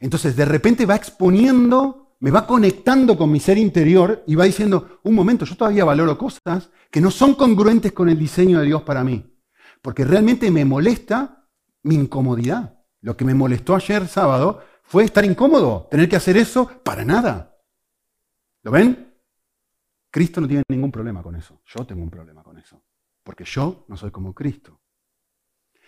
Entonces, 0.00 0.34
de 0.36 0.44
repente 0.46 0.86
va 0.86 0.96
exponiendo 0.96 2.06
me 2.20 2.30
va 2.30 2.46
conectando 2.46 3.16
con 3.16 3.30
mi 3.30 3.40
ser 3.40 3.58
interior 3.58 4.24
y 4.26 4.34
va 4.34 4.44
diciendo, 4.44 5.00
un 5.02 5.14
momento, 5.14 5.44
yo 5.44 5.56
todavía 5.56 5.84
valoro 5.84 6.16
cosas 6.16 6.70
que 6.90 7.00
no 7.00 7.10
son 7.10 7.34
congruentes 7.34 7.92
con 7.92 8.08
el 8.08 8.18
diseño 8.18 8.60
de 8.60 8.66
Dios 8.66 8.82
para 8.82 9.04
mí. 9.04 9.38
Porque 9.82 10.04
realmente 10.04 10.50
me 10.50 10.64
molesta 10.64 11.46
mi 11.82 11.94
incomodidad. 11.94 12.80
Lo 13.00 13.16
que 13.16 13.24
me 13.24 13.34
molestó 13.34 13.74
ayer 13.74 14.08
sábado 14.08 14.60
fue 14.86 15.04
estar 15.04 15.24
incómodo, 15.24 15.88
tener 15.90 16.08
que 16.08 16.16
hacer 16.16 16.36
eso 16.36 16.80
para 16.82 17.04
nada. 17.04 17.56
¿Lo 18.62 18.70
ven? 18.70 19.14
Cristo 20.10 20.40
no 20.40 20.48
tiene 20.48 20.62
ningún 20.68 20.90
problema 20.90 21.22
con 21.22 21.36
eso. 21.36 21.60
Yo 21.66 21.84
tengo 21.84 22.02
un 22.02 22.10
problema 22.10 22.42
con 22.42 22.56
eso. 22.58 22.82
Porque 23.22 23.44
yo 23.44 23.84
no 23.88 23.96
soy 23.96 24.10
como 24.10 24.32
Cristo. 24.32 24.80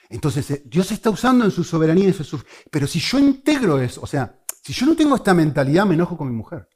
Entonces, 0.08 0.50
eh, 0.50 0.62
Dios 0.66 0.90
está 0.90 1.10
usando 1.10 1.44
en 1.44 1.50
su 1.50 1.62
soberanía, 1.62 2.08
eso. 2.08 2.42
pero 2.70 2.86
si 2.86 2.98
yo 2.98 3.18
integro 3.18 3.78
eso, 3.80 4.00
o 4.02 4.06
sea, 4.06 4.42
si 4.62 4.72
yo 4.72 4.86
no 4.86 4.96
tengo 4.96 5.14
esta 5.16 5.34
mentalidad, 5.34 5.86
me 5.86 5.94
enojo 5.94 6.16
con 6.16 6.28
mi 6.28 6.34
mujer. 6.34 6.68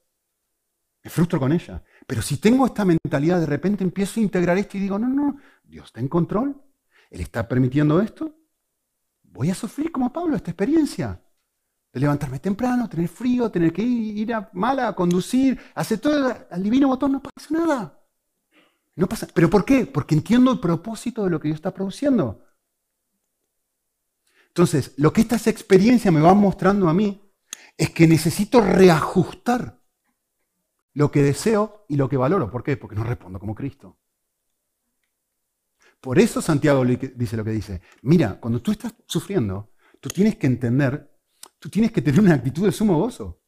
Me 1.03 1.11
frustro 1.11 1.41
con 1.41 1.53
ella. 1.53 1.83
Pero 2.07 2.23
si 2.23 2.37
tengo 2.37 2.67
esta 2.67 2.85
mentalidad, 2.85 3.41
de 3.41 3.47
repente 3.47 3.83
empiezo 3.83 4.21
a 4.21 4.23
integrar 4.23 4.57
esto 4.59 4.77
y 4.77 4.81
digo, 4.81 4.99
no, 4.99 5.09
no, 5.09 5.37
Dios 5.65 5.87
está 5.87 6.01
en 6.01 6.09
control. 6.09 6.63
Él 7.11 7.21
está 7.21 7.49
permitiendo 7.49 8.01
esto. 8.01 8.35
Voy 9.23 9.51
a 9.51 9.55
sufrir 9.55 9.91
como 9.91 10.13
Pablo 10.13 10.37
esta 10.37 10.51
experiencia. 10.51 11.21
De 11.93 12.01
levantarme 12.01 12.39
temprano, 12.39 12.89
tener 12.89 13.09
frío, 13.09 13.51
tener 13.51 13.73
que 13.73 13.83
ir, 13.83 14.33
a 14.33 14.49
mala, 14.55 14.89
a 14.89 14.95
conducir, 14.95 15.61
hacer 15.75 15.99
todo 15.99 16.35
al 16.51 16.63
divino 16.63 16.89
botón, 16.89 17.13
no 17.13 17.23
pasa 17.23 17.49
nada. 17.51 18.01
No 18.97 19.07
pasa. 19.07 19.29
¿Pero 19.33 19.51
por 19.51 19.65
qué? 19.65 19.87
Porque 19.87 20.15
entiendo 20.15 20.53
el 20.53 20.61
propósito 20.61 21.25
de 21.25 21.31
lo 21.31 21.41
que 21.41 21.49
Dios 21.49 21.57
está 21.57 21.73
produciendo. 21.73 22.45
Entonces, 24.49 24.95
lo 24.97 25.13
que 25.13 25.23
esta 25.23 25.37
experiencia 25.51 26.11
me 26.11 26.21
va 26.21 26.35
mostrando 26.35 26.89
a 26.89 26.95
mí 26.95 27.23
es 27.77 27.91
que 27.91 28.07
necesito 28.07 28.61
reajustar 28.61 29.81
lo 30.95 31.11
que 31.11 31.23
deseo 31.23 31.85
y 31.89 31.97
lo 31.97 32.09
que 32.09 32.17
valoro. 32.17 32.51
¿Por 32.51 32.63
qué? 32.63 32.77
Porque 32.77 32.97
no 32.97 33.05
respondo 33.05 33.39
como 33.39 33.55
Cristo. 33.55 33.99
Por 36.01 36.19
eso 36.19 36.43
Santiago 36.43 36.85
dice 36.85 37.37
lo 37.37 37.45
que 37.45 37.53
dice. 37.53 37.81
Mira, 38.03 38.41
cuando 38.41 38.61
tú 38.61 38.73
estás 38.73 38.95
sufriendo, 39.07 39.71
tú 40.01 40.09
tienes 40.09 40.37
que 40.37 40.49
entender, 40.49 41.12
tú 41.63 41.71
tienes 41.71 41.93
que 41.93 42.03
tener 42.03 42.21
una 42.21 42.35
actitud 42.35 42.67
de 42.67 42.73
sumo 42.73 42.99
gozo. 42.99 43.41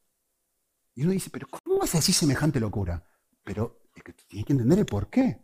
Y 0.95 1.03
uno 1.03 1.11
dice, 1.11 1.29
pero 1.29 1.47
¿cómo 1.47 1.79
vas 1.79 1.93
a 1.93 1.97
decir 1.97 2.15
semejante 2.15 2.61
locura? 2.61 3.05
Pero 3.43 3.89
es 3.93 4.03
que 4.03 4.13
tienes 4.13 4.45
que 4.45 4.53
entender 4.53 4.79
el 4.79 4.85
por 4.85 5.09
qué. 5.09 5.43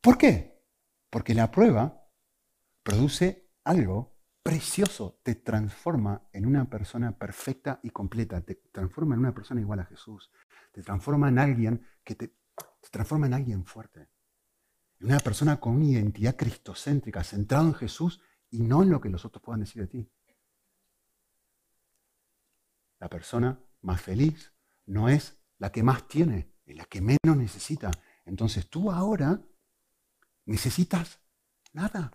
¿Por 0.00 0.16
qué? 0.16 0.62
Porque 1.10 1.34
la 1.34 1.50
prueba 1.50 2.08
produce 2.84 3.50
algo 3.64 4.14
precioso, 4.40 5.18
te 5.24 5.34
transforma 5.34 6.28
en 6.32 6.46
una 6.46 6.70
persona 6.70 7.18
perfecta 7.18 7.80
y 7.82 7.90
completa, 7.90 8.40
te 8.42 8.54
transforma 8.70 9.16
en 9.16 9.22
una 9.22 9.34
persona 9.34 9.60
igual 9.60 9.80
a 9.80 9.86
Jesús, 9.86 10.30
te 10.70 10.80
transforma 10.82 11.28
en 11.28 11.40
alguien 11.40 11.84
que 12.04 12.14
te, 12.14 12.28
te 12.28 12.88
transforma 12.92 13.26
en 13.26 13.34
alguien 13.34 13.64
fuerte, 13.64 14.08
en 15.00 15.08
una 15.08 15.18
persona 15.18 15.58
con 15.58 15.74
una 15.74 15.86
identidad 15.86 16.36
cristocéntrica, 16.36 17.24
centrado 17.24 17.66
en 17.66 17.74
Jesús 17.74 18.20
y 18.48 18.60
no 18.60 18.84
en 18.84 18.90
lo 18.90 19.00
que 19.00 19.08
los 19.08 19.24
otros 19.24 19.42
puedan 19.42 19.62
decir 19.62 19.82
de 19.82 19.88
ti. 19.88 20.08
La 22.98 23.08
persona 23.08 23.58
más 23.82 24.00
feliz 24.00 24.52
no 24.86 25.08
es 25.08 25.36
la 25.58 25.70
que 25.70 25.82
más 25.82 26.06
tiene, 26.08 26.52
es 26.64 26.76
la 26.76 26.84
que 26.84 27.00
menos 27.00 27.36
necesita. 27.36 27.90
Entonces 28.24 28.68
tú 28.68 28.90
ahora 28.90 29.40
necesitas 30.46 31.20
nada. 31.72 32.12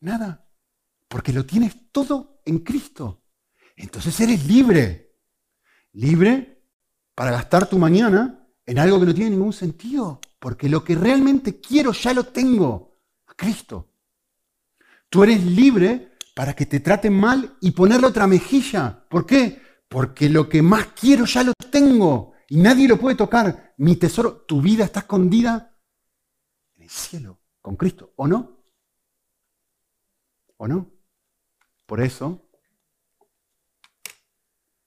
Nada. 0.00 0.46
Porque 1.08 1.32
lo 1.32 1.46
tienes 1.46 1.90
todo 1.92 2.40
en 2.44 2.58
Cristo. 2.58 3.22
Entonces 3.76 4.18
eres 4.20 4.46
libre. 4.46 5.16
Libre 5.92 6.62
para 7.14 7.30
gastar 7.30 7.68
tu 7.68 7.78
mañana 7.78 8.48
en 8.66 8.78
algo 8.78 8.98
que 8.98 9.06
no 9.06 9.14
tiene 9.14 9.30
ningún 9.30 9.52
sentido. 9.52 10.20
Porque 10.38 10.68
lo 10.68 10.82
que 10.84 10.94
realmente 10.94 11.60
quiero 11.60 11.92
ya 11.92 12.12
lo 12.12 12.24
tengo. 12.24 12.98
A 13.26 13.34
Cristo. 13.34 13.88
Tú 15.08 15.22
eres 15.22 15.44
libre 15.44 16.13
para 16.34 16.54
que 16.54 16.66
te 16.66 16.80
traten 16.80 17.18
mal 17.18 17.56
y 17.60 17.70
ponerle 17.70 18.08
otra 18.08 18.26
mejilla. 18.26 19.06
¿Por 19.08 19.24
qué? 19.24 19.62
Porque 19.88 20.28
lo 20.28 20.48
que 20.48 20.62
más 20.62 20.88
quiero 20.88 21.24
ya 21.24 21.42
lo 21.44 21.52
tengo. 21.70 22.34
Y 22.48 22.56
nadie 22.56 22.88
lo 22.88 22.98
puede 22.98 23.16
tocar. 23.16 23.74
Mi 23.78 23.96
tesoro, 23.96 24.42
tu 24.42 24.60
vida 24.60 24.84
está 24.84 25.00
escondida 25.00 25.76
en 26.76 26.82
el 26.82 26.90
cielo, 26.90 27.40
con 27.62 27.76
Cristo. 27.76 28.12
¿O 28.16 28.26
no? 28.26 28.64
¿O 30.56 30.68
no? 30.68 30.90
Por 31.86 32.00
eso 32.00 32.44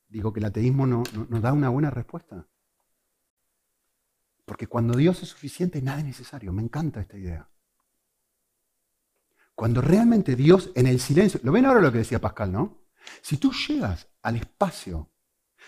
digo 0.10 0.34
que 0.34 0.40
el 0.40 0.46
ateísmo 0.46 0.88
no, 0.88 1.04
da 1.42 1.54
una 1.54 1.70
buena 1.70 1.90
respuesta. 1.90 2.48
Porque 4.46 4.68
cuando 4.68 4.98
Dios 4.98 5.22
es 5.24 5.30
suficiente, 5.30 5.82
nada 5.82 6.00
es 6.00 6.06
necesario. 6.06 6.54
Me 6.54 6.62
encanta 6.62 7.02
esta 7.02 7.18
idea. 7.18 7.50
Cuando 9.58 9.82
realmente 9.82 10.36
Dios 10.36 10.70
en 10.76 10.86
el 10.86 11.00
silencio, 11.00 11.40
lo 11.42 11.52
ven 11.52 11.66
ahora 11.66 11.82
lo 11.82 11.92
que 11.92 11.98
decía 11.98 12.22
Pascal, 12.22 12.52
¿no? 12.52 12.86
Si 13.22 13.38
tú 13.38 13.52
llegas 13.52 14.08
al 14.22 14.36
espacio, 14.36 15.10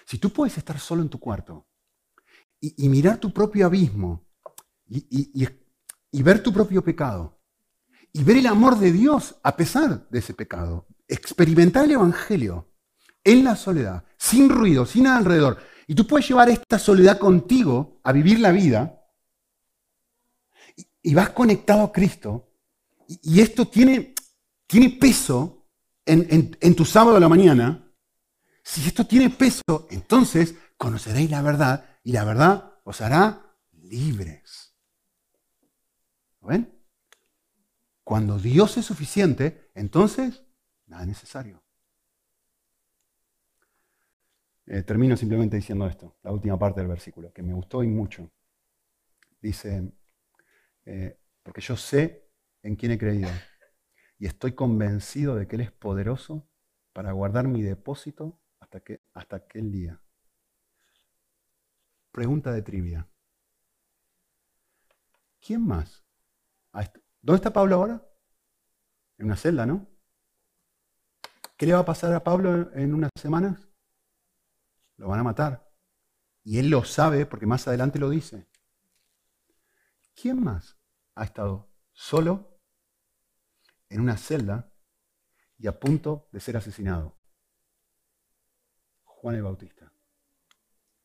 si 0.05 0.19
tú 0.19 0.29
puedes 0.29 0.57
estar 0.57 0.79
solo 0.79 1.01
en 1.01 1.09
tu 1.09 1.19
cuarto 1.19 1.67
y, 2.61 2.87
mirar 2.87 3.17
tu 3.17 3.33
propio 3.33 3.65
abismo 3.65 4.27
y 4.87 6.23
ver 6.23 6.43
tu 6.43 6.53
propio 6.53 6.83
pecado, 6.83 7.39
y 8.13 8.23
ver 8.23 8.37
el 8.37 8.47
amor 8.47 8.77
de 8.77 8.91
Dios 8.91 9.35
a 9.43 9.55
pesar 9.55 10.07
de 10.09 10.19
ese 10.19 10.33
pecado. 10.33 10.87
Experimentar 11.07 11.85
el 11.85 11.91
Evangelio 11.91 12.71
en 13.23 13.43
la 13.43 13.55
soledad, 13.55 14.03
sin 14.17 14.49
ruido, 14.49 14.85
sin 14.85 15.03
nada 15.03 15.17
alrededor. 15.17 15.57
Y 15.87 15.95
tú 15.95 16.05
puedes 16.05 16.27
llevar 16.27 16.49
esta 16.49 16.79
soledad 16.79 17.17
contigo 17.17 17.99
a 18.03 18.11
vivir 18.11 18.39
la 18.39 18.51
vida 18.51 19.03
y, 21.01 21.13
vas 21.13 21.29
conectado 21.29 21.83
a 21.83 21.91
Cristo. 21.91 22.48
Y, 23.09 23.41
esto 23.41 23.67
tiene, 23.67 24.13
tiene 24.67 24.91
peso 24.91 25.65
en, 26.05 26.75
tu 26.75 26.85
sábado 26.85 27.17
a 27.17 27.19
la 27.19 27.27
mañana. 27.27 27.91
Si 28.63 28.85
esto 28.85 29.07
tiene 29.07 29.31
peso, 29.31 29.87
entonces 29.89 30.53
conoceréis 30.77 31.31
la 31.31 31.41
verdad 31.41 31.89
y 32.03 32.11
la 32.11 32.23
verdad 32.23 32.75
os 32.83 33.01
hará 33.01 33.57
libres. 33.71 34.75
¿Ven? 36.41 36.71
Cuando 38.03 38.37
Dios 38.37 38.77
es 38.77 38.85
suficiente, 38.85 39.71
entonces 39.73 40.43
nada 40.85 41.01
es 41.01 41.07
necesario. 41.07 41.63
Eh, 44.67 44.83
termino 44.83 45.17
simplemente 45.17 45.55
diciendo 45.55 45.87
esto, 45.87 46.15
la 46.21 46.31
última 46.31 46.59
parte 46.59 46.79
del 46.79 46.89
versículo, 46.89 47.33
que 47.33 47.41
me 47.41 47.53
gustó 47.53 47.83
y 47.83 47.87
mucho. 47.87 48.29
Dice, 49.41 49.91
eh, 50.85 51.19
porque 51.41 51.61
yo 51.61 51.75
sé 51.75 52.28
en 52.63 52.75
quién 52.75 52.91
he 52.91 52.97
creído 52.97 53.29
y 54.19 54.25
estoy 54.25 54.53
convencido 54.53 55.35
de 55.35 55.47
que 55.47 55.55
Él 55.55 55.61
es 55.61 55.71
poderoso 55.71 56.47
para 56.93 57.13
guardar 57.13 57.47
mi 57.47 57.61
depósito 57.61 58.39
hasta, 58.59 58.81
que, 58.81 59.01
hasta 59.13 59.37
aquel 59.37 59.71
día. 59.71 60.01
Pregunta 62.11 62.51
de 62.51 62.61
trivia. 62.61 63.07
¿Quién 65.39 65.65
más 65.65 66.03
¿Dónde 67.21 67.37
está 67.37 67.51
Pablo 67.51 67.75
ahora? 67.75 68.01
En 69.17 69.25
una 69.25 69.35
celda, 69.35 69.65
¿no? 69.65 69.87
¿Qué 71.57 71.65
le 71.65 71.73
va 71.73 71.79
a 71.79 71.85
pasar 71.85 72.13
a 72.13 72.23
Pablo 72.23 72.71
en 72.73 72.93
unas 72.93 73.11
semanas? 73.19 73.67
Lo 74.95 75.09
van 75.09 75.19
a 75.19 75.23
matar. 75.23 75.69
Y 76.43 76.59
él 76.59 76.69
lo 76.69 76.85
sabe 76.85 77.25
porque 77.25 77.45
más 77.45 77.67
adelante 77.67 77.99
lo 77.99 78.09
dice. 78.09 78.47
¿Quién 80.15 80.41
más 80.41 80.77
ha 81.15 81.25
estado 81.25 81.68
solo 81.99 82.61
en 83.89 83.99
una 83.99 84.15
celda 84.15 84.71
y 85.57 85.67
a 85.67 85.77
punto 85.77 86.29
de 86.31 86.39
ser 86.39 86.55
asesinado? 86.55 87.19
Juan 89.03 89.35
el 89.35 89.43
Bautista. 89.43 89.91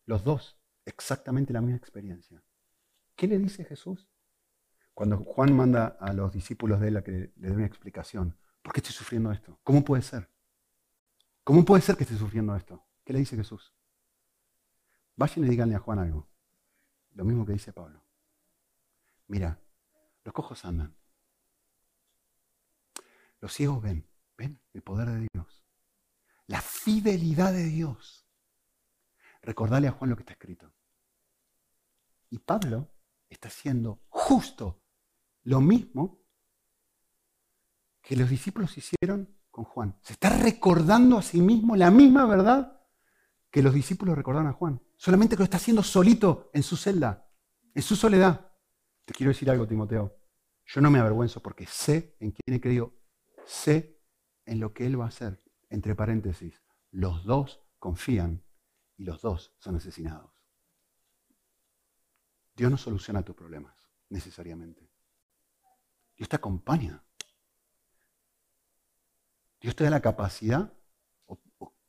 Los 0.06 0.22
dos, 0.22 0.56
exactamente 0.84 1.52
la 1.52 1.60
misma 1.60 1.78
experiencia. 1.78 2.44
¿Qué 3.16 3.26
le 3.26 3.38
dice 3.38 3.64
Jesús? 3.64 4.08
Cuando 4.94 5.18
Juan 5.18 5.52
manda 5.52 5.96
a 5.98 6.12
los 6.12 6.30
discípulos 6.30 6.78
de 6.80 6.88
él 6.88 6.96
a 6.98 7.02
que 7.02 7.10
le 7.10 7.32
den 7.48 7.56
una 7.56 7.66
explicación, 7.66 8.38
¿por 8.62 8.72
qué 8.72 8.78
estoy 8.78 8.94
sufriendo 8.94 9.32
esto? 9.32 9.58
¿Cómo 9.64 9.84
puede 9.84 10.02
ser? 10.02 10.30
¿Cómo 11.42 11.64
puede 11.64 11.82
ser 11.82 11.96
que 11.96 12.04
esté 12.04 12.16
sufriendo 12.16 12.54
esto? 12.54 12.86
¿Qué 13.04 13.12
le 13.12 13.18
dice 13.18 13.36
Jesús? 13.36 13.74
Vayan 15.16 15.44
y 15.44 15.48
díganle 15.48 15.74
a 15.74 15.80
Juan 15.80 15.98
algo. 15.98 16.28
Lo 17.14 17.24
mismo 17.24 17.44
que 17.44 17.52
dice 17.52 17.72
Pablo. 17.72 18.00
Mira, 19.26 19.58
los 20.24 20.34
cojos 20.34 20.64
andan. 20.64 20.96
Los 23.40 23.52
ciegos 23.52 23.82
ven. 23.82 24.08
¿Ven? 24.36 24.60
El 24.72 24.82
poder 24.82 25.08
de 25.10 25.28
Dios. 25.32 25.64
La 26.46 26.60
fidelidad 26.60 27.52
de 27.52 27.64
Dios. 27.64 28.26
Recordale 29.42 29.88
a 29.88 29.92
Juan 29.92 30.10
lo 30.10 30.16
que 30.16 30.22
está 30.22 30.32
escrito. 30.32 30.72
Y 32.30 32.38
Pablo 32.38 32.90
está 33.28 33.48
haciendo 33.48 34.00
justo 34.08 34.82
lo 35.42 35.60
mismo 35.60 36.22
que 38.00 38.16
los 38.16 38.28
discípulos 38.28 38.76
hicieron 38.76 39.38
con 39.50 39.64
Juan. 39.64 39.98
Se 40.02 40.14
está 40.14 40.30
recordando 40.30 41.18
a 41.18 41.22
sí 41.22 41.40
mismo 41.40 41.76
la 41.76 41.90
misma 41.90 42.26
verdad 42.26 42.80
que 43.50 43.62
los 43.62 43.74
discípulos 43.74 44.16
recordaron 44.16 44.48
a 44.48 44.52
Juan. 44.52 44.82
Solamente 44.96 45.36
que 45.36 45.40
lo 45.40 45.44
está 45.44 45.58
haciendo 45.58 45.82
solito 45.82 46.50
en 46.54 46.62
su 46.62 46.76
celda, 46.76 47.28
en 47.74 47.82
su 47.82 47.94
soledad. 47.94 48.53
Te 49.04 49.12
quiero 49.12 49.32
decir 49.32 49.50
algo, 49.50 49.66
Timoteo. 49.66 50.16
Yo 50.66 50.80
no 50.80 50.90
me 50.90 50.98
avergüenzo 50.98 51.42
porque 51.42 51.66
sé 51.66 52.16
en 52.20 52.32
quién 52.32 52.56
he 52.56 52.60
creído, 52.60 52.94
sé 53.44 54.00
en 54.46 54.60
lo 54.60 54.72
que 54.72 54.86
Él 54.86 54.98
va 54.98 55.04
a 55.04 55.08
hacer. 55.08 55.42
Entre 55.68 55.94
paréntesis, 55.94 56.62
los 56.90 57.24
dos 57.24 57.62
confían 57.78 58.42
y 58.96 59.04
los 59.04 59.20
dos 59.20 59.54
son 59.58 59.76
asesinados. 59.76 60.32
Dios 62.56 62.70
no 62.70 62.76
soluciona 62.76 63.22
tus 63.22 63.34
problemas 63.34 63.76
necesariamente. 64.08 64.88
Dios 66.16 66.28
te 66.28 66.36
acompaña. 66.36 67.02
Dios 69.60 69.74
te 69.74 69.84
da 69.84 69.90
la 69.90 70.02
capacidad, 70.02 70.72
o, 71.26 71.40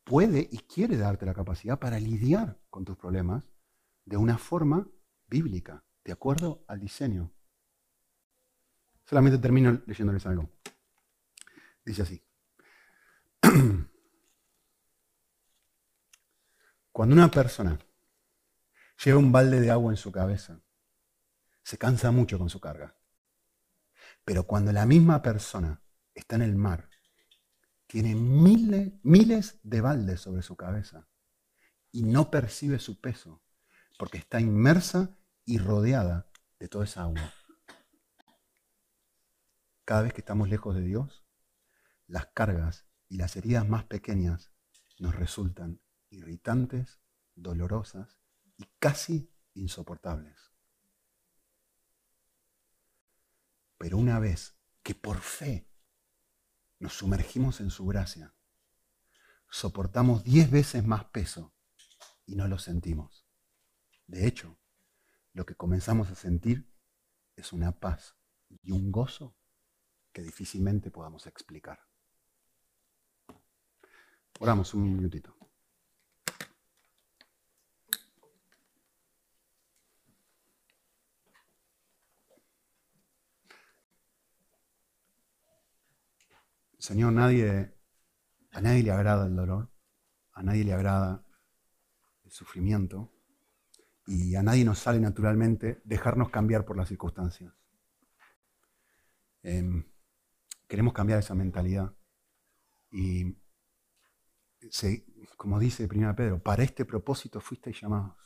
puede 0.03 0.47
y 0.51 0.59
quiere 0.59 0.97
darte 0.97 1.25
la 1.25 1.33
capacidad 1.33 1.77
para 1.77 1.99
lidiar 1.99 2.59
con 2.69 2.85
tus 2.85 2.97
problemas 2.97 3.43
de 4.05 4.17
una 4.17 4.37
forma 4.37 4.87
bíblica, 5.27 5.83
de 6.05 6.13
acuerdo 6.13 6.63
al 6.67 6.79
diseño. 6.79 7.33
Solamente 9.03 9.39
termino 9.39 9.81
leyéndoles 9.85 10.25
algo. 10.25 10.49
Dice 11.83 12.03
así. 12.03 12.23
Cuando 16.91 17.15
una 17.15 17.29
persona 17.29 17.77
lleva 19.03 19.19
un 19.19 19.31
balde 19.31 19.59
de 19.59 19.71
agua 19.71 19.91
en 19.91 19.97
su 19.97 20.11
cabeza, 20.11 20.61
se 21.63 21.77
cansa 21.77 22.11
mucho 22.11 22.37
con 22.37 22.49
su 22.49 22.61
carga. 22.61 22.95
Pero 24.23 24.45
cuando 24.45 24.71
la 24.71 24.85
misma 24.85 25.21
persona 25.21 25.81
está 26.13 26.37
en 26.37 26.43
el 26.43 26.55
mar, 26.55 26.89
tiene 27.87 28.15
miles, 28.15 28.93
miles 29.03 29.59
de 29.63 29.81
baldes 29.81 30.21
sobre 30.21 30.41
su 30.41 30.55
cabeza 30.55 31.07
y 31.91 32.03
no 32.03 32.31
percibe 32.31 32.79
su 32.79 33.01
peso, 33.01 33.43
porque 33.97 34.17
está 34.19 34.39
inmersa 34.39 35.17
y 35.45 35.59
rodeada 35.59 36.27
de 36.59 36.67
toda 36.67 36.85
esa 36.85 37.03
agua. 37.03 37.33
Cada 39.85 40.01
vez 40.01 40.13
que 40.13 40.21
estamos 40.21 40.49
lejos 40.49 40.75
de 40.75 40.81
Dios, 40.81 41.23
las 42.07 42.27
cargas 42.27 42.87
y 43.07 43.17
las 43.17 43.35
heridas 43.35 43.67
más 43.67 43.83
pequeñas 43.85 44.51
nos 44.99 45.15
resultan 45.15 45.79
irritantes, 46.09 46.99
dolorosas 47.35 48.17
y 48.57 48.65
casi 48.79 49.31
insoportables. 49.53 50.51
Pero 53.77 53.97
una 53.97 54.19
vez 54.19 54.57
que 54.81 54.95
por 54.95 55.19
fe 55.19 55.69
nos 56.79 56.93
sumergimos 56.93 57.59
en 57.59 57.69
su 57.69 57.85
gracia, 57.85 58.33
soportamos 59.49 60.23
diez 60.23 60.49
veces 60.49 60.83
más 60.85 61.05
peso 61.05 61.53
y 62.25 62.35
no 62.35 62.47
lo 62.47 62.57
sentimos. 62.57 63.27
De 64.07 64.25
hecho, 64.27 64.57
lo 65.35 65.45
que 65.45 65.55
comenzamos 65.55 66.09
a 66.09 66.15
sentir 66.15 66.65
es 67.35 67.51
una 67.51 67.73
paz 67.73 68.15
y 68.63 68.71
un 68.71 68.89
gozo 68.89 69.35
que 70.13 70.21
difícilmente 70.21 70.91
podamos 70.91 71.27
explicar. 71.27 71.77
Oramos 74.39 74.73
un 74.73 74.95
minutito. 74.95 75.35
Señor, 86.79 87.11
nadie, 87.11 87.75
a 88.51 88.61
nadie 88.61 88.83
le 88.83 88.91
agrada 88.91 89.25
el 89.25 89.35
dolor, 89.35 89.69
a 90.31 90.43
nadie 90.43 90.63
le 90.63 90.71
agrada 90.71 91.25
el 92.23 92.31
sufrimiento 92.31 93.14
y 94.07 94.35
a 94.35 94.43
nadie 94.43 94.63
nos 94.63 94.79
sale 94.79 94.99
naturalmente 94.99 95.81
dejarnos 95.83 96.29
cambiar 96.29 96.65
por 96.65 96.77
las 96.77 96.89
circunstancias. 96.89 97.53
Em, 99.41 99.83
queremos 100.67 100.93
cambiar 100.93 101.19
esa 101.19 101.35
mentalidad 101.35 101.93
y, 102.91 103.35
como 105.37 105.59
dice 105.59 105.87
1 105.87 106.15
Pedro, 106.15 106.41
para 106.41 106.63
este 106.63 106.85
propósito 106.85 107.39
fuisteis 107.39 107.81
llamados, 107.81 108.17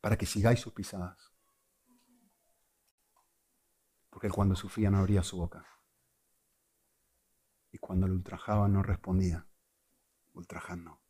para 0.00 0.16
que 0.16 0.26
sigáis 0.26 0.60
sus 0.60 0.72
pisadas. 0.72 1.32
Porque 4.10 4.28
él 4.28 4.32
cuando 4.32 4.54
sufría 4.54 4.90
no 4.90 4.98
abría 4.98 5.22
su 5.22 5.36
boca 5.36 5.66
y 7.72 7.78
cuando 7.78 8.06
lo 8.06 8.14
ultrajaba 8.14 8.68
no 8.68 8.84
respondía, 8.84 9.48
ultrajando, 10.32 11.00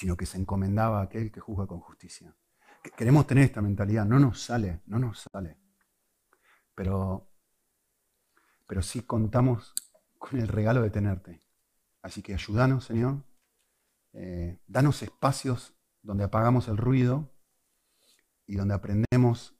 sino 0.00 0.16
que 0.16 0.24
se 0.24 0.38
encomendaba 0.38 1.00
a 1.00 1.02
aquel 1.02 1.30
que 1.30 1.40
juzga 1.40 1.66
con 1.66 1.78
justicia. 1.80 2.34
Queremos 2.96 3.26
tener 3.26 3.44
esta 3.44 3.60
mentalidad, 3.60 4.06
no 4.06 4.18
nos 4.18 4.40
sale, 4.42 4.80
no 4.86 4.98
nos 4.98 5.28
sale, 5.30 5.58
pero, 6.74 7.30
pero 8.66 8.80
sí 8.80 9.02
contamos 9.02 9.74
con 10.18 10.40
el 10.40 10.48
regalo 10.48 10.80
de 10.80 10.88
tenerte. 10.88 11.42
Así 12.00 12.22
que 12.22 12.32
ayúdanos, 12.32 12.86
Señor, 12.86 13.26
eh, 14.14 14.58
danos 14.66 15.02
espacios 15.02 15.74
donde 16.00 16.24
apagamos 16.24 16.68
el 16.68 16.78
ruido 16.78 17.30
y 18.46 18.56
donde 18.56 18.72
aprendemos 18.72 19.54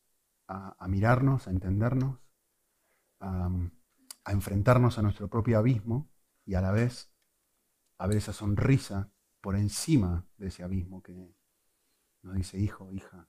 a, 0.48 0.88
mirarnos, 0.88 1.48
a 1.48 1.50
entendernos, 1.50 2.18
a, 3.20 3.50
a 4.24 4.32
enfrentarnos 4.32 4.96
a 4.96 5.02
nuestro 5.02 5.28
propio 5.28 5.58
abismo 5.58 6.10
y 6.46 6.54
a 6.54 6.62
la 6.62 6.70
vez 6.70 7.12
a 7.98 8.06
ver 8.06 8.16
esa 8.16 8.32
sonrisa 8.32 9.12
por 9.40 9.56
encima 9.56 10.26
de 10.36 10.48
ese 10.48 10.62
abismo 10.62 11.02
que 11.02 11.34
nos 12.22 12.34
dice, 12.34 12.58
hijo, 12.58 12.92
hija, 12.92 13.28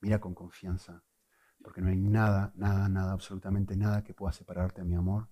mira 0.00 0.20
con 0.20 0.34
confianza, 0.34 1.04
porque 1.62 1.80
no 1.80 1.88
hay 1.88 1.96
nada, 1.96 2.52
nada, 2.54 2.88
nada, 2.88 3.12
absolutamente 3.12 3.76
nada 3.76 4.02
que 4.02 4.14
pueda 4.14 4.32
separarte 4.32 4.82
de 4.82 4.88
mi 4.88 4.94
amor. 4.94 5.28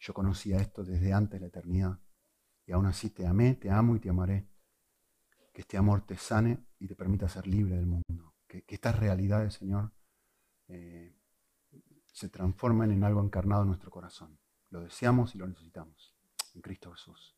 Yo 0.00 0.14
conocía 0.14 0.58
esto 0.58 0.84
desde 0.84 1.12
antes 1.12 1.40
de 1.40 1.40
la 1.40 1.48
eternidad 1.48 2.00
y 2.68 2.72
aún 2.72 2.86
así 2.86 3.10
te 3.10 3.26
amé, 3.26 3.54
te 3.54 3.70
amo 3.70 3.96
y 3.96 4.00
te 4.00 4.10
amaré. 4.10 4.46
Que 5.52 5.62
este 5.62 5.76
amor 5.76 6.02
te 6.02 6.16
sane 6.16 6.66
y 6.78 6.86
te 6.86 6.94
permita 6.94 7.28
ser 7.28 7.46
libre 7.46 7.76
del 7.76 7.86
mundo. 7.86 8.34
Que, 8.46 8.64
estas 8.68 8.98
realidades, 8.98 9.54
Señor, 9.54 9.92
eh, 10.68 11.16
se 12.12 12.28
transformen 12.28 12.92
en 12.92 13.04
algo 13.04 13.22
encarnado 13.22 13.62
en 13.62 13.68
nuestro 13.68 13.90
corazón. 13.90 14.38
Lo 14.68 14.80
deseamos 14.80 15.34
y 15.34 15.38
lo 15.38 15.48
necesitamos. 15.48 16.14
En 16.54 16.60
Cristo 16.60 16.92
Jesús. 16.92 17.37